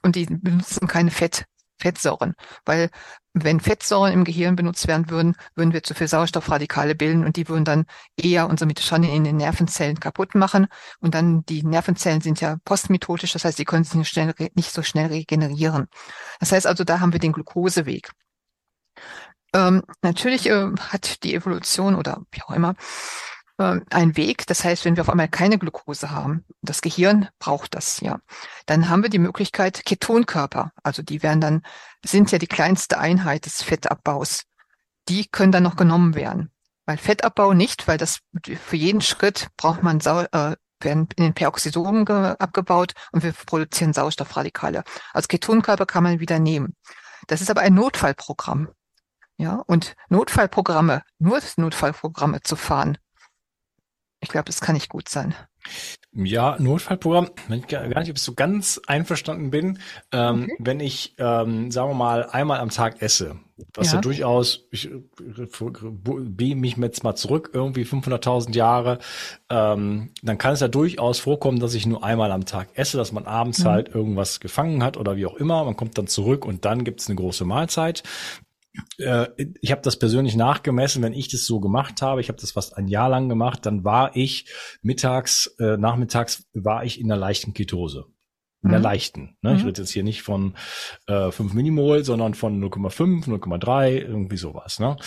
Und 0.02 0.16
die 0.16 0.26
benutzen 0.26 0.88
keine 0.88 1.12
Fett, 1.12 1.46
Fettsäuren, 1.78 2.36
weil 2.66 2.90
wenn 3.34 3.60
Fettsäuren 3.60 4.14
im 4.14 4.24
Gehirn 4.24 4.56
benutzt 4.56 4.88
werden 4.88 5.10
würden, 5.10 5.36
würden 5.56 5.74
wir 5.74 5.84
zu 5.84 5.94
viel 5.94 6.08
Sauerstoffradikale 6.08 6.96
bilden 6.96 7.26
und 7.26 7.36
die 7.36 7.50
würden 7.50 7.66
dann 7.66 7.86
eher 8.16 8.48
unsere 8.48 8.68
Mitochondrien 8.68 9.14
in 9.14 9.24
den 9.26 9.36
Nervenzellen 9.38 10.00
kaputt 10.00 10.36
machen 10.36 10.68
und 11.02 11.16
dann 11.16 11.44
die 11.46 11.64
Nervenzellen 11.64 12.22
sind 12.22 12.40
ja 12.40 12.58
postmitotisch, 12.64 13.34
das 13.34 13.44
heißt, 13.44 13.60
die 13.60 13.66
können 13.66 13.84
sich 13.84 13.96
nicht, 13.96 14.56
nicht 14.56 14.72
so 14.72 14.84
schnell 14.84 15.08
regenerieren. 15.08 15.88
Das 16.40 16.54
heißt 16.54 16.66
also, 16.66 16.86
da 16.86 17.02
haben 17.02 17.12
wir 17.12 17.20
den 17.20 17.34
Glukoseweg. 17.34 18.12
Ähm, 19.56 19.84
natürlich 20.02 20.50
äh, 20.50 20.70
hat 20.90 21.24
die 21.24 21.34
Evolution 21.34 21.96
oder 21.96 22.22
wie 22.32 22.42
auch 22.42 22.52
immer 22.52 22.76
äh, 23.58 23.80
einen 23.90 24.18
Weg. 24.18 24.46
Das 24.48 24.66
heißt, 24.66 24.84
wenn 24.84 24.98
wir 24.98 25.02
auf 25.02 25.10
einmal 25.10 25.30
keine 25.30 25.58
Glucose 25.58 26.12
haben, 26.12 26.44
das 26.62 26.82
Gehirn 26.82 27.30
braucht 27.40 27.74
das 27.74 28.02
ja, 28.02 28.20
dann 28.66 28.90
haben 28.90 29.02
wir 29.02 29.10
die 29.10 29.18
Möglichkeit 29.18 29.86
Ketonkörper. 29.86 30.72
Also 30.84 31.04
die 31.04 31.24
werden 31.24 31.40
dann 31.40 31.62
sind 32.04 32.34
ja 32.34 32.38
die 32.38 32.48
kleinste 32.48 32.98
Einheit 32.98 33.46
des 33.46 33.64
Fettabbaus. 33.64 34.44
Die 35.08 35.26
können 35.26 35.54
dann 35.54 35.64
noch 35.64 35.78
genommen 35.78 36.16
werden. 36.16 36.52
Weil 36.86 36.98
Fettabbau 36.98 37.54
nicht, 37.54 37.88
weil 37.88 37.98
das 37.98 38.20
für 38.44 38.76
jeden 38.76 39.02
Schritt 39.02 39.48
braucht 39.56 39.84
man 39.84 40.02
Sau 40.02 40.22
äh, 40.22 40.58
werden 40.82 41.08
in 41.16 41.24
den 41.24 41.34
Peroxisomen 41.34 42.06
abgebaut 42.08 42.92
und 43.14 43.24
wir 43.24 43.32
produzieren 43.32 43.94
Sauerstoffradikale. 43.94 44.84
Als 45.14 45.30
Ketonkörper 45.30 45.86
kann 45.86 46.04
man 46.04 46.20
wieder 46.20 46.40
nehmen. 46.40 46.76
Das 47.28 47.42
ist 47.42 47.50
aber 47.50 47.62
ein 47.62 47.74
Notfallprogramm. 47.74 48.70
Ja, 49.38 49.64
und 49.68 49.96
Notfallprogramme, 50.10 51.04
nur 51.20 51.42
Notfallprogramme 51.58 52.42
zu 52.42 52.56
fahren, 52.56 52.98
ich 54.22 54.30
glaube, 54.30 54.46
das 54.46 54.62
kann 54.62 54.76
nicht 54.76 54.90
gut 54.90 55.10
sein. 55.10 55.36
Ja, 56.14 56.56
Notfallprogramm, 56.60 57.30
wenn 57.48 57.60
ich 57.60 57.68
gar 57.68 57.86
nicht, 57.88 58.10
ob 58.10 58.16
ich 58.16 58.22
so 58.24 58.34
ganz 58.34 58.80
einverstanden 58.88 59.52
bin, 59.52 59.80
ähm, 60.12 60.44
okay. 60.44 60.56
wenn 60.60 60.80
ich, 60.80 61.14
ähm, 61.18 61.72
sagen 61.72 61.90
wir 61.90 61.96
mal, 61.96 62.30
einmal 62.30 62.60
am 62.60 62.70
Tag 62.70 63.02
esse, 63.02 63.38
was 63.74 63.88
ja, 63.88 63.96
ja 63.96 64.02
durchaus, 64.02 64.68
ich 64.72 64.90
beam 65.20 66.60
mich 66.62 66.78
jetzt 66.78 67.04
mal 67.04 67.16
zurück, 67.16 67.50
irgendwie 67.52 67.84
500.000 67.84 68.56
Jahre, 68.56 69.00
ähm, 69.50 70.12
dann 70.24 70.38
kann 70.38 70.54
es 70.54 70.62
ja 70.62 70.70
durchaus 70.70 71.20
vorkommen, 71.20 71.60
dass 71.60 71.74
ich 71.74 71.86
nur 71.86 72.04
einmal 72.04 72.32
am 72.32 72.46
Tag 72.46 72.70
esse, 72.76 72.98
dass 72.98 73.12
man 73.12 73.26
abends 73.26 73.64
mhm. 73.64 73.68
halt 73.68 73.94
irgendwas 73.94 74.40
gefangen 74.40 74.84
hat 74.84 74.98
oder 74.98 75.18
wie 75.18 75.26
auch 75.26 75.36
immer, 75.36 75.66
man 75.66 75.76
kommt 75.76 75.98
dann 75.98 76.08
zurück 76.08 76.46
und 76.46 76.64
dann 76.64 76.86
gibt 76.86 77.02
es 77.02 77.10
eine 77.10 77.18
große 77.18 77.44
Mahlzeit 77.44 78.04
äh, 78.98 79.28
ich 79.62 79.72
habe 79.72 79.82
das 79.82 79.98
persönlich 79.98 80.36
nachgemessen, 80.36 81.04
wenn 81.04 81.14
ich 81.14 81.28
das 81.28 81.46
so 81.46 81.60
gemacht 81.60 82.02
habe, 82.02 82.22
ich 82.22 82.30
habe 82.30 82.40
das 82.40 82.52
fast 82.52 82.78
ein 82.78 82.88
Jahr 82.88 83.10
lang 83.10 83.30
gemacht, 83.30 83.66
dann 83.66 83.84
war 83.84 84.16
ich 84.16 84.48
mittags, 84.82 85.48
äh, 85.60 85.78
nachmittags 85.78 86.48
war 86.54 86.84
ich 86.84 87.00
in 87.00 87.12
einer 87.12 87.20
leichten 87.20 87.54
Ketose. 87.54 88.06
in 88.64 88.70
der 88.70 88.80
mhm. 88.80 88.84
leichten. 88.84 89.38
Ne? 89.42 89.52
Mhm. 89.52 89.58
Ich 89.58 89.66
rede 89.66 89.82
jetzt 89.82 89.92
hier 89.92 90.04
nicht 90.04 90.24
von 90.24 90.56
äh, 91.06 91.30
5 91.32 91.54
Millimol, 91.54 92.04
sondern 92.04 92.34
von 92.34 92.60
0,5, 92.64 93.28
0,3, 93.28 94.00
irgendwie 94.00 94.38
sowas. 94.38 94.80
Ne? 94.80 94.98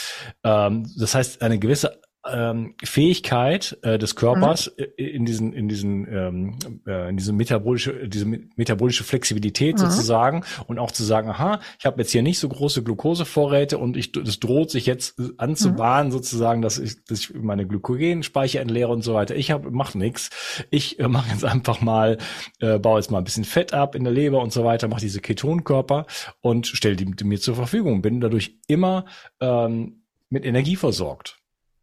Ähm, 0.44 0.88
das 0.96 1.14
heißt, 1.14 1.42
eine 1.42 1.58
gewisse 1.58 2.00
ähm, 2.32 2.74
Fähigkeit 2.82 3.78
äh, 3.82 3.98
des 3.98 4.16
Körpers 4.16 4.72
mhm. 4.76 4.84
in 4.96 5.24
diesen 5.24 5.52
in 5.52 5.68
diesen 5.68 6.06
ähm, 6.12 6.58
äh, 6.86 7.08
in 7.10 7.16
diese 7.16 7.32
metabolische 7.32 8.08
diese 8.08 8.26
metabolische 8.26 9.04
Flexibilität 9.04 9.76
mhm. 9.76 9.80
sozusagen 9.80 10.44
und 10.66 10.78
auch 10.78 10.90
zu 10.90 11.04
sagen, 11.04 11.30
aha, 11.30 11.60
ich 11.78 11.86
habe 11.86 12.00
jetzt 12.00 12.10
hier 12.10 12.22
nicht 12.22 12.38
so 12.38 12.48
große 12.48 12.82
Glukosevorräte 12.82 13.78
und 13.78 13.96
ich 13.96 14.12
das 14.12 14.40
droht 14.40 14.70
sich 14.70 14.86
jetzt 14.86 15.20
anzubahnen 15.38 16.08
mhm. 16.08 16.12
sozusagen, 16.12 16.62
dass 16.62 16.78
ich 16.78 17.04
dass 17.04 17.20
ich 17.20 17.34
meine 17.34 17.66
Glykogenspeicher 17.66 18.60
entleere 18.60 18.92
und 18.92 19.02
so 19.02 19.14
weiter. 19.14 19.36
Ich 19.36 19.50
habe 19.50 19.70
mach 19.70 19.94
nix. 19.94 20.30
Ich 20.70 20.98
äh, 20.98 21.08
mache 21.08 21.30
jetzt 21.30 21.44
einfach 21.44 21.80
mal 21.80 22.18
äh, 22.60 22.78
baue 22.78 22.98
jetzt 22.98 23.10
mal 23.10 23.18
ein 23.18 23.24
bisschen 23.24 23.44
Fett 23.44 23.72
ab 23.72 23.94
in 23.94 24.04
der 24.04 24.12
Leber 24.12 24.42
und 24.42 24.52
so 24.52 24.64
weiter, 24.64 24.88
mache 24.88 25.00
diese 25.00 25.20
Ketonkörper 25.20 26.06
und 26.40 26.66
stelle 26.66 26.96
die, 26.96 27.04
die 27.04 27.24
mir 27.24 27.40
zur 27.40 27.54
Verfügung, 27.54 28.02
bin 28.02 28.20
dadurch 28.20 28.58
immer 28.66 29.04
ähm, 29.40 30.02
mit 30.30 30.44
Energie 30.44 30.76
versorgt. 30.76 31.37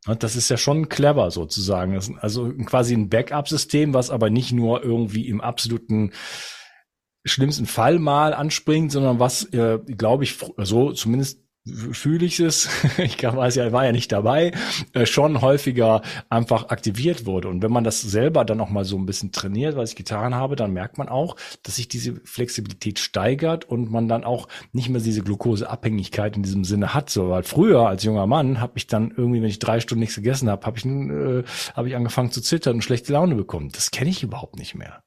Das 0.05 0.35
ist 0.35 0.49
ja 0.49 0.57
schon 0.57 0.89
clever 0.89 1.31
sozusagen. 1.31 1.99
also 2.19 2.53
quasi 2.65 2.93
ein 2.93 3.09
Backup-System, 3.09 3.93
was 3.93 4.09
aber 4.09 4.29
nicht 4.29 4.51
nur 4.51 4.83
irgendwie 4.83 5.27
im 5.27 5.41
absoluten 5.41 6.11
schlimmsten 7.25 7.65
Fall 7.65 7.97
mal 7.97 8.33
anspringt, 8.33 8.91
sondern 8.91 9.19
was, 9.19 9.45
äh, 9.45 9.79
glaube 9.79 10.23
ich, 10.23 10.37
so 10.57 10.91
zumindest 10.91 11.44
fühle 11.91 12.25
ich 12.25 12.39
es, 12.39 12.69
ich 12.97 13.21
weiß 13.23 13.55
ja, 13.55 13.71
war 13.71 13.85
ja 13.85 13.91
nicht 13.91 14.11
dabei, 14.11 14.51
äh, 14.93 15.05
schon 15.05 15.41
häufiger 15.41 16.01
einfach 16.29 16.69
aktiviert 16.69 17.25
wurde. 17.25 17.47
Und 17.47 17.63
wenn 17.63 17.71
man 17.71 17.83
das 17.83 18.01
selber 18.01 18.45
dann 18.45 18.61
auch 18.61 18.69
mal 18.69 18.85
so 18.85 18.97
ein 18.97 19.05
bisschen 19.05 19.31
trainiert, 19.31 19.75
was 19.75 19.91
ich 19.91 19.95
getan 19.95 20.35
habe, 20.35 20.55
dann 20.55 20.73
merkt 20.73 20.97
man 20.97 21.09
auch, 21.09 21.35
dass 21.63 21.77
sich 21.77 21.87
diese 21.87 22.15
Flexibilität 22.23 22.99
steigert 22.99 23.65
und 23.65 23.91
man 23.91 24.07
dann 24.07 24.23
auch 24.23 24.47
nicht 24.73 24.89
mehr 24.89 25.01
diese 25.01 25.23
Glukoseabhängigkeit 25.23 26.35
in 26.35 26.43
diesem 26.43 26.63
Sinne 26.63 26.93
hat. 26.93 27.09
So, 27.09 27.29
weil 27.29 27.43
früher 27.43 27.87
als 27.87 28.03
junger 28.03 28.27
Mann 28.27 28.61
habe 28.61 28.73
ich 28.75 28.87
dann 28.87 29.11
irgendwie, 29.15 29.41
wenn 29.41 29.49
ich 29.49 29.59
drei 29.59 29.79
Stunden 29.79 30.01
nichts 30.01 30.15
gegessen 30.15 30.49
habe, 30.49 30.65
habe 30.65 30.77
ich, 30.77 30.85
äh, 30.85 31.43
hab 31.73 31.85
ich 31.85 31.95
angefangen 31.95 32.31
zu 32.31 32.41
zittern 32.41 32.75
und 32.75 32.81
schlechte 32.83 33.13
Laune 33.13 33.35
bekommen. 33.35 33.69
Das 33.71 33.91
kenne 33.91 34.09
ich 34.09 34.23
überhaupt 34.23 34.57
nicht 34.57 34.75
mehr. 34.75 35.01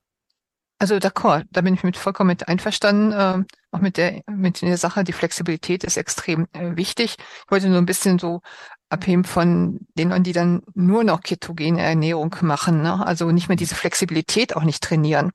Also 0.80 0.96
d'accord, 0.96 1.44
da 1.50 1.60
bin 1.60 1.74
ich 1.74 1.82
mit 1.82 1.96
vollkommen 1.96 2.28
mit 2.28 2.46
einverstanden, 2.46 3.12
äh, 3.12 3.44
auch 3.72 3.80
mit 3.80 3.96
der 3.96 4.22
mit 4.28 4.62
der 4.62 4.78
Sache, 4.78 5.02
die 5.02 5.12
Flexibilität 5.12 5.82
ist 5.82 5.96
extrem 5.96 6.46
äh, 6.52 6.76
wichtig. 6.76 7.16
Ich 7.18 7.50
wollte 7.50 7.68
nur 7.68 7.78
ein 7.78 7.86
bisschen 7.86 8.18
so 8.20 8.42
abheben 8.88 9.24
von 9.24 9.80
denen, 9.94 10.22
die 10.22 10.32
dann 10.32 10.62
nur 10.74 11.02
noch 11.04 11.20
ketogene 11.20 11.82
Ernährung 11.82 12.34
machen, 12.42 12.82
ne? 12.82 13.04
also 13.04 13.30
nicht 13.32 13.48
mehr 13.48 13.56
diese 13.56 13.74
Flexibilität 13.74 14.56
auch 14.56 14.62
nicht 14.62 14.82
trainieren. 14.82 15.32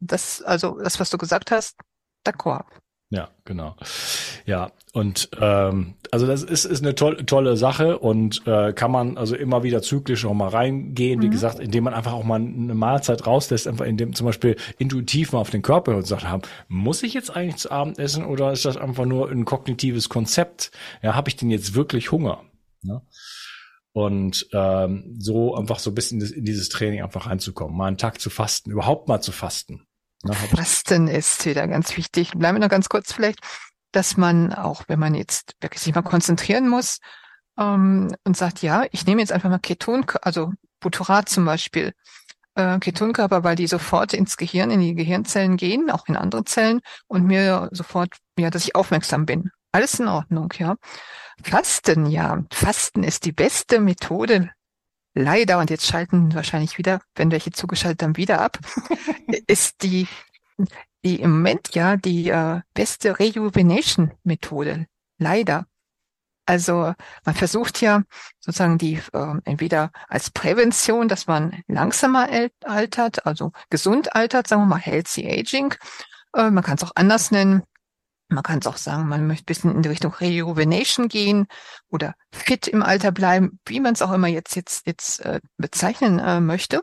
Das, 0.00 0.42
also 0.42 0.78
das, 0.82 0.98
was 0.98 1.10
du 1.10 1.18
gesagt 1.18 1.50
hast, 1.50 1.76
d'accord. 2.26 2.64
Ja, 3.08 3.28
genau. 3.44 3.76
Ja, 4.46 4.72
und 4.92 5.28
ähm, 5.40 5.94
also 6.10 6.26
das 6.26 6.42
ist, 6.42 6.64
ist 6.64 6.82
eine 6.82 6.96
tolle, 6.96 7.24
tolle 7.24 7.56
Sache 7.56 7.98
und 7.98 8.44
äh, 8.46 8.72
kann 8.72 8.90
man 8.90 9.16
also 9.16 9.36
immer 9.36 9.62
wieder 9.62 9.80
zyklisch 9.80 10.24
auch 10.24 10.34
mal 10.34 10.48
reingehen, 10.48 11.22
wie 11.22 11.28
mhm. 11.28 11.30
gesagt, 11.30 11.60
indem 11.60 11.84
man 11.84 11.94
einfach 11.94 12.14
auch 12.14 12.24
mal 12.24 12.40
eine 12.40 12.74
Mahlzeit 12.74 13.24
rauslässt, 13.24 13.68
einfach 13.68 13.84
indem 13.84 14.12
zum 14.14 14.26
Beispiel 14.26 14.56
intuitiv 14.78 15.32
mal 15.32 15.38
auf 15.38 15.50
den 15.50 15.62
Körper 15.62 15.96
und 15.96 16.06
sagt, 16.06 16.24
haben, 16.24 16.42
muss 16.66 17.04
ich 17.04 17.14
jetzt 17.14 17.30
eigentlich 17.30 17.56
zu 17.56 17.70
Abend 17.70 18.00
essen 18.00 18.24
oder 18.24 18.50
ist 18.50 18.64
das 18.64 18.76
einfach 18.76 19.04
nur 19.04 19.30
ein 19.30 19.44
kognitives 19.44 20.08
Konzept? 20.08 20.72
Ja, 21.00 21.14
habe 21.14 21.28
ich 21.28 21.36
denn 21.36 21.50
jetzt 21.50 21.74
wirklich 21.74 22.10
Hunger? 22.10 22.42
Ja? 22.82 23.02
Und 23.92 24.48
ähm, 24.52 25.14
so 25.18 25.54
einfach 25.54 25.78
so 25.78 25.90
ein 25.90 25.94
bisschen 25.94 26.20
in 26.20 26.44
dieses 26.44 26.70
Training 26.70 27.02
einfach 27.02 27.26
reinzukommen, 27.26 27.76
mal 27.76 27.86
einen 27.86 27.98
Tag 27.98 28.20
zu 28.20 28.30
fasten, 28.30 28.72
überhaupt 28.72 29.06
mal 29.06 29.20
zu 29.20 29.30
fasten. 29.30 29.86
Fasten 30.34 31.08
ist 31.08 31.44
wieder 31.46 31.66
ganz 31.68 31.96
wichtig. 31.96 32.32
Bleiben 32.32 32.56
wir 32.56 32.60
noch 32.60 32.70
ganz 32.70 32.88
kurz 32.88 33.12
vielleicht, 33.12 33.40
dass 33.92 34.16
man 34.16 34.52
auch, 34.52 34.84
wenn 34.88 34.98
man 34.98 35.14
jetzt 35.14 35.54
wirklich 35.60 35.82
sich 35.82 35.94
mal 35.94 36.02
konzentrieren 36.02 36.68
muss 36.68 36.98
ähm, 37.58 38.14
und 38.24 38.36
sagt, 38.36 38.62
ja, 38.62 38.84
ich 38.90 39.06
nehme 39.06 39.20
jetzt 39.20 39.32
einfach 39.32 39.50
mal 39.50 39.58
Keton, 39.58 40.04
also 40.22 40.52
Butyrat 40.80 41.28
zum 41.28 41.44
Beispiel, 41.44 41.92
äh, 42.54 42.78
Ketonkörper, 42.78 43.44
weil 43.44 43.56
die 43.56 43.66
sofort 43.66 44.12
ins 44.12 44.36
Gehirn, 44.36 44.70
in 44.70 44.80
die 44.80 44.94
Gehirnzellen 44.94 45.56
gehen, 45.56 45.90
auch 45.90 46.06
in 46.08 46.16
andere 46.16 46.44
Zellen 46.44 46.80
und 47.06 47.24
mir 47.24 47.68
sofort, 47.72 48.14
ja, 48.38 48.50
dass 48.50 48.64
ich 48.64 48.74
aufmerksam 48.74 49.26
bin. 49.26 49.50
Alles 49.72 50.00
in 50.00 50.08
Ordnung, 50.08 50.52
ja. 50.58 50.76
Fasten, 51.42 52.06
ja. 52.06 52.42
Fasten 52.50 53.02
ist 53.02 53.24
die 53.26 53.32
beste 53.32 53.80
Methode, 53.80 54.50
leider, 55.16 55.58
und 55.58 55.70
jetzt 55.70 55.86
schalten 55.86 56.34
wahrscheinlich 56.34 56.78
wieder, 56.78 57.00
wenn 57.16 57.30
welche 57.30 57.50
zugeschaltet 57.50 58.02
haben, 58.02 58.16
wieder 58.16 58.40
ab, 58.40 58.58
ist 59.46 59.82
die, 59.82 60.06
die 61.04 61.20
im 61.20 61.32
Moment 61.32 61.74
ja 61.74 61.96
die 61.96 62.28
äh, 62.28 62.60
beste 62.74 63.18
Rejuvenation-Methode. 63.18 64.86
Leider. 65.18 65.66
Also 66.48 66.94
man 67.24 67.34
versucht 67.34 67.80
ja 67.80 68.02
sozusagen 68.38 68.78
die 68.78 69.00
äh, 69.12 69.34
entweder 69.44 69.90
als 70.06 70.30
Prävention, 70.30 71.08
dass 71.08 71.26
man 71.26 71.62
langsamer 71.66 72.28
altert, 72.64 73.26
also 73.26 73.50
gesund 73.68 74.14
altert, 74.14 74.46
sagen 74.46 74.62
wir 74.62 74.66
mal 74.66 74.76
healthy 74.76 75.28
aging. 75.28 75.74
Äh, 76.34 76.50
man 76.50 76.62
kann 76.62 76.76
es 76.76 76.84
auch 76.84 76.92
anders 76.94 77.32
nennen. 77.32 77.64
Man 78.28 78.42
kann 78.42 78.58
es 78.58 78.66
auch 78.66 78.76
sagen, 78.76 79.08
man 79.08 79.26
möchte 79.26 79.44
ein 79.44 79.46
bisschen 79.46 79.74
in 79.74 79.82
die 79.82 79.88
Richtung 79.88 80.12
Rejuvenation 80.12 81.08
gehen 81.08 81.46
oder 81.88 82.14
fit 82.32 82.66
im 82.66 82.82
Alter 82.82 83.12
bleiben, 83.12 83.60
wie 83.66 83.80
man 83.80 83.94
es 83.94 84.02
auch 84.02 84.12
immer 84.12 84.26
jetzt 84.26 84.56
jetzt 84.56 84.86
jetzt 84.86 85.20
äh, 85.20 85.40
bezeichnen 85.56 86.18
äh, 86.18 86.40
möchte. 86.40 86.82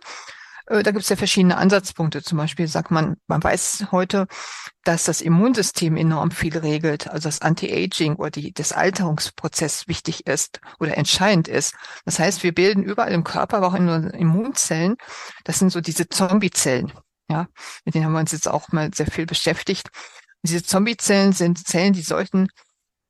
Äh, 0.68 0.84
da 0.84 0.92
gibt 0.92 1.04
es 1.04 1.10
ja 1.10 1.16
verschiedene 1.16 1.58
Ansatzpunkte. 1.58 2.24
Zum 2.24 2.38
Beispiel 2.38 2.68
sagt 2.68 2.92
man, 2.92 3.18
man 3.28 3.44
weiß 3.44 3.88
heute, 3.92 4.28
dass 4.84 5.04
das 5.04 5.22
Immunsystem 5.22 5.98
enorm 5.98 6.32
viel 6.32 6.58
regelt, 6.58 7.08
also 7.08 7.28
das 7.28 7.42
Anti-Aging 7.42 8.16
oder 8.16 8.32
die, 8.32 8.54
das 8.54 8.72
Alterungsprozess 8.72 9.88
wichtig 9.88 10.28
ist 10.28 10.60
oder 10.80 10.98
entscheidend 10.98 11.48
ist. 11.48 11.76
Das 12.06 12.20
heißt, 12.20 12.44
wir 12.44 12.54
bilden 12.54 12.84
überall 12.84 13.12
im 13.12 13.24
Körper, 13.24 13.58
aber 13.58 13.68
auch 13.68 13.76
in 13.76 13.90
unseren 13.90 14.14
Immunzellen, 14.20 14.96
das 15.44 15.60
sind 15.60 15.72
so 15.72 15.82
diese 15.82 16.08
Zombie-Zellen. 16.08 16.92
Ja, 17.30 17.48
mit 17.86 17.96
denen 17.96 18.06
haben 18.06 18.14
wir 18.14 18.20
uns 18.20 18.34
jetzt 18.34 18.50
auch 18.50 18.70
mal 18.74 18.94
sehr 18.94 19.08
viel 19.08 19.26
beschäftigt. 19.26 19.90
Diese 20.44 20.64
Zombiezellen 20.64 21.34
sind 21.34 21.66
Zellen, 21.66 21.94
die 21.94 22.02
sollten, 22.02 22.48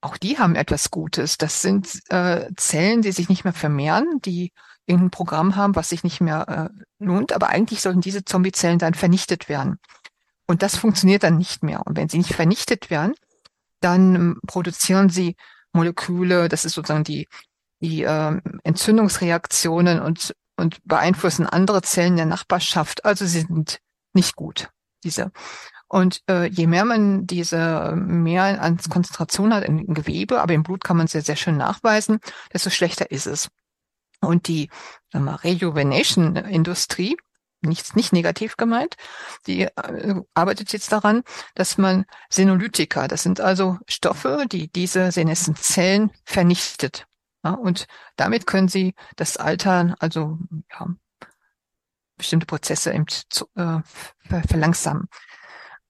auch 0.01 0.17
die 0.17 0.38
haben 0.38 0.55
etwas 0.55 0.91
Gutes. 0.91 1.38
Das 1.38 1.61
sind 1.61 1.99
äh, 2.09 2.49
Zellen, 2.55 3.01
die 3.01 3.11
sich 3.11 3.29
nicht 3.29 3.43
mehr 3.43 3.53
vermehren, 3.53 4.19
die 4.23 4.51
irgendein 4.86 5.11
Programm 5.11 5.55
haben, 5.55 5.75
was 5.75 5.89
sich 5.89 6.03
nicht 6.03 6.21
mehr 6.21 6.71
äh, 6.71 7.03
lohnt, 7.03 7.31
aber 7.31 7.49
eigentlich 7.49 7.81
sollten 7.81 8.01
diese 8.01 8.25
Zombiezellen 8.25 8.79
dann 8.79 8.93
vernichtet 8.93 9.49
werden. 9.49 9.79
Und 10.45 10.61
das 10.61 10.75
funktioniert 10.75 11.23
dann 11.23 11.38
nicht 11.38 11.63
mehr. 11.63 11.86
Und 11.86 11.97
wenn 11.97 12.09
sie 12.09 12.17
nicht 12.17 12.34
vernichtet 12.34 12.89
werden, 12.89 13.15
dann 13.79 14.15
ähm, 14.15 14.39
produzieren 14.45 15.09
sie 15.09 15.36
Moleküle, 15.71 16.49
das 16.49 16.65
ist 16.65 16.73
sozusagen 16.73 17.03
die, 17.03 17.27
die 17.81 18.03
äh, 18.03 18.41
Entzündungsreaktionen 18.63 20.01
und, 20.01 20.36
und 20.57 20.79
beeinflussen 20.86 21.47
andere 21.47 21.81
Zellen 21.81 22.15
der 22.15 22.25
Nachbarschaft. 22.25 23.05
Also 23.05 23.25
sie 23.25 23.41
sind 23.41 23.79
nicht 24.13 24.36
gut, 24.36 24.69
diese. 25.03 25.31
Und 25.93 26.23
äh, 26.27 26.47
je 26.47 26.65
mehr 26.65 26.85
man 26.85 27.27
diese 27.27 27.93
mehr 27.95 28.59
an 28.59 28.79
Konzentration 28.89 29.53
hat 29.53 29.63
im 29.63 29.93
Gewebe, 29.93 30.41
aber 30.41 30.55
im 30.55 30.63
Blut 30.63 30.83
kann 30.83 30.97
man 30.97 31.05
es 31.05 31.13
ja 31.13 31.21
sehr 31.21 31.35
schön 31.35 31.55
nachweisen, 31.55 32.19
desto 32.51 32.71
schlechter 32.71 33.11
ist 33.11 33.27
es. 33.27 33.49
Und 34.19 34.47
die 34.47 34.71
Rejuvenation-Industrie, 35.13 37.15
nichts 37.61 37.95
nicht 37.95 38.11
negativ 38.11 38.57
gemeint, 38.57 38.95
die 39.45 39.65
äh, 39.65 40.21
arbeitet 40.33 40.73
jetzt 40.73 40.91
daran, 40.91 41.21
dass 41.53 41.77
man 41.77 42.05
Senolytika, 42.27 43.07
das 43.07 43.21
sind 43.21 43.39
also 43.39 43.77
Stoffe, 43.87 44.47
die 44.51 44.69
diese 44.69 45.11
senescent 45.11 45.59
Zellen 45.59 46.09
vernichtet. 46.25 47.05
Ja, 47.43 47.51
und 47.51 47.85
damit 48.15 48.47
können 48.47 48.67
sie 48.67 48.95
das 49.15 49.37
Altern, 49.37 49.93
also 49.99 50.39
ja, 50.71 50.87
bestimmte 52.17 52.47
Prozesse 52.47 52.93
eben 52.93 53.05
zu, 53.29 53.45
äh, 53.53 53.77
verlangsamen. 54.47 55.07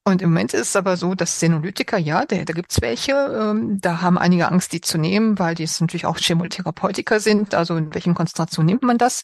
Und 0.06 0.20
im 0.20 0.30
Moment 0.30 0.52
ist 0.52 0.68
es 0.68 0.76
aber 0.76 0.98
so, 0.98 1.14
dass 1.14 1.40
Senolytika, 1.40 1.96
ja, 1.96 2.26
da, 2.26 2.36
da 2.44 2.52
gibt's 2.52 2.82
welche, 2.82 3.12
ähm, 3.12 3.80
da 3.80 4.02
haben 4.02 4.18
einige 4.18 4.48
Angst, 4.48 4.72
die 4.74 4.82
zu 4.82 4.98
nehmen, 4.98 5.38
weil 5.38 5.54
die 5.54 5.62
es 5.62 5.80
natürlich 5.80 6.04
auch 6.04 6.18
Chemotherapeutika 6.18 7.20
sind. 7.20 7.54
Also 7.54 7.76
in 7.76 7.94
welchen 7.94 8.14
Konzentrationen 8.14 8.66
nimmt 8.66 8.82
man 8.82 8.98
das? 8.98 9.22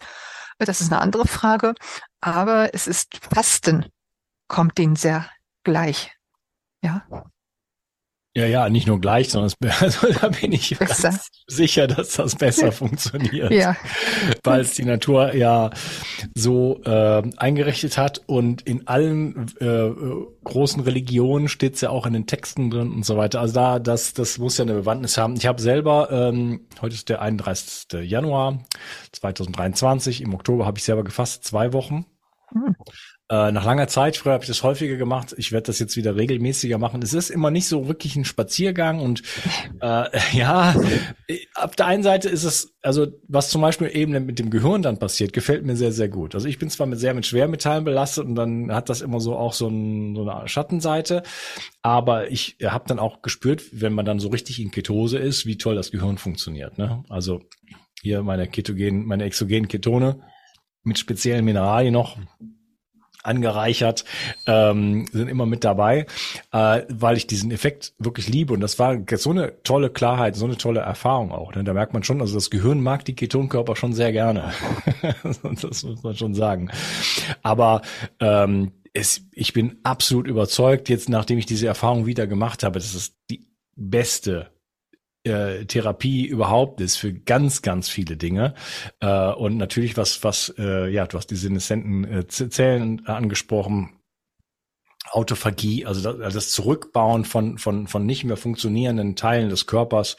Das 0.58 0.80
ist 0.80 0.90
eine 0.90 1.02
andere 1.02 1.28
Frage. 1.28 1.74
Aber 2.22 2.74
es 2.74 2.86
ist 2.86 3.18
Fasten, 3.32 3.86
kommt 4.48 4.78
denen 4.78 4.96
sehr 4.96 5.26
gleich. 5.64 6.16
Ja. 6.82 7.06
Ja, 8.36 8.46
ja, 8.46 8.68
nicht 8.68 8.86
nur 8.86 9.00
gleich, 9.00 9.28
sondern 9.28 9.50
es, 9.60 9.80
also, 9.82 10.06
da 10.12 10.28
bin 10.28 10.52
ich 10.52 10.78
besser. 10.78 11.10
ganz 11.10 11.28
sicher, 11.48 11.88
dass 11.88 12.12
das 12.12 12.36
besser 12.36 12.70
funktioniert. 12.72 13.50
Ja. 13.50 13.76
Weil 14.44 14.60
es 14.60 14.74
die 14.74 14.84
Natur 14.84 15.34
ja 15.34 15.70
so 16.36 16.80
äh, 16.84 17.22
eingerichtet 17.36 17.98
hat 17.98 18.22
und 18.26 18.62
in 18.62 18.86
allen 18.86 19.48
äh, 19.58 19.90
großen 20.44 20.80
Religionen 20.82 21.48
steht 21.48 21.74
es 21.74 21.80
ja 21.80 21.90
auch 21.90 22.06
in 22.06 22.12
den 22.12 22.26
Texten 22.26 22.70
drin 22.70 22.92
und 22.92 23.04
so 23.04 23.16
weiter. 23.16 23.40
Also 23.40 23.54
da, 23.54 23.78
das, 23.80 24.14
das 24.14 24.38
muss 24.38 24.58
ja 24.58 24.62
eine 24.64 24.74
Bewandtnis 24.74 25.18
haben. 25.18 25.34
Ich 25.34 25.46
habe 25.46 25.60
selber, 25.60 26.08
ähm, 26.12 26.68
heute 26.80 26.94
ist 26.94 27.08
der 27.08 27.22
31. 27.22 28.08
Januar 28.08 28.64
2023, 29.10 30.20
im 30.20 30.34
Oktober 30.34 30.66
habe 30.66 30.78
ich 30.78 30.84
selber 30.84 31.02
gefasst, 31.02 31.42
zwei 31.44 31.72
Wochen 31.72 32.06
Hm. 32.52 32.74
Äh, 33.30 33.52
nach 33.52 33.64
langer 33.64 33.86
Zeit, 33.86 34.16
früher 34.16 34.32
habe 34.32 34.42
ich 34.42 34.48
das 34.48 34.64
häufiger 34.64 34.96
gemacht, 34.96 35.36
ich 35.38 35.52
werde 35.52 35.66
das 35.66 35.78
jetzt 35.78 35.96
wieder 35.96 36.16
regelmäßiger 36.16 36.78
machen. 36.78 37.00
Es 37.00 37.14
ist 37.14 37.30
immer 37.30 37.52
nicht 37.52 37.68
so 37.68 37.86
wirklich 37.86 38.16
ein 38.16 38.24
Spaziergang 38.24 38.98
und 38.98 39.22
äh, 39.80 40.06
ja, 40.32 40.74
auf 41.54 41.76
der 41.76 41.86
einen 41.86 42.02
Seite 42.02 42.28
ist 42.28 42.42
es, 42.42 42.74
also 42.82 43.06
was 43.28 43.50
zum 43.50 43.62
Beispiel 43.62 43.88
eben 43.94 44.26
mit 44.26 44.40
dem 44.40 44.50
Gehirn 44.50 44.82
dann 44.82 44.98
passiert, 44.98 45.32
gefällt 45.32 45.64
mir 45.64 45.76
sehr, 45.76 45.92
sehr 45.92 46.08
gut. 46.08 46.34
Also 46.34 46.48
ich 46.48 46.58
bin 46.58 46.70
zwar 46.70 46.88
mit 46.88 46.98
sehr 46.98 47.14
mit 47.14 47.24
Schwermetallen 47.24 47.84
belastet 47.84 48.26
und 48.26 48.34
dann 48.34 48.74
hat 48.74 48.88
das 48.88 49.00
immer 49.00 49.20
so 49.20 49.36
auch 49.36 49.52
so, 49.52 49.68
ein, 49.68 50.16
so 50.16 50.28
eine 50.28 50.48
Schattenseite, 50.48 51.22
aber 51.82 52.32
ich 52.32 52.56
habe 52.64 52.88
dann 52.88 52.98
auch 52.98 53.22
gespürt, 53.22 53.62
wenn 53.70 53.92
man 53.92 54.04
dann 54.04 54.18
so 54.18 54.30
richtig 54.30 54.58
in 54.58 54.72
Ketose 54.72 55.18
ist, 55.18 55.46
wie 55.46 55.56
toll 55.56 55.76
das 55.76 55.92
Gehirn 55.92 56.18
funktioniert. 56.18 56.78
Ne? 56.78 57.04
Also 57.08 57.42
hier 58.02 58.24
meine 58.24 58.48
Ketogen, 58.48 59.06
meine 59.06 59.22
exogenen 59.22 59.68
Ketone 59.68 60.20
mit 60.82 60.98
speziellen 60.98 61.44
Mineralien 61.44 61.92
noch 61.92 62.18
angereichert, 63.22 64.04
ähm, 64.46 65.06
sind 65.12 65.28
immer 65.28 65.46
mit 65.46 65.64
dabei, 65.64 66.06
äh, 66.52 66.82
weil 66.88 67.16
ich 67.16 67.26
diesen 67.26 67.50
Effekt 67.50 67.94
wirklich 67.98 68.28
liebe. 68.28 68.54
Und 68.54 68.60
das 68.60 68.78
war 68.78 68.96
so 69.16 69.30
eine 69.30 69.62
tolle 69.62 69.90
Klarheit, 69.90 70.36
so 70.36 70.46
eine 70.46 70.56
tolle 70.56 70.80
Erfahrung 70.80 71.32
auch. 71.32 71.54
Ne? 71.54 71.64
Da 71.64 71.72
merkt 71.72 71.92
man 71.92 72.02
schon, 72.02 72.20
also 72.20 72.34
das 72.34 72.50
Gehirn 72.50 72.80
mag 72.80 73.04
die 73.04 73.14
Ketonkörper 73.14 73.76
schon 73.76 73.92
sehr 73.92 74.12
gerne. 74.12 74.52
das 75.22 75.82
muss 75.82 76.02
man 76.02 76.16
schon 76.16 76.34
sagen. 76.34 76.70
Aber 77.42 77.82
ähm, 78.20 78.72
es, 78.92 79.22
ich 79.32 79.52
bin 79.52 79.78
absolut 79.82 80.26
überzeugt, 80.26 80.88
jetzt 80.88 81.08
nachdem 81.08 81.38
ich 81.38 81.46
diese 81.46 81.66
Erfahrung 81.66 82.06
wieder 82.06 82.26
gemacht 82.26 82.62
habe, 82.62 82.78
das 82.78 82.94
ist 82.94 83.16
die 83.30 83.46
beste 83.76 84.50
äh, 85.24 85.64
Therapie 85.66 86.26
überhaupt 86.26 86.80
ist 86.80 86.96
für 86.96 87.12
ganz, 87.12 87.62
ganz 87.62 87.88
viele 87.88 88.16
Dinge. 88.16 88.54
Äh, 89.00 89.32
und 89.32 89.56
natürlich 89.56 89.96
was, 89.96 90.24
was, 90.24 90.54
äh, 90.58 90.88
ja, 90.88 91.06
du 91.06 91.18
hast 91.18 91.28
die 91.28 91.36
senescenten 91.36 92.04
äh, 92.04 92.26
Zellen 92.26 93.06
angesprochen. 93.06 93.96
Autophagie, 95.12 95.86
also 95.86 96.02
das, 96.02 96.20
also 96.20 96.38
das 96.38 96.50
Zurückbauen 96.52 97.24
von, 97.24 97.58
von, 97.58 97.88
von 97.88 98.06
nicht 98.06 98.22
mehr 98.24 98.36
funktionierenden 98.36 99.16
Teilen 99.16 99.48
des 99.48 99.66
Körpers, 99.66 100.16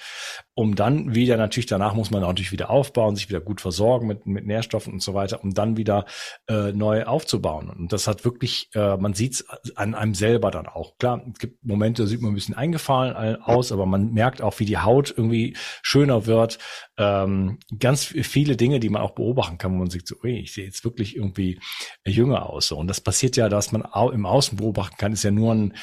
um 0.62 0.76
dann 0.76 1.16
wieder, 1.16 1.38
natürlich 1.38 1.66
danach 1.66 1.96
muss 1.96 2.12
man 2.12 2.22
natürlich 2.22 2.52
wieder 2.52 2.70
aufbauen, 2.70 3.16
sich 3.16 3.30
wieder 3.30 3.42
gut 3.42 3.62
versorgen 3.62 4.06
mit, 4.06 4.28
mit 4.28 4.46
Nährstoffen 4.46 4.94
und 4.94 5.02
so 5.02 5.16
weiter, 5.16 5.44
um 5.44 5.56
dann 5.56 5.76
wieder 5.76 6.06
äh, 6.48 6.72
neu 6.72 7.04
aufzubauen. 7.06 7.68
Und 7.68 7.92
das 7.92 8.08
hat 8.08 8.24
wirklich, 8.26 8.70
äh, 8.76 8.96
man 8.98 9.16
sieht 9.16 9.34
es 9.34 9.76
an 9.76 9.96
einem 9.96 10.14
selber 10.14 10.52
dann 10.52 10.68
auch. 10.68 11.00
Klar, 11.00 11.26
es 11.34 11.40
gibt 11.40 11.66
Momente, 11.66 12.04
da 12.04 12.08
sieht 12.08 12.22
man 12.22 12.32
ein 12.32 12.36
bisschen 12.36 12.54
eingefallen 12.54 13.42
aus, 13.42 13.72
aber 13.72 13.88
man 13.88 14.12
merkt 14.12 14.44
auch, 14.44 14.60
wie 14.60 14.66
die 14.66 14.78
Haut 14.78 15.10
irgendwie 15.10 15.58
schöner 15.82 16.28
wird. 16.28 16.60
Ähm, 16.96 17.58
ganz 17.80 18.06
viele 18.06 18.56
Dinge, 18.56 18.80
die 18.80 18.90
man 18.90 19.02
auch 19.02 19.16
beobachten 19.16 19.58
kann, 19.58 19.74
wo 19.74 19.78
man 19.78 19.90
sieht, 19.90 20.08
so, 20.08 20.16
ui, 20.24 20.42
ich 20.42 20.54
sehe 20.54 20.66
jetzt 20.66 20.84
wirklich 20.84 21.16
irgendwie 21.16 21.60
jünger 22.06 22.48
aus. 22.48 22.68
So. 22.68 22.78
Und 22.78 22.88
das 22.88 23.02
passiert 23.02 23.36
ja, 23.36 23.50
dass 23.50 23.72
man 23.72 23.84
im 24.14 24.28
Außen 24.28 24.60
beobachten 24.60 24.98
kann, 24.98 25.14
ist 25.14 25.24
ja 25.24 25.32
nur 25.32 25.56
ein, 25.56 25.74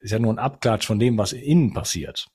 ist 0.00 0.10
ja 0.10 0.18
nur 0.18 0.32
ein 0.32 0.40
Abklatsch 0.40 0.86
von 0.86 0.98
dem, 0.98 1.16
was 1.18 1.32
innen 1.32 1.72
passiert. 1.72 2.26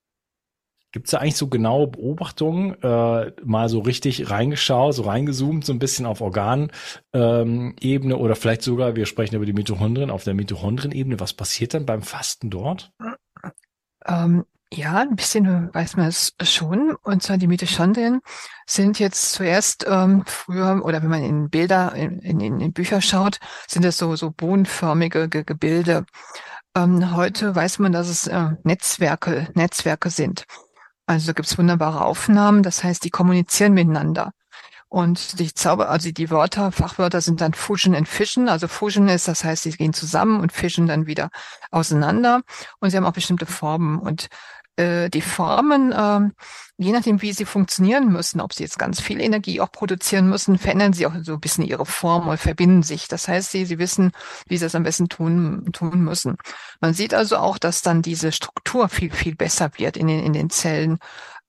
Gibt 0.94 1.08
es 1.08 1.12
da 1.12 1.18
eigentlich 1.18 1.38
so 1.38 1.48
genaue 1.48 1.88
Beobachtungen, 1.88 2.76
äh, 2.84 3.32
mal 3.44 3.68
so 3.68 3.80
richtig 3.80 4.30
reingeschaut, 4.30 4.94
so 4.94 5.02
reingezoomt, 5.02 5.66
so 5.66 5.74
ein 5.74 5.80
bisschen 5.80 6.06
auf 6.06 6.22
Organebene 6.22 6.72
ähm, 7.14 8.14
oder 8.14 8.36
vielleicht 8.36 8.62
sogar, 8.62 8.96
wir 8.96 9.08
sprechen 9.08 9.36
über 9.36 9.48
die 9.48 9.54
Mitochondrien, 9.54 10.12
auf 10.12 10.24
der 10.24 10.36
Mitochondrienebene. 10.36 11.20
Was 11.20 11.34
passiert 11.34 11.74
dann 11.74 11.88
beim 11.88 12.04
Fasten 12.04 12.52
dort? 12.52 12.92
Ähm, 14.06 14.46
ja, 14.72 15.00
ein 15.00 15.16
bisschen 15.16 15.74
weiß 15.74 15.98
man 15.98 16.08
es 16.08 16.36
schon. 16.44 16.96
Und 17.02 17.24
zwar 17.24 17.40
die 17.40 17.48
Mitochondrien 17.48 18.22
sind 18.68 19.00
jetzt 19.00 19.32
zuerst 19.32 19.88
ähm, 19.90 20.24
früher, 20.28 20.80
oder 20.86 21.02
wenn 21.02 21.10
man 21.10 21.24
in 21.24 21.50
Bilder, 21.50 21.96
in, 21.96 22.20
in, 22.20 22.60
in 22.60 22.72
Bücher 22.72 23.02
schaut, 23.02 23.40
sind 23.68 23.84
das 23.84 23.98
so, 23.98 24.16
so 24.16 24.30
bohnenförmige 24.30 25.28
Ge 25.28 25.44
Gebilde. 25.44 26.06
Ähm, 26.76 27.16
heute 27.16 27.56
weiß 27.56 27.80
man, 27.80 27.94
dass 27.94 28.10
es 28.10 28.28
äh, 28.28 28.52
Netzwerke, 28.64 29.48
Netzwerke 29.56 30.12
sind. 30.12 30.46
Also 31.06 31.34
gibt's 31.34 31.58
wunderbare 31.58 32.06
Aufnahmen, 32.06 32.64
das 32.64 32.84
heißt, 32.84 33.04
die 33.04 33.10
kommunizieren 33.10 33.74
miteinander. 33.74 34.32
Und 34.94 35.40
die 35.40 35.52
Zauber, 35.52 35.90
also 35.90 36.12
die 36.12 36.30
Wörter, 36.30 36.72
Fachwörter 36.72 37.20
sind 37.20 37.42
dann 37.42 37.56
Fusion 37.56 37.96
and 37.96 38.08
Fission. 38.08 38.48
Also 38.48 38.68
Fusion 38.68 39.10
ist, 39.10 39.28
das 39.28 39.44
heißt, 39.44 39.64
sie 39.64 39.72
gehen 39.72 39.92
zusammen 39.92 40.40
und 40.40 40.52
Fission 40.52 40.86
dann 40.86 41.08
wieder 41.08 41.32
auseinander. 41.72 42.42
Und 42.80 42.92
sie 42.92 42.98
haben 42.98 43.06
auch 43.06 43.14
bestimmte 43.14 43.48
Formen. 43.48 43.98
Und 43.98 44.28
äh, 44.76 45.10
die 45.10 45.22
Formen, 45.22 45.92
äh, 45.92 46.30
je 46.78 46.92
nachdem, 46.92 47.22
wie 47.22 47.34
sie 47.34 47.46
funktionieren 47.46 48.12
müssen, 48.12 48.42
ob 48.42 48.54
sie 48.54 48.64
jetzt 48.64 48.80
ganz 48.80 49.00
viel 49.00 49.22
Energie 49.22 49.62
auch 49.62 49.72
produzieren 49.72 50.30
müssen, 50.30 50.58
verändern 50.58 50.94
sie 50.94 51.06
auch 51.06 51.14
so 51.22 51.34
ein 51.34 51.40
bisschen 51.40 51.64
ihre 51.64 51.86
Form 51.86 52.28
und 52.28 52.40
verbinden 52.40 52.84
sich. 52.84 53.08
Das 53.08 53.28
heißt, 53.28 53.52
sie, 53.52 53.66
sie 53.66 53.80
wissen, 53.80 54.12
wie 54.48 54.58
sie 54.58 54.66
es 54.66 54.76
am 54.76 54.84
besten 54.84 55.10
tun, 55.10 55.70
tun 55.74 56.04
müssen. 56.04 56.38
Man 56.82 56.94
sieht 56.94 57.14
also 57.14 57.38
auch, 57.38 57.58
dass 57.58 57.82
dann 57.82 58.02
diese 58.02 58.32
Struktur 58.32 58.90
viel, 58.90 59.12
viel 59.12 59.36
besser 59.36 59.72
wird 59.78 59.98
in 59.98 60.08
den, 60.08 60.24
in 60.24 60.34
den 60.34 60.50
Zellen. 60.50 60.98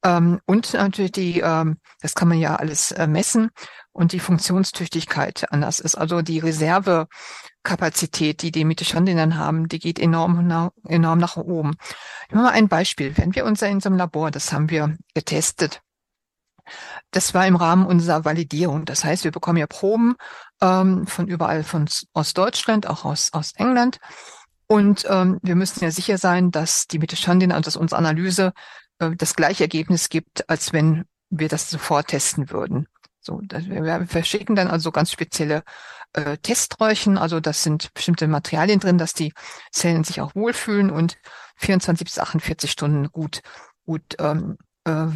Ähm, 0.05 0.41
und 0.47 0.75
natürlich 0.75 1.13
die, 1.13 1.41
ähm, 1.41 1.79
das 2.03 2.15
kann 2.15 2.29
man 2.29 2.39
ja 2.39 2.57
alles 2.57 2.93
äh, 2.93 3.07
messen 3.07 3.51
und 3.93 4.13
die 4.13 4.21
Funktionstüchtigkeit 4.21 5.47
anders 5.51 5.81
ist. 5.81 5.95
Also 5.95 6.21
die 6.21 6.41
Reservekapazität, 7.65 8.43
die 8.43 8.51
die 8.53 8.65
Mitochondrien 8.65 9.39
haben, 9.39 9.69
die 9.69 9.79
geht 9.79 9.99
enorm, 9.99 10.71
enorm 10.87 11.19
nach 11.19 11.37
oben. 11.37 11.73
Ich 12.29 12.35
mache 12.35 12.45
mal 12.45 12.53
ein 12.53 12.69
Beispiel. 12.69 13.17
Wenn 13.17 13.35
wir 13.35 13.45
uns 13.45 13.63
in 13.63 13.81
so 13.81 13.89
einem 13.89 13.99
Labor, 13.99 14.31
das 14.31 14.53
haben 14.53 14.71
wir 14.71 14.97
getestet, 15.15 15.81
das 17.11 17.35
war 17.35 17.47
im 17.47 17.57
Rahmen 17.57 17.87
unserer 17.87 18.25
Validierung. 18.25 18.85
Das 18.85 19.05
heißt, 19.05 19.25
wir 19.25 19.31
bekommen 19.31 19.59
ja 19.59 19.67
Proben 19.67 20.15
ähm, 20.63 21.07
von 21.07 21.27
überall 21.29 21.63
von 21.63 21.89
aus 22.13 22.35
Deutschland, 22.35 22.87
auch 22.87 23.05
aus, 23.05 23.33
aus 23.33 23.53
England. 23.57 23.99
Und 24.67 25.05
ähm, 25.09 25.39
wir 25.43 25.57
müssen 25.57 25.85
ja 25.85 25.91
sicher 25.91 26.17
sein, 26.17 26.51
dass 26.51 26.87
die 26.87 26.99
Mitochondrien, 26.99 27.53
also 27.53 27.67
dass 27.67 27.77
unsere 27.77 27.99
Analyse 27.99 28.53
äh, 28.99 29.11
das 29.17 29.37
gleiche 29.37 29.65
Ergebnis 29.65 30.09
gibt, 30.09 30.49
als 30.49 30.73
wenn 30.73 31.05
wir 31.29 31.49
das 31.49 31.69
sofort 31.69 32.09
testen 32.09 32.51
würden. 32.51 32.89
So, 33.21 33.41
wir 33.41 34.07
verschicken 34.07 34.55
dann 34.55 34.69
also 34.69 34.91
ganz 34.91 35.11
spezielle 35.11 35.63
äh, 36.15 36.39
Testräuchen. 36.39 37.19
Also 37.19 37.41
das 37.41 37.63
sind 37.63 37.93
bestimmte 37.95 38.27
Materialien 38.29 38.81
drin, 38.81 38.99
dass 38.99 39.13
die 39.13 39.33
Zellen 39.71 40.05
sich 40.05 40.21
auch 40.21 40.35
wohlfühlen 40.35 40.91
und 40.91 41.17
24 41.57 42.05
bis 42.05 42.19
48 42.19 42.71
Stunden 42.71 43.11
gut, 43.11 43.43
gut 43.85 44.17
ähm, 44.19 44.57
äh, 44.87 45.07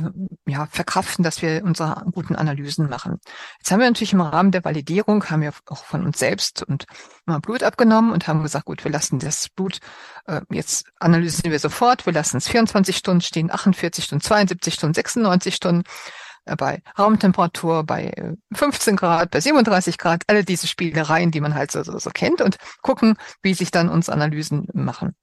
ja, 0.47 0.67
verkraften, 0.67 1.23
dass 1.23 1.43
wir 1.43 1.63
unsere 1.65 2.05
guten 2.13 2.37
Analysen 2.37 2.89
machen. 2.89 3.21
Jetzt 3.59 3.71
haben 3.71 3.81
wir 3.81 3.87
natürlich 3.87 4.13
im 4.13 4.21
Rahmen 4.21 4.51
der 4.51 4.65
Validierung, 4.65 5.25
haben 5.29 5.43
wir 5.43 5.53
auch 5.67 5.85
von 5.85 6.05
uns 6.05 6.19
selbst 6.19 6.63
und 6.63 6.87
mal 7.27 7.41
Blut 7.41 7.63
abgenommen 7.63 8.13
und 8.13 8.27
haben 8.29 8.43
gesagt, 8.43 8.65
gut, 8.65 8.85
wir 8.85 8.91
lassen 8.91 9.19
das 9.19 9.49
Blut, 9.51 9.79
äh, 10.27 10.41
jetzt 10.51 10.87
analysieren 10.99 11.53
wir 11.53 11.59
sofort, 11.59 12.07
wir 12.07 12.13
lassen 12.13 12.39
es 12.39 12.49
24 12.49 12.97
Stunden 12.97 13.21
stehen, 13.21 13.51
48 13.51 14.05
Stunden, 14.05 14.25
72 14.25 14.75
Stunden, 14.75 14.95
96 14.95 15.55
Stunden 15.55 15.85
bei 16.45 16.83
Raumtemperatur, 16.99 17.85
bei 17.85 18.35
15 18.53 18.95
äh, 18.95 18.97
Grad, 18.97 19.31
bei 19.31 19.41
37 19.41 19.99
Grad, 19.99 20.23
alle 20.27 20.45
diese 20.45 20.67
Spielereien, 20.67 21.31
die 21.31 21.41
man 21.41 21.55
halt 21.55 21.71
so, 21.71 21.83
so, 21.83 21.99
so 21.99 22.11
kennt 22.11 22.41
und 22.41 22.57
gucken, 22.83 23.17
wie 23.43 23.55
sich 23.55 23.71
dann 23.71 23.89
uns 23.89 24.09
Analysen 24.09 24.69
machen. 24.73 25.15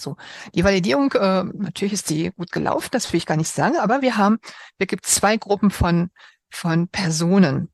So, 0.00 0.16
die 0.54 0.64
Validierung, 0.64 1.12
äh, 1.12 1.44
natürlich 1.44 1.92
ist 1.92 2.10
die 2.10 2.32
gut 2.36 2.50
gelaufen, 2.50 2.88
das 2.90 3.12
will 3.12 3.18
ich 3.18 3.26
gar 3.26 3.36
nicht 3.36 3.50
sagen, 3.50 3.76
aber 3.76 4.02
wir 4.02 4.16
haben, 4.16 4.38
wir 4.78 4.86
gibt 4.86 5.06
zwei 5.06 5.36
Gruppen 5.36 5.70
von, 5.70 6.10
von 6.50 6.88
Personen. 6.88 7.70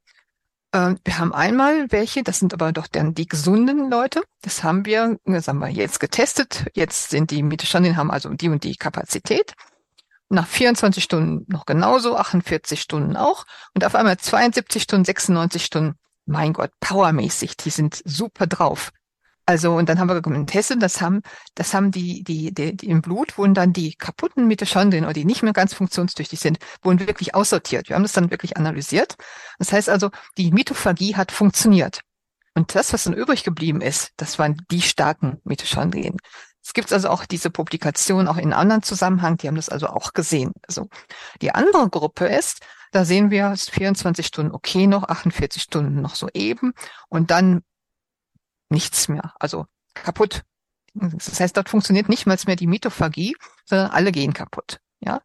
Äh, 0.73 0.97
wir 1.05 1.19
haben 1.19 1.33
einmal 1.33 1.91
welche, 1.91 2.23
das 2.23 2.39
sind 2.39 2.53
aber 2.53 2.73
doch 2.73 2.87
dann 2.87 3.15
die 3.15 3.27
gesunden 3.27 3.91
Leute. 3.91 4.23
Das 4.43 4.63
haben 4.63 4.85
wir, 4.85 5.19
das 5.25 5.49
haben 5.49 5.61
wir 5.61 5.69
jetzt 5.69 6.01
getestet. 6.01 6.67
Jetzt 6.75 7.11
sind 7.11 7.31
die 7.31 7.43
Mitochondrien 7.43 7.97
haben 7.97 8.11
also 8.11 8.29
die 8.31 8.49
und 8.49 8.65
die 8.65 8.77
Kapazität 8.77 9.55
nach 10.29 10.47
24 10.47 11.03
Stunden 11.03 11.45
noch 11.49 11.67
genauso, 11.67 12.17
48 12.17 12.81
Stunden 12.81 13.17
auch 13.17 13.45
und 13.75 13.85
auf 13.85 13.95
einmal 13.95 14.19
72 14.19 14.83
Stunden, 14.83 15.05
96 15.05 15.65
Stunden. 15.65 15.99
Mein 16.27 16.53
Gott, 16.53 16.71
powermäßig, 16.81 17.57
die 17.57 17.71
sind 17.71 18.03
super 18.05 18.47
drauf. 18.47 18.93
Also, 19.49 19.75
und 19.75 19.89
dann 19.89 19.99
haben 19.99 20.11
wir 20.11 20.21
getestet, 20.21 20.83
das 20.83 21.01
haben, 21.01 21.23
das 21.55 21.73
haben 21.73 21.91
die, 21.91 22.23
die, 22.23 22.53
die, 22.53 22.77
die 22.77 22.87
im 22.91 23.01
Blut 23.01 23.39
wurden 23.39 23.55
dann 23.55 23.73
die 23.73 23.95
kaputten 23.95 24.47
Mitochondrien 24.47 25.05
oder 25.05 25.15
die 25.15 25.25
nicht 25.25 25.43
mehr 25.43 25.55
ganz 25.55 25.73
funktionstüchtig 25.73 26.39
sind, 26.39 26.59
wurden 26.83 27.01
wirklich 27.01 27.35
aussortiert. 27.35 27.89
Wir 27.89 27.97
haben 27.97 28.03
das 28.03 28.13
dann 28.13 28.31
wirklich 28.31 28.59
analysiert. 28.59 29.17
Das 29.59 29.73
heißt 29.73 29.89
also, 29.89 30.11
die 30.37 30.51
Mitophagie 30.51 31.17
hat 31.17 31.33
funktioniert. 31.33 32.03
Und 32.55 32.75
das, 32.75 32.93
was 32.93 33.05
dann 33.05 33.15
übrig 33.15 33.43
geblieben 33.43 33.81
ist, 33.81 34.11
das 34.19 34.39
waren 34.39 34.61
die 34.71 34.83
starken 34.83 35.41
Mitochondrien. 35.45 36.19
Es 36.69 36.75
gibt 36.75 36.93
also 36.93 37.09
auch 37.09 37.25
diese 37.25 37.49
Publikation 37.49 38.29
auch 38.29 38.37
in 38.37 38.53
anderen 38.53 38.83
Zusammenhang, 38.83 39.39
die 39.39 39.49
haben 39.49 39.55
das 39.55 39.71
also 39.71 39.87
auch 39.87 40.13
gesehen. 40.13 40.53
Also 40.67 40.91
die 41.41 41.55
andere 41.55 41.89
Gruppe 41.89 42.27
ist, 42.27 42.61
da 42.93 43.07
sehen 43.07 43.31
wir 43.31 43.57
24 43.57 44.27
Stunden 44.27 44.55
okay 44.55 44.87
noch, 44.87 45.05
48 45.05 45.63
Stunden 45.63 46.03
noch 46.03 46.15
so 46.15 46.29
eben 46.35 46.75
und 47.09 47.31
dann 47.31 47.63
nichts 48.69 49.09
mehr, 49.09 49.33
also 49.41 49.65
kaputt. 49.95 50.43
Das 50.93 51.41
heißt, 51.41 51.57
dort 51.57 51.71
funktioniert 51.71 52.11
nicht 52.11 52.27
mal 52.27 52.37
mehr 52.47 52.57
die 52.57 52.67
Mitophagie, 52.67 53.35
sondern 53.65 53.91
alle 53.91 54.13
gehen 54.13 54.35
kaputt. 54.35 54.81
Ja. 55.01 55.23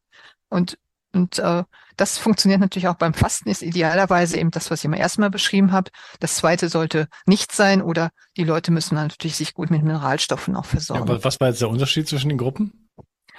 Und 0.48 0.78
Und 1.14 1.40
äh, 1.40 1.64
das 1.96 2.18
funktioniert 2.18 2.60
natürlich 2.60 2.88
auch 2.88 2.96
beim 2.96 3.14
Fasten, 3.14 3.50
ist 3.50 3.62
idealerweise 3.62 4.38
eben 4.38 4.50
das, 4.52 4.72
was 4.72 4.80
ich 4.80 4.86
immer 4.86 4.98
erstmal 4.98 5.30
beschrieben 5.30 5.72
habe. 5.72 5.92
Das 6.20 6.36
zweite 6.36 6.70
sollte 6.70 7.08
nicht 7.26 7.52
sein 7.52 7.82
oder 7.82 8.10
die 8.36 8.44
Leute 8.44 8.72
müssen 8.72 8.96
dann 8.96 9.08
natürlich 9.08 9.36
sich 9.36 9.54
gut 9.54 9.70
mit 9.70 9.84
Mineralstoffen 9.84 10.56
auch 10.56 10.66
versorgen. 10.66 11.08
Ja, 11.08 11.14
aber 11.14 11.24
was 11.24 11.40
war 11.40 11.50
jetzt 11.50 11.62
der 11.62 11.70
Unterschied 11.70 12.08
zwischen 12.08 12.30
den 12.30 12.38
Gruppen? 12.40 12.90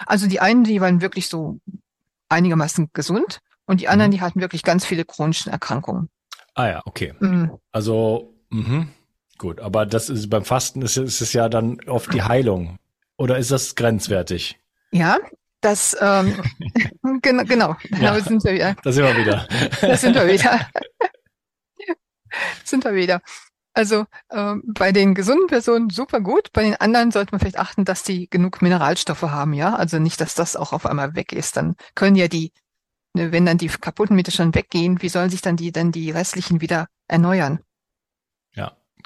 Also 0.07 0.29
die 0.29 0.41
einen, 0.41 0.65
die 0.65 0.81
waren 0.81 1.01
wirklich 1.01 1.29
so 1.29 1.59
einigermaßen 2.29 2.91
gesund 2.93 3.41
und 3.67 3.81
die 3.81 3.89
anderen, 3.89 4.11
Mhm. 4.11 4.15
die 4.17 4.21
hatten 4.21 4.41
wirklich 4.41 4.63
ganz 4.63 4.85
viele 4.85 5.05
chronische 5.05 5.51
Erkrankungen. 5.51 6.09
Ah 6.55 6.69
ja, 6.69 6.83
okay. 6.85 7.15
Mhm. 7.19 7.59
Also, 7.73 8.35
mhm. 8.51 8.89
gut, 9.39 9.61
aber 9.61 9.87
das 9.87 10.11
ist 10.11 10.31
beim 10.31 10.45
Fasten 10.45 10.83
ist, 10.83 10.97
ist 10.97 11.21
es 11.21 11.33
ja 11.33 11.49
dann 11.49 11.81
oft 11.89 12.13
die 12.13 12.23
Heilung. 12.29 12.79
Oder 13.17 13.39
ist 13.39 13.51
das 13.51 13.75
grenzwertig? 13.75 14.59
Ja, 14.93 15.19
das 15.65 15.97
ähm, 16.01 16.43
genau, 17.23 17.45
genau. 17.45 17.77
Ja. 17.99 18.15
Da 18.15 18.21
sind 18.21 18.45
wir 18.45 18.55
wieder. 18.55 18.77
Da 18.83 18.93
sind 18.93 19.05
wir 19.05 19.17
wieder. 19.17 19.49
Da 19.81 19.97
sind 19.97 20.15
wir 20.15 20.27
wieder. 20.27 20.71
sind 22.65 22.85
wir 22.85 22.95
wieder. 22.95 23.21
Also 23.73 24.05
ähm, 24.31 24.63
bei 24.67 24.93
den 24.93 25.15
gesunden 25.15 25.49
Personen 25.49 25.91
super 25.91 26.21
gut, 26.21 26.53
bei 26.53 26.63
den 26.63 26.77
anderen 26.77 27.11
sollte 27.11 27.33
man 27.33 27.41
vielleicht 27.41 27.59
achten, 27.59 27.85
dass 27.85 28.05
die 28.05 28.31
genug 28.31 28.63
Mineralstoffe 28.63 29.23
haben, 29.23 29.53
ja. 29.53 29.75
Also 29.75 29.99
nicht, 29.99 30.21
dass 30.21 30.35
das 30.35 30.55
auch 30.55 30.73
auf 30.73 30.87
einmal 30.87 31.17
weg 31.17 31.33
ist. 31.33 31.57
Dann 31.57 31.75
können 31.95 32.15
ja 32.15 32.29
die, 32.29 32.53
ne, 33.15 33.33
wenn 33.33 33.47
dann 33.47 33.59
die 33.59 33.69
kaputten 33.69 34.15
Mittel 34.15 34.33
schon 34.33 34.55
weggehen, 34.55 35.03
wie 35.03 35.09
sollen 35.09 35.31
sich 35.31 35.43
dann 35.43 35.57
die, 35.57 35.73
dann 35.73 35.91
die 35.91 36.11
restlichen 36.13 36.61
wieder 36.61 36.87
erneuern? 37.09 37.61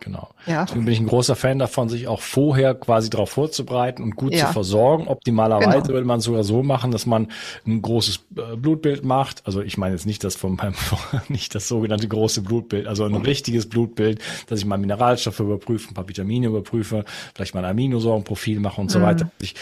Genau. 0.00 0.30
Ja, 0.46 0.64
Deswegen 0.64 0.84
bin 0.84 0.94
ich 0.94 1.00
ein 1.00 1.06
großer 1.06 1.36
Fan 1.36 1.58
davon, 1.58 1.88
sich 1.88 2.08
auch 2.08 2.20
vorher 2.20 2.74
quasi 2.74 3.10
darauf 3.10 3.30
vorzubereiten 3.30 4.02
und 4.02 4.16
gut 4.16 4.34
Ja. 4.34 4.46
zu 4.46 4.52
versorgen. 4.52 5.08
Optimalerweise 5.08 5.82
Genau. 5.82 5.88
würde 5.94 6.06
man 6.06 6.18
es 6.20 6.24
sogar 6.24 6.44
so 6.44 6.62
machen, 6.62 6.90
dass 6.90 7.04
man 7.06 7.28
ein 7.66 7.82
großes 7.82 8.20
äh, 8.36 8.56
Blutbild 8.56 9.04
macht. 9.04 9.42
Also 9.46 9.60
ich 9.60 9.76
meine 9.76 9.94
jetzt 9.94 10.06
nicht 10.06 10.24
das 10.24 10.36
von 10.36 10.54
meinem, 10.56 10.74
nicht 11.28 11.54
das 11.54 11.68
sogenannte 11.68 12.08
große 12.08 12.42
Blutbild, 12.42 12.86
also 12.86 13.04
ein 13.04 13.14
richtiges 13.16 13.68
Blutbild, 13.68 14.20
dass 14.46 14.58
ich 14.60 14.64
mal 14.64 14.78
Mineralstoffe 14.78 15.40
überprüfe, 15.40 15.90
ein 15.90 15.94
paar 15.94 16.08
Vitamine 16.08 16.46
überprüfe, 16.46 17.04
vielleicht 17.34 17.54
mal 17.54 17.64
ein 17.64 17.70
Aminosäurenprofil 17.72 18.60
mache 18.60 18.80
und 18.80 18.90
so 18.90 19.00
Mhm. 19.00 19.02
weiter. 19.02 19.24
Dass 19.38 19.42
ich, 19.50 19.54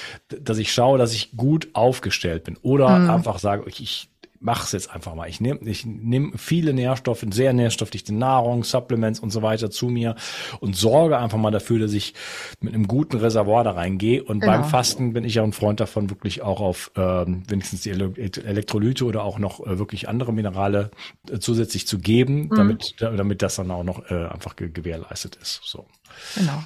dass 0.42 0.58
ich 0.58 0.72
schaue, 0.72 0.98
dass 0.98 1.12
ich 1.14 1.36
gut 1.36 1.68
aufgestellt 1.72 2.44
bin. 2.44 2.56
Oder 2.62 2.98
Mhm. 2.98 3.10
einfach 3.10 3.38
sage, 3.38 3.64
ich, 3.68 3.80
ich 3.82 4.08
mach's 4.40 4.72
jetzt 4.72 4.90
einfach 4.90 5.14
mal. 5.14 5.28
Ich 5.28 5.40
nehme 5.40 5.60
ich 5.64 5.84
nehm 5.86 6.32
viele 6.36 6.72
Nährstoffe, 6.72 7.24
sehr 7.30 7.52
nährstoffdichte 7.52 8.14
Nahrung, 8.14 8.64
Supplements 8.64 9.20
und 9.20 9.30
so 9.30 9.42
weiter 9.42 9.70
zu 9.70 9.88
mir 9.88 10.14
und 10.60 10.76
sorge 10.76 11.18
einfach 11.18 11.38
mal 11.38 11.50
dafür, 11.50 11.78
dass 11.78 11.92
ich 11.92 12.14
mit 12.60 12.74
einem 12.74 12.86
guten 12.86 13.16
Reservoir 13.18 13.64
da 13.64 13.72
reingehe. 13.72 14.22
Und 14.22 14.40
Genau. 14.40 14.52
beim 14.52 14.64
Fasten 14.64 15.12
bin 15.12 15.24
ich 15.24 15.34
ja 15.34 15.42
ein 15.42 15.52
Freund 15.52 15.80
davon, 15.80 16.10
wirklich 16.10 16.42
auch 16.42 16.60
auf 16.60 16.90
ähm, 16.96 17.42
wenigstens 17.48 17.82
die 17.82 17.90
Ele 17.90 18.12
Elektrolyte 18.16 19.04
oder 19.04 19.22
auch 19.24 19.38
noch 19.38 19.60
äh, 19.66 19.78
wirklich 19.78 20.08
andere 20.08 20.32
Minerale 20.32 20.90
äh, 21.30 21.38
zusätzlich 21.38 21.86
zu 21.86 21.98
geben, 21.98 22.48
Mhm. 22.50 22.54
damit, 22.54 22.94
da- 22.98 23.10
damit 23.10 23.42
das 23.42 23.56
dann 23.56 23.70
auch 23.70 23.84
noch 23.84 24.10
äh, 24.10 24.26
einfach 24.26 24.56
ge 24.56 24.68
gewährleistet 24.70 25.36
ist. 25.36 25.60
So. 25.64 25.86
genau. 26.34 26.62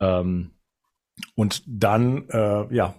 Ähm, 0.00 0.50
und 1.36 1.62
dann, 1.66 2.28
äh, 2.30 2.74
ja, 2.74 2.94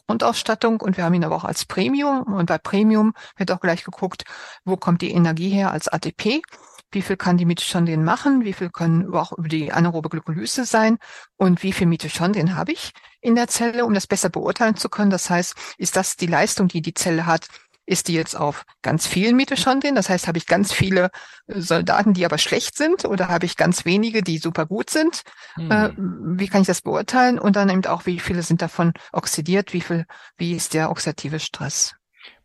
Grundausstattung 0.07 0.81
und 0.81 0.97
wir 0.97 1.05
haben 1.05 1.15
ihn 1.15 1.25
aber 1.25 1.37
auch 1.37 1.45
als 1.45 1.65
Premium. 1.65 2.23
Und 2.23 2.47
bei 2.47 2.59
Premium 2.59 3.13
wird 3.37 3.51
auch 3.51 3.61
gleich 3.61 3.83
geguckt, 3.83 4.23
wo 4.65 4.77
kommt 4.77 5.03
die 5.03 5.11
Energie 5.11 5.51
her 5.51 5.73
als 5.73 5.89
ATP? 5.89 6.43
Wie 6.91 7.03
viel 7.03 7.17
kann 7.17 7.37
die 7.37 7.45
Mitochondrien 7.45 8.03
machen? 8.03 8.45
Wie 8.45 8.55
viel 8.55 8.71
können 8.71 9.13
auch 9.13 9.33
über 9.33 9.49
die 9.49 9.73
anaerobe 9.73 10.09
Glykolyse 10.09 10.65
sein? 10.65 10.99
Und 11.37 11.63
wie 11.63 11.73
viel 11.73 11.87
Mitochondrien 11.87 12.57
habe 12.57 12.73
ich 12.73 12.93
in 13.21 13.35
der 13.35 13.49
Zelle, 13.49 13.85
um 13.85 13.93
das 13.93 14.07
besser 14.07 14.31
beurteilen 14.31 14.77
zu 14.77 14.89
können? 14.89 15.11
Das 15.11 15.29
heißt, 15.29 15.55
ist 15.77 15.97
das 15.97 16.17
die 16.17 16.27
Leistung, 16.27 16.69
die 16.69 16.81
die 16.81 16.95
Zelle 16.95 17.27
hat? 17.27 17.49
Ist 17.85 18.09
die 18.09 18.15
jetzt 18.15 18.37
auf 18.37 18.65
ganz 18.83 19.07
vielen 19.07 19.37
Mitochondrien? 19.37 19.95
Das 19.95 20.11
heißt, 20.11 20.29
habe 20.29 20.37
ich 20.37 20.47
ganz 20.47 20.73
viele 20.73 21.11
äh, 21.47 21.61
Soldaten, 21.61 22.13
die 22.13 22.27
aber 22.27 22.37
schlecht 22.37 22.77
sind? 22.77 23.07
Oder 23.07 23.29
habe 23.29 23.47
ich 23.47 23.57
ganz 23.57 23.87
wenige, 23.87 24.23
die 24.23 24.39
super 24.39 24.67
gut 24.67 24.91
sind? 24.91 25.23
Hm. 25.55 25.71
Äh, 25.71 25.91
wie 26.39 26.49
kann 26.49 26.61
ich 26.61 26.67
das 26.67 26.83
beurteilen? 26.83 27.39
Und 27.39 27.57
dann 27.57 27.71
eben 27.71 27.85
auch, 27.87 28.05
wie 28.05 28.19
viele 28.19 28.43
sind 28.43 28.61
davon 28.61 28.93
oxidiert? 29.13 29.73
Wie 29.73 29.81
viel, 29.81 30.05
wie 30.37 30.53
ist 30.53 30.75
der 30.75 30.91
oxidative 30.91 31.41
Stress? 31.41 31.95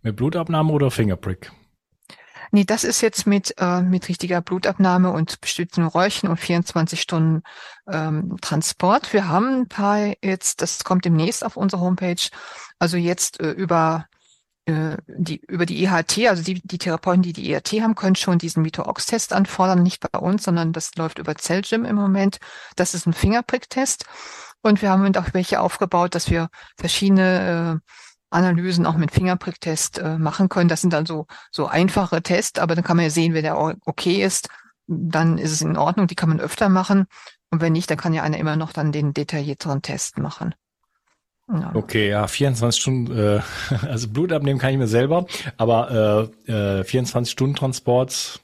Mit 0.02 0.16
Blutabnahme 0.16 0.72
oder 0.72 0.92
Fingerprick? 0.92 1.52
Nee, 2.56 2.66
das 2.66 2.84
ist 2.84 3.02
jetzt 3.02 3.26
mit, 3.26 3.56
äh, 3.58 3.82
mit 3.82 4.08
richtiger 4.08 4.40
Blutabnahme 4.40 5.10
und 5.12 5.42
bestimmten 5.42 5.84
Räuchen 5.88 6.30
und 6.30 6.38
24 6.38 7.02
Stunden 7.02 7.42
ähm, 7.88 8.38
Transport. 8.42 9.12
Wir 9.12 9.28
haben 9.28 9.62
ein 9.62 9.68
paar 9.68 10.14
jetzt, 10.24 10.62
das 10.62 10.84
kommt 10.84 11.04
demnächst 11.04 11.44
auf 11.44 11.58
unsere 11.58 11.82
Homepage, 11.82 12.30
also 12.78 12.96
jetzt 12.96 13.40
äh, 13.40 13.50
über 13.50 14.06
äh, 14.66 14.98
die 15.08 15.42
über 15.48 15.66
die 15.66 15.84
IHT, 15.84 16.28
also 16.30 16.44
die, 16.44 16.62
die 16.64 16.78
Therapeuten, 16.78 17.24
die 17.24 17.34
die 17.34 17.50
IHT 17.52 17.82
haben, 17.82 17.96
können 17.96 18.16
schon 18.16 18.38
diesen 18.38 18.62
Mito-Ox-Test 18.62 19.34
anfordern, 19.34 19.82
nicht 19.82 20.08
bei 20.12 20.20
uns, 20.20 20.44
sondern 20.44 20.74
das 20.74 20.94
läuft 20.96 21.18
über 21.18 21.34
Celgym 21.36 21.86
im 21.86 21.96
Moment. 21.96 22.38
Das 22.76 22.94
ist 22.94 23.08
ein 23.08 23.14
Fingerprick-Test. 23.14 24.06
Und 24.62 24.84
wir 24.84 24.92
haben 24.92 25.16
auch 25.18 25.34
welche 25.34 25.60
aufgebaut, 25.60 26.14
dass 26.14 26.30
wir 26.30 26.50
verschiedene 26.78 27.82
äh, 27.84 27.94
Analysen 28.34 28.86
auch 28.86 28.98
mit 28.98 29.12
Fingerpricktest 29.12 30.00
äh, 30.00 30.18
machen 30.18 30.50
können. 30.50 30.70
Das 30.70 30.82
sind 30.82 30.94
dann 30.94 31.06
so, 31.06 31.28
so 31.52 31.68
einfache 31.68 32.22
Tests, 32.22 32.60
aber 32.60 32.76
dann 32.76 32.84
kann 32.84 32.98
man 32.98 33.06
ja 33.06 33.10
sehen, 33.10 33.34
wenn 33.34 33.44
der 33.44 33.58
okay 33.58 34.24
ist, 34.24 34.50
dann 34.88 35.38
ist 35.38 35.52
es 35.52 35.62
in 35.62 35.78
Ordnung, 35.78 36.08
die 36.08 36.16
kann 36.16 36.30
man 36.30 36.40
öfter 36.40 36.70
machen. 36.70 37.06
Und 37.50 37.62
wenn 37.62 37.74
nicht, 37.74 37.90
dann 37.90 37.98
kann 37.98 38.14
ja 38.14 38.24
einer 38.24 38.38
immer 38.38 38.56
noch 38.56 38.74
dann 38.74 38.92
den 38.92 39.14
detaillierteren 39.14 39.82
Test 39.82 40.18
machen. 40.18 40.56
Ja. 41.52 41.72
Okay, 41.74 42.10
ja, 42.10 42.28
24 42.28 42.82
Stunden, 42.82 43.18
äh, 43.18 43.42
also 43.88 44.08
Blut 44.10 44.32
abnehmen 44.32 44.60
kann 44.60 44.72
ich 44.72 44.78
mir 44.78 44.88
selber, 44.88 45.26
aber 45.58 46.32
äh, 46.48 46.80
äh, 46.80 46.84
24 46.84 47.32
Stunden 47.32 47.56
Transport 47.56 48.42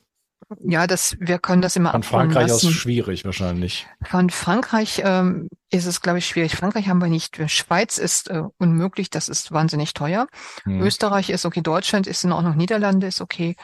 ja, 0.64 0.88
das, 0.88 1.16
wir 1.20 1.38
können 1.38 1.62
das 1.62 1.76
immer 1.76 1.92
von 1.92 2.04
Frankreich 2.04 2.52
aus 2.52 2.66
schwierig 2.72 3.24
wahrscheinlich. 3.24 3.88
Von 4.04 4.30
Frankreich 4.30 5.02
ähm, 5.06 5.48
ist 5.70 5.86
es, 5.86 6.02
glaube 6.02 6.20
ich, 6.20 6.28
schwierig. 6.28 6.56
Frankreich 6.56 6.88
haben 6.88 7.02
wir 7.02 7.08
nicht. 7.08 7.40
Schweiz 7.52 7.98
ist 7.98 8.30
äh, 8.30 8.44
unmöglich, 8.58 9.10
das 9.10 9.30
ist 9.30 9.52
wahnsinnig 9.52 9.94
teuer. 9.94 10.28
Hm. 10.64 10.82
Österreich 10.82 11.30
ist 11.30 11.46
okay, 11.46 11.62
Deutschland 11.62 12.08
ist 12.08 12.24
in 12.24 12.32
Ordnung, 12.32 12.58
Niederlande 12.58 13.08
ist 13.08 13.22
okay. 13.22 13.56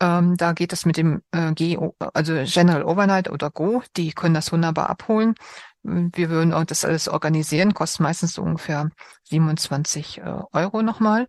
Ähm, 0.00 0.36
da 0.36 0.52
geht 0.52 0.72
es 0.72 0.86
mit 0.86 0.96
dem 0.96 1.22
äh, 1.32 1.52
GO, 1.52 1.94
also 2.14 2.34
General 2.44 2.84
Overnight 2.84 3.28
oder 3.28 3.50
Go, 3.50 3.82
die 3.96 4.12
können 4.12 4.34
das 4.34 4.52
wunderbar 4.52 4.88
abholen. 4.88 5.34
Wir 5.82 6.30
würden 6.30 6.52
auch 6.52 6.64
das 6.64 6.84
alles 6.84 7.08
organisieren, 7.08 7.74
kostet 7.74 8.00
meistens 8.00 8.34
so 8.34 8.42
ungefähr 8.42 8.90
27 9.24 10.18
äh, 10.18 10.22
Euro 10.52 10.82
nochmal. 10.82 11.26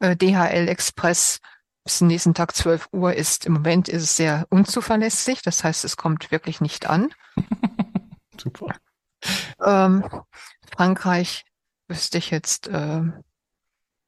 Äh, 0.00 0.16
DHL 0.16 0.68
Express 0.68 1.40
bis 1.84 1.98
zum 1.98 2.08
nächsten 2.08 2.34
Tag 2.34 2.56
12 2.56 2.88
Uhr 2.92 3.14
ist, 3.14 3.44
im 3.44 3.52
Moment 3.52 3.88
ist 3.88 4.02
es 4.02 4.16
sehr 4.16 4.46
unzuverlässig. 4.50 5.42
Das 5.42 5.62
heißt, 5.62 5.84
es 5.84 5.96
kommt 5.96 6.30
wirklich 6.30 6.60
nicht 6.60 6.88
an. 6.88 7.10
Super. 8.40 8.74
Ähm, 9.62 10.04
Frankreich 10.74 11.44
wüsste 11.88 12.18
ich 12.18 12.30
jetzt 12.30 12.68
äh, 12.68 13.02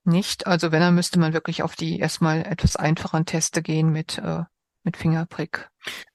nicht. 0.04 0.46
Also 0.46 0.72
wenn, 0.72 0.80
dann 0.80 0.94
müsste 0.94 1.18
man 1.18 1.34
wirklich 1.34 1.62
auf 1.62 1.76
die 1.76 1.98
erstmal 1.98 2.46
etwas 2.46 2.76
einfacheren 2.76 3.26
Teste 3.26 3.62
gehen 3.62 3.90
mit 3.90 4.18
äh, 4.18 4.44
mit 4.86 4.96
Fingerprick. 4.96 5.68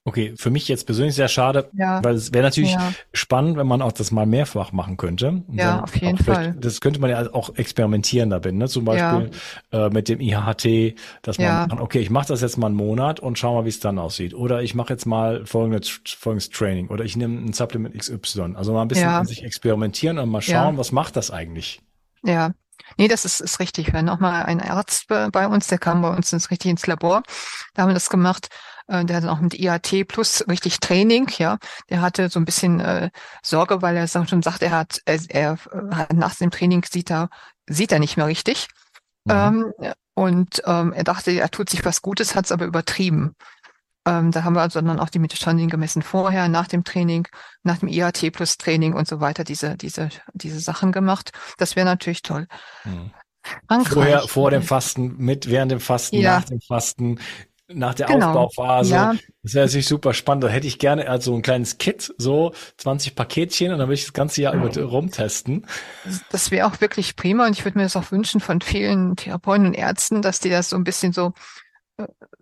Okay, 0.05 0.34
für 0.36 0.49
mich 0.49 0.67
jetzt 0.67 0.86
persönlich 0.86 1.13
sehr 1.13 1.28
schade, 1.28 1.69
ja. 1.74 2.03
weil 2.03 2.15
es 2.15 2.34
wäre 2.34 2.43
natürlich 2.43 2.72
ja. 2.72 2.93
spannend, 3.13 3.57
wenn 3.57 3.67
man 3.67 3.82
auch 3.82 3.91
das 3.91 4.11
mal 4.11 4.26
mehrfach 4.26 4.72
machen 4.72 4.97
könnte. 4.97 5.43
Ja, 5.51 5.82
auf 5.82 5.95
jeden 5.95 6.17
Fall. 6.17 6.55
Das 6.59 6.82
könnte 6.82 6.99
man 6.99 7.09
ja 7.09 7.32
auch 7.34 7.55
experimentieren 7.55 8.30
damit, 8.30 8.55
ne? 8.55 8.67
Zum 8.67 8.86
Beispiel 8.86 9.30
ja. 9.72 9.88
äh, 9.88 9.89
mit 9.89 10.09
dem 10.09 10.19
IHT, 10.19 10.95
dass 11.22 11.38
man 11.38 11.69
kann, 11.69 11.80
okay, 11.80 11.99
ich 11.99 12.09
mache 12.09 12.30
das 12.30 12.41
jetzt 12.41 12.57
mal 12.57 12.67
einen 12.67 12.76
Monat 12.76 13.19
und 13.19 13.38
schau 13.38 13.55
mal, 13.55 13.65
wie 13.65 13.69
es 13.69 13.80
dann 13.80 13.99
aussieht. 13.99 14.34
Oder 14.34 14.63
ich 14.63 14.74
mache 14.74 14.93
jetzt 14.93 15.05
mal 15.05 15.45
folgendes, 15.45 16.01
folgendes 16.17 16.49
Training 16.49 16.88
oder 16.88 17.03
ich 17.03 17.15
nehme 17.15 17.38
ein 17.39 17.53
Supplement 17.53 17.95
XY. 17.95 18.55
Also 18.55 18.74
mal 18.74 18.82
ein 18.82 18.88
bisschen 18.88 19.09
an 19.09 19.26
sich 19.26 19.43
experimentieren 19.43 20.17
und 20.17 20.30
mal 20.30 20.41
schauen, 20.41 20.78
was 20.78 20.91
macht 20.91 21.17
das 21.17 21.30
eigentlich. 21.30 21.82
Ja, 22.24 22.51
Nee, 22.98 23.08
das 23.08 23.26
ist, 23.26 23.39
ist 23.39 23.60
richtig. 23.60 23.88
Wir 23.88 24.00
hatten 24.00 24.10
auch 24.10 24.20
mal 24.20 24.44
einen 24.44 24.62
Arzt 24.62 25.08
bei 25.08 25.48
uns, 25.48 25.68
der 25.68 25.78
kam 25.78 26.02
bei 26.02 26.10
uns 26.10 26.32
ins, 26.34 26.52
richtig 26.52 26.72
ins 26.72 26.88
Labor. 26.88 27.24
Da 27.74 27.84
haben 27.84 27.89
wir 27.89 27.94
das 27.94 28.10
gemacht. 28.10 28.50
Äh, 28.88 29.06
der 29.06 29.18
hatte 29.18 29.32
auch 29.32 29.39
mit 29.39 29.54
IAT 29.54 30.08
plus 30.08 30.44
richtig 30.48 30.80
Training, 30.80 31.28
ja. 31.38 31.58
Der 31.89 32.02
hatte 32.02 32.30
so 32.30 32.39
ein 32.39 32.46
bisschen 32.46 32.80
äh, 32.80 33.10
Sorge, 33.42 33.82
weil 33.82 33.96
er 33.96 34.08
schon 34.08 34.42
sagt, 34.42 34.62
er 34.62 34.72
hat, 34.72 35.02
er, 35.06 35.20
er 35.30 35.58
hat 35.92 36.14
nach 36.14 36.36
dem 36.36 36.52
Training 36.52 36.86
sieht 36.89 37.12
er, 37.12 37.30
sieht 37.68 37.92
er 37.92 38.00
nicht 38.00 38.18
mehr 38.18 38.28
richtig. 38.28 38.68
Mhm. 39.26 39.32
Ähm, 39.34 39.94
und 40.14 40.62
ähm, 40.66 40.94
er 40.94 41.04
dachte, 41.04 41.32
er 41.32 41.50
tut 41.50 41.70
sich 41.70 41.86
was 41.86 42.02
Gutes, 42.02 42.36
hat 42.36 42.46
es 42.46 42.52
aber 42.52 42.66
übertrieben. 42.66 43.36
Ähm, 44.06 44.32
da 44.32 44.43
haben 44.43 44.56
wir 44.56 44.62
also 44.62 44.82
dann 44.82 44.99
auch 44.99 45.10
die 45.10 45.20
Mitochondrien 45.20 45.70
gemessen 45.70 46.02
vorher, 46.02 46.47
nach 46.47 46.68
dem 46.68 46.84
Training, 46.84 47.28
nach 47.64 47.78
dem 47.78 47.89
IAT 47.89 48.32
plus 48.34 48.58
Training 48.58 48.93
und 48.93 49.08
so 49.08 49.20
weiter, 49.20 49.43
diese, 49.43 49.78
diese, 49.78 50.10
diese 50.34 50.60
Sachen 50.60 50.91
gemacht. 50.91 51.32
Das 51.58 51.76
wäre 51.76 51.86
natürlich 51.86 52.24
toll. 52.24 52.47
Mhm. 52.84 53.12
Vorher, 53.86 54.22
vor 54.28 54.52
dem 54.52 54.62
Fasten, 54.62 55.16
mit, 55.18 55.49
während 55.49 55.72
dem 55.72 55.80
Fasten, 55.80 56.18
ja. 56.18 56.38
nach 56.38 56.45
dem 56.45 56.62
Fasten, 56.62 57.20
nach 57.68 57.93
der 57.93 58.08
genau. 58.08 58.34
Aufbauphase. 58.34 58.93
Ja. 58.93 59.14
Das 59.43 59.54
wäre 59.54 59.66
natürlich 59.66 59.88
super 59.88 60.14
spannend. 60.14 60.43
Da 60.43 60.49
hätte 60.49 60.68
ich 60.68 60.78
gerne 60.80 61.10
also 61.10 61.36
ein 61.36 61.41
kleines 61.41 61.78
Kit, 61.78 62.14
so 62.18 62.54
20 62.78 63.16
Paketchen 63.16 63.72
und 63.72 63.80
dann 63.80 63.88
würde 63.88 63.95
ich 63.95 64.06
das 64.06 64.14
ganze 64.14 64.41
Jahr 64.41 64.54
über 64.54 64.70
rumtesten. 64.82 65.66
Das 66.32 66.52
wäre 66.52 66.68
auch 66.68 66.82
wirklich 66.82 67.16
prima 67.16 67.47
und 67.47 67.58
ich 67.58 67.66
würde 67.66 67.78
mir 67.78 67.84
das 67.86 67.95
auch 67.95 68.12
wünschen 68.12 68.41
von 68.41 68.62
vielen 68.62 69.16
Therapeuten 69.16 69.66
und 69.66 69.74
Ärzten, 69.74 70.22
dass 70.22 70.39
die 70.39 70.49
das 70.49 70.70
so 70.70 70.76
ein 70.76 70.84
bisschen 70.84 71.14
so 71.14 71.34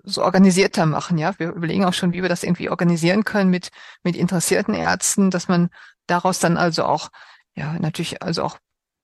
so 0.03 0.24
organisierter 0.24 0.86
machen. 0.86 1.18
Ja, 1.18 1.38
wir 1.38 1.49
überlegen 1.49 1.86
auch 1.86 1.93
schon, 1.93 2.14
wie 2.14 2.22
wir 2.22 2.30
das 2.30 2.43
irgendwie 2.43 2.70
organisieren 2.70 3.24
können 3.24 3.49
mit 3.49 3.70
mit 4.03 4.16
interessierten 4.16 4.74
Ärzten, 4.74 5.32
dass 5.32 5.47
man 5.47 5.70
daraus 6.07 6.39
dann 6.39 6.57
also 6.57 6.84
auch 6.84 7.10
ja 7.55 7.74
natürlich 7.80 8.22
also 8.22 8.43
auch 8.43 8.57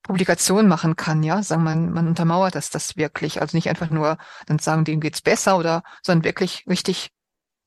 Publikationen 0.04 0.68
machen 0.68 0.96
kann. 0.96 1.24
Ja, 1.24 1.44
sagen 1.44 1.64
man 1.64 1.92
man 1.92 2.08
untermauert 2.08 2.56
das 2.56 2.70
das 2.70 2.98
wirklich, 2.98 3.42
also 3.42 3.58
nicht 3.58 3.70
einfach 3.70 3.90
nur 3.90 4.18
dann 4.48 4.60
sagen, 4.60 4.86
dem 4.86 5.00
geht's 5.00 5.22
besser 5.22 5.58
oder 5.58 5.84
sondern 6.04 6.26
wirklich 6.26 6.66
richtig 6.68 7.12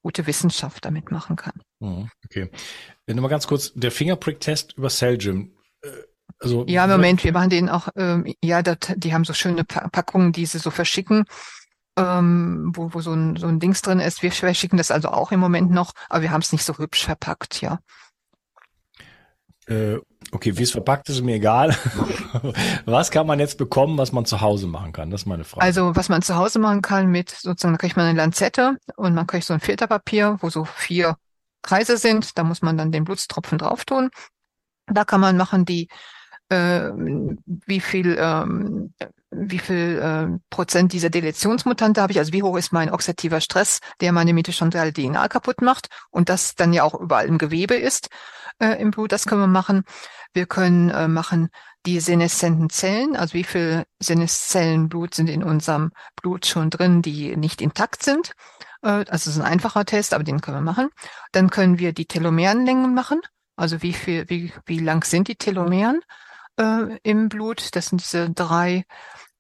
gute 0.02 0.26
Wissenschaft 0.26 0.84
damit 0.84 1.10
machen 1.10 1.36
kann. 1.36 1.60
Mhm, 1.80 2.10
okay, 2.24 2.50
nochmal 3.06 3.30
ganz 3.30 3.46
kurz 3.46 3.72
der 3.74 3.90
Fingerprick-Test 3.90 4.74
über 4.76 4.90
Celgym. 4.90 5.52
Äh, 5.82 5.88
also 6.40 6.64
ja, 6.68 6.86
Moment, 6.86 7.24
wir 7.24 7.32
machen 7.32 7.50
den 7.50 7.68
auch. 7.68 7.88
Ähm, 7.96 8.32
ja, 8.42 8.62
dat, 8.62 8.94
die 8.96 9.12
haben 9.12 9.24
so 9.24 9.32
schöne 9.32 9.64
Packungen, 9.64 10.32
die 10.32 10.46
sie 10.46 10.58
so 10.58 10.70
verschicken 10.70 11.24
ähm, 11.98 12.72
wo, 12.74 12.94
wo 12.94 13.00
so 13.00 13.12
ein, 13.12 13.36
so 13.36 13.46
ein 13.48 13.58
Dings 13.58 13.82
drin 13.82 13.98
ist. 13.98 14.22
Wir 14.22 14.30
schicken 14.30 14.76
das 14.76 14.90
also 14.90 15.08
auch 15.08 15.32
im 15.32 15.40
Moment 15.40 15.70
noch, 15.70 15.92
aber 16.08 16.22
wir 16.22 16.30
haben 16.30 16.40
es 16.40 16.52
nicht 16.52 16.64
so 16.64 16.78
hübsch 16.78 17.04
verpackt, 17.04 17.60
ja. 17.60 17.80
Äh, 19.66 19.98
okay, 20.32 20.56
wie 20.56 20.62
es 20.62 20.70
verpackt 20.70 21.08
ist, 21.08 21.16
ist 21.16 21.24
mir 21.24 21.34
egal. 21.34 21.76
was 22.86 23.10
kann 23.10 23.26
man 23.26 23.38
jetzt 23.38 23.58
bekommen, 23.58 23.98
was 23.98 24.12
man 24.12 24.24
zu 24.24 24.40
Hause 24.40 24.66
machen 24.66 24.92
kann? 24.92 25.10
Das 25.10 25.22
ist 25.22 25.26
meine 25.26 25.44
Frage. 25.44 25.62
Also, 25.62 25.94
was 25.94 26.08
man 26.08 26.22
zu 26.22 26.36
Hause 26.36 26.58
machen 26.58 26.80
kann 26.80 27.08
mit 27.08 27.30
sozusagen, 27.30 27.74
da 27.74 27.78
kriegt 27.78 27.96
man 27.96 28.06
eine 28.06 28.16
Lanzette 28.16 28.78
und 28.96 29.14
man 29.14 29.26
kriegt 29.26 29.44
so 29.44 29.52
ein 29.52 29.60
Filterpapier, 29.60 30.38
wo 30.40 30.48
so 30.48 30.64
vier 30.64 31.16
Kreise 31.62 31.98
sind. 31.98 32.38
Da 32.38 32.44
muss 32.44 32.62
man 32.62 32.78
dann 32.78 32.92
den 32.92 33.04
Blutstropfen 33.04 33.58
drauf 33.58 33.84
tun. 33.84 34.10
Da 34.86 35.04
kann 35.04 35.20
man 35.20 35.36
machen 35.36 35.66
die 35.66 35.88
wie 36.50 37.80
viel 37.80 38.16
ähm, 38.18 38.94
wie 39.30 39.58
viel 39.58 39.98
äh, 39.98 40.38
Prozent 40.50 40.92
dieser 40.92 41.10
Deletionsmutante 41.10 42.00
habe 42.00 42.12
ich, 42.12 42.18
also 42.18 42.32
wie 42.32 42.42
hoch 42.42 42.56
ist 42.56 42.72
mein 42.72 42.90
oxidativer 42.90 43.40
Stress, 43.40 43.80
der 44.00 44.12
meine 44.12 44.32
mitochondriale 44.32 44.92
DNA 44.92 45.28
kaputt 45.28 45.60
macht 45.60 45.88
und 46.10 46.28
das 46.30 46.54
dann 46.54 46.72
ja 46.72 46.82
auch 46.82 46.94
überall 46.94 47.26
im 47.26 47.36
Gewebe 47.36 47.74
ist 47.74 48.08
äh, 48.58 48.80
im 48.80 48.90
Blut, 48.90 49.12
das 49.12 49.26
können 49.26 49.42
wir 49.42 49.46
machen. 49.46 49.84
Wir 50.32 50.46
können 50.46 50.90
äh, 50.90 51.08
machen 51.08 51.48
die 51.86 52.00
seneszenten 52.00 52.70
Zellen, 52.70 53.16
also 53.16 53.34
wie 53.34 53.44
viel 53.44 53.84
Seneszellen 53.98 54.88
Blut 54.88 55.14
sind 55.14 55.28
in 55.28 55.42
unserem 55.42 55.92
Blut 56.20 56.46
schon 56.46 56.70
drin, 56.70 57.02
die 57.02 57.36
nicht 57.36 57.60
intakt 57.60 58.02
sind. 58.02 58.32
Äh, 58.82 58.88
also 58.88 59.12
es 59.12 59.26
ist 59.28 59.38
ein 59.38 59.46
einfacher 59.46 59.84
Test, 59.84 60.12
aber 60.14 60.24
den 60.24 60.40
können 60.40 60.58
wir 60.58 60.62
machen. 60.62 60.88
Dann 61.32 61.50
können 61.50 61.78
wir 61.78 61.92
die 61.92 62.06
Telomerenlängen 62.06 62.94
machen, 62.94 63.20
also 63.56 63.82
wie 63.82 63.92
viel, 63.92 64.28
wie, 64.28 64.52
wie 64.66 64.78
lang 64.78 65.04
sind 65.04 65.28
die 65.28 65.36
Telomeren 65.36 66.00
äh, 66.58 66.98
im 67.02 67.28
Blut? 67.28 67.74
Das 67.76 67.86
sind 67.86 68.02
diese 68.02 68.30
drei 68.30 68.84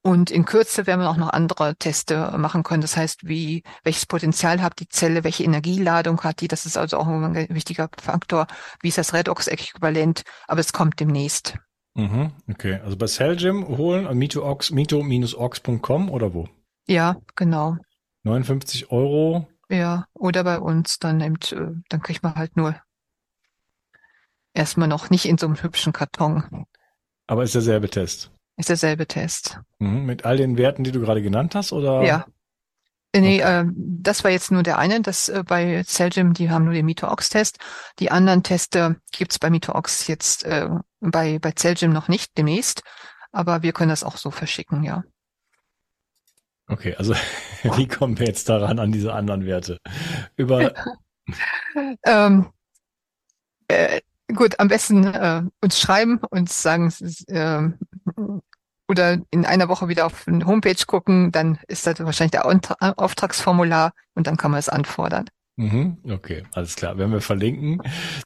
und 0.02 0.30
in 0.30 0.44
Kürze 0.44 0.86
werden 0.86 1.00
wir 1.00 1.10
auch 1.10 1.16
noch 1.16 1.30
andere 1.30 1.76
Teste 1.76 2.32
machen 2.38 2.62
können. 2.62 2.80
Das 2.80 2.96
heißt, 2.96 3.26
wie, 3.28 3.62
welches 3.82 4.06
Potenzial 4.06 4.62
hat 4.62 4.78
die 4.78 4.88
Zelle, 4.88 5.24
welche 5.24 5.44
Energieladung 5.44 6.22
hat 6.22 6.40
die? 6.40 6.48
Das 6.48 6.66
ist 6.66 6.78
also 6.78 6.98
auch 6.98 7.06
ein 7.06 7.34
wichtiger 7.50 7.90
Faktor. 8.00 8.46
Wie 8.80 8.88
ist 8.88 8.98
das 8.98 9.12
Redox-Äquivalent? 9.12 10.22
Aber 10.46 10.60
es 10.60 10.72
kommt 10.72 11.00
demnächst. 11.00 11.58
Mhm, 11.94 12.32
okay. 12.48 12.80
Also 12.84 12.96
bei 12.96 13.06
Cellgym 13.06 13.66
holen 13.76 14.06
an 14.06 14.16
mito-ox, 14.16 14.70
mito-ox.com 14.70 16.10
oder 16.10 16.32
wo? 16.32 16.48
Ja, 16.86 17.16
genau. 17.34 17.76
59 18.22 18.90
Euro. 18.90 19.48
Ja, 19.68 20.06
oder 20.14 20.44
bei 20.44 20.58
uns 20.58 20.98
dann 20.98 21.18
nimmt, 21.18 21.52
äh, 21.52 21.72
dann 21.88 22.02
kriegt 22.02 22.22
man 22.22 22.36
halt 22.36 22.56
nur 22.56 22.76
erstmal 24.54 24.88
noch 24.88 25.10
nicht 25.10 25.26
in 25.26 25.38
so 25.38 25.46
einem 25.46 25.60
hübschen 25.60 25.92
Karton. 25.92 26.66
Aber 27.28 27.44
ist 27.44 27.54
derselbe 27.54 27.88
Test. 27.88 28.32
Ist 28.56 28.70
derselbe 28.70 29.06
Test. 29.06 29.60
Mhm, 29.78 30.04
mit 30.04 30.24
all 30.24 30.36
den 30.36 30.56
Werten, 30.56 30.82
die 30.82 30.90
du 30.90 31.00
gerade 31.00 31.22
genannt 31.22 31.54
hast, 31.54 31.72
oder? 31.72 32.02
Ja. 32.02 32.26
Nee, 33.14 33.42
okay. 33.42 33.60
äh, 33.60 33.64
das 33.74 34.24
war 34.24 34.30
jetzt 34.30 34.50
nur 34.50 34.62
der 34.62 34.78
eine, 34.78 35.00
das 35.00 35.28
äh, 35.28 35.42
bei 35.46 35.82
Celgym, 35.84 36.34
die 36.34 36.50
haben 36.50 36.64
nur 36.64 36.74
den 36.74 36.84
Mito-Ox-Test. 36.84 37.58
Die 38.00 38.10
anderen 38.10 38.42
Teste 38.42 39.00
gibt's 39.12 39.38
bei 39.38 39.50
Mito-Ox 39.50 40.08
jetzt 40.08 40.44
äh, 40.44 40.68
bei, 41.00 41.38
bei 41.38 41.52
Celgym 41.52 41.92
noch 41.92 42.08
nicht, 42.08 42.36
demnächst. 42.36 42.82
Aber 43.30 43.62
wir 43.62 43.72
können 43.72 43.90
das 43.90 44.04
auch 44.04 44.16
so 44.16 44.30
verschicken, 44.30 44.82
ja. 44.82 45.04
Okay, 46.66 46.94
also 46.96 47.14
wie 47.76 47.88
kommen 47.88 48.18
wir 48.18 48.26
jetzt 48.26 48.48
daran 48.48 48.78
an 48.78 48.92
diese 48.92 49.12
anderen 49.12 49.46
Werte? 49.46 49.78
Über 50.36 50.74
ähm, 52.04 52.50
äh, 53.68 54.00
gut, 54.34 54.58
am 54.60 54.68
besten 54.68 55.04
äh, 55.06 55.42
uns 55.62 55.78
schreiben, 55.78 56.20
und 56.30 56.50
sagen, 56.50 56.92
äh, 57.28 57.68
oder 58.90 59.18
in 59.30 59.44
einer 59.44 59.68
Woche 59.68 59.88
wieder 59.88 60.06
auf 60.06 60.26
eine 60.26 60.46
Homepage 60.46 60.84
gucken, 60.86 61.30
dann 61.30 61.58
ist 61.68 61.86
das 61.86 62.00
wahrscheinlich 62.00 62.32
der 62.32 62.46
Auftragsformular 62.46 63.92
und 64.14 64.26
dann 64.26 64.36
kann 64.36 64.50
man 64.50 64.60
es 64.60 64.68
anfordern. 64.68 65.26
Mhm, 65.58 65.98
okay, 66.08 66.44
alles 66.52 66.76
klar. 66.76 66.98
Werden 66.98 67.10
wir 67.10 67.20
verlinken. 67.20 67.82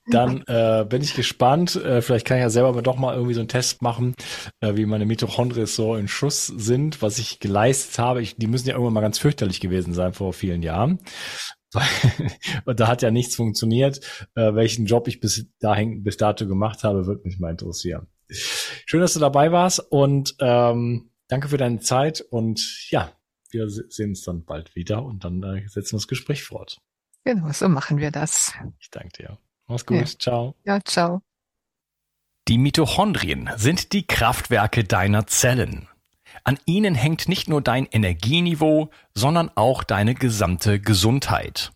Dann 0.06 0.42
äh, 0.48 0.84
bin 0.86 1.00
ich 1.00 1.14
gespannt. 1.14 1.76
Äh, 1.76 2.02
vielleicht 2.02 2.26
kann 2.26 2.36
ich 2.36 2.42
ja 2.42 2.50
selber 2.50 2.82
doch 2.82 2.98
mal 2.98 3.14
irgendwie 3.14 3.32
so 3.32 3.40
einen 3.40 3.48
Test 3.48 3.80
machen, 3.80 4.14
äh, 4.60 4.76
wie 4.76 4.84
meine 4.84 5.06
Mitochondrien 5.06 5.64
so 5.64 5.96
in 5.96 6.08
Schuss 6.08 6.46
sind, 6.46 7.00
was 7.00 7.18
ich 7.18 7.40
geleistet 7.40 7.98
habe. 7.98 8.20
Ich, 8.20 8.36
die 8.36 8.48
müssen 8.48 8.68
ja 8.68 8.74
irgendwann 8.74 8.92
mal 8.92 9.00
ganz 9.00 9.18
fürchterlich 9.18 9.60
gewesen 9.60 9.94
sein 9.94 10.12
vor 10.12 10.34
vielen 10.34 10.62
Jahren. 10.62 10.98
Und 12.64 12.80
da 12.80 12.88
hat 12.88 13.02
ja 13.02 13.10
nichts 13.10 13.36
funktioniert. 13.36 14.00
Äh, 14.34 14.54
welchen 14.54 14.86
Job 14.86 15.08
ich 15.08 15.20
bis 15.20 15.46
dahin, 15.58 16.02
bis 16.02 16.16
dato 16.16 16.46
gemacht 16.46 16.84
habe, 16.84 17.06
wird 17.06 17.24
mich 17.24 17.38
mal 17.38 17.50
interessieren. 17.50 18.06
Schön, 18.28 19.00
dass 19.00 19.14
du 19.14 19.20
dabei 19.20 19.52
warst 19.52 19.80
und 19.90 20.36
ähm, 20.40 21.10
danke 21.28 21.48
für 21.48 21.58
deine 21.58 21.80
Zeit 21.80 22.20
und 22.20 22.88
ja, 22.90 23.12
wir 23.50 23.68
sehen 23.68 24.10
uns 24.10 24.22
dann 24.22 24.44
bald 24.44 24.74
wieder 24.74 25.04
und 25.04 25.24
dann 25.24 25.42
äh, 25.42 25.68
setzen 25.68 25.92
wir 25.92 25.98
das 25.98 26.08
Gespräch 26.08 26.42
fort. 26.42 26.78
Genau, 27.24 27.52
so 27.52 27.68
machen 27.68 27.98
wir 27.98 28.10
das. 28.10 28.54
Ich 28.80 28.90
danke 28.90 29.10
dir. 29.10 29.38
Mach's 29.66 29.86
gut. 29.86 29.98
Ja. 29.98 30.18
Ciao. 30.18 30.54
Ja, 30.64 30.80
ciao. 30.82 31.22
Die 32.48 32.58
Mitochondrien 32.58 33.50
sind 33.56 33.92
die 33.92 34.06
Kraftwerke 34.06 34.82
deiner 34.82 35.26
Zellen. 35.26 35.88
An 36.44 36.58
ihnen 36.66 36.94
hängt 36.94 37.28
nicht 37.28 37.48
nur 37.48 37.62
dein 37.62 37.86
Energieniveau, 37.86 38.90
sondern 39.14 39.50
auch 39.54 39.84
deine 39.84 40.14
gesamte 40.14 40.80
Gesundheit. 40.80 41.72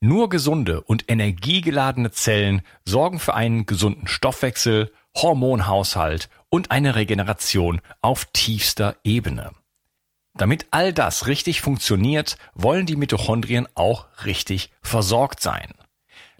Nur 0.00 0.28
gesunde 0.28 0.80
und 0.82 1.10
energiegeladene 1.10 2.12
Zellen 2.12 2.62
sorgen 2.84 3.18
für 3.18 3.34
einen 3.34 3.66
gesunden 3.66 4.06
Stoffwechsel, 4.06 4.92
Hormonhaushalt 5.16 6.28
und 6.48 6.70
eine 6.70 6.94
Regeneration 6.94 7.80
auf 8.00 8.26
tiefster 8.26 8.96
Ebene. 9.02 9.50
Damit 10.34 10.68
all 10.70 10.92
das 10.92 11.26
richtig 11.26 11.60
funktioniert, 11.60 12.38
wollen 12.54 12.86
die 12.86 12.94
Mitochondrien 12.94 13.66
auch 13.74 14.06
richtig 14.24 14.70
versorgt 14.80 15.40
sein. 15.40 15.72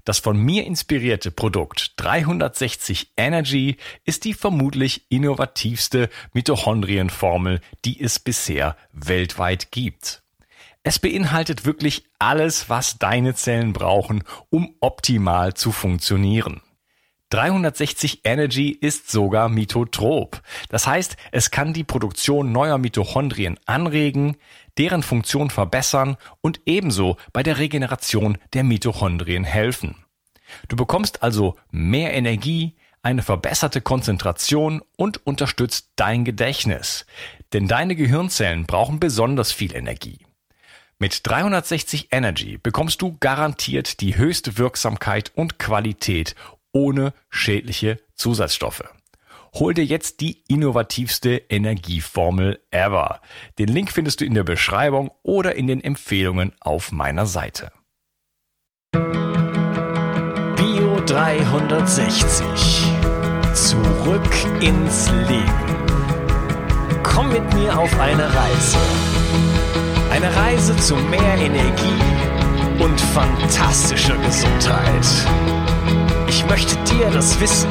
Das 0.08 0.20
von 0.20 0.38
mir 0.38 0.64
inspirierte 0.64 1.30
Produkt 1.30 1.92
360 1.98 3.12
Energy 3.18 3.76
ist 4.06 4.24
die 4.24 4.32
vermutlich 4.32 5.04
innovativste 5.10 6.08
Mitochondrienformel, 6.32 7.60
die 7.84 8.00
es 8.00 8.18
bisher 8.18 8.74
weltweit 8.90 9.70
gibt. 9.70 10.22
Es 10.82 10.98
beinhaltet 10.98 11.66
wirklich 11.66 12.06
alles, 12.18 12.70
was 12.70 12.96
deine 12.96 13.34
Zellen 13.34 13.74
brauchen, 13.74 14.24
um 14.48 14.76
optimal 14.80 15.52
zu 15.52 15.72
funktionieren. 15.72 16.62
360 17.30 18.24
Energy 18.24 18.70
ist 18.70 19.10
sogar 19.10 19.50
mitotrop. 19.50 20.40
Das 20.70 20.86
heißt, 20.86 21.18
es 21.32 21.50
kann 21.50 21.74
die 21.74 21.84
Produktion 21.84 22.52
neuer 22.52 22.78
Mitochondrien 22.78 23.60
anregen, 23.66 24.38
deren 24.78 25.02
Funktion 25.02 25.50
verbessern 25.50 26.16
und 26.40 26.60
ebenso 26.64 27.16
bei 27.32 27.42
der 27.42 27.58
Regeneration 27.58 28.38
der 28.52 28.64
Mitochondrien 28.64 29.44
helfen. 29.44 29.96
Du 30.68 30.76
bekommst 30.76 31.22
also 31.22 31.56
mehr 31.70 32.14
Energie, 32.14 32.76
eine 33.02 33.22
verbesserte 33.22 33.80
Konzentration 33.80 34.82
und 34.96 35.26
unterstützt 35.26 35.90
dein 35.96 36.24
Gedächtnis. 36.24 37.06
Denn 37.52 37.68
deine 37.68 37.96
Gehirnzellen 37.96 38.66
brauchen 38.66 39.00
besonders 39.00 39.52
viel 39.52 39.74
Energie. 39.74 40.26
Mit 40.98 41.26
360 41.26 42.08
Energy 42.10 42.58
bekommst 42.58 43.00
du 43.02 43.16
garantiert 43.20 44.00
die 44.00 44.16
höchste 44.16 44.58
Wirksamkeit 44.58 45.30
und 45.34 45.58
Qualität 45.58 46.34
ohne 46.72 47.12
schädliche 47.30 47.98
Zusatzstoffe. 48.14 48.82
Hol 49.54 49.74
dir 49.74 49.84
jetzt 49.84 50.20
die 50.20 50.42
innovativste 50.48 51.42
Energieformel 51.48 52.60
ever. 52.70 53.20
Den 53.58 53.68
Link 53.68 53.90
findest 53.90 54.20
du 54.20 54.24
in 54.24 54.34
der 54.34 54.44
Beschreibung 54.44 55.10
oder 55.22 55.54
in 55.54 55.66
den 55.66 55.82
Empfehlungen 55.82 56.52
auf 56.60 56.92
meiner 56.92 57.26
Seite. 57.26 57.72
Bio 58.92 61.00
360. 61.06 62.44
Zurück 63.54 64.22
ins 64.60 65.10
Leben. 65.28 65.76
Komm 67.02 67.30
mit 67.30 67.54
mir 67.54 67.78
auf 67.78 67.98
eine 67.98 68.24
Reise. 68.24 68.78
Eine 70.10 70.34
Reise 70.36 70.76
zu 70.76 70.96
mehr 70.96 71.38
Energie 71.38 72.82
und 72.82 73.00
fantastischer 73.00 74.16
Gesundheit. 74.18 75.06
Ich 76.28 76.44
möchte 76.46 76.76
dir 76.84 77.10
das 77.10 77.40
Wissen 77.40 77.70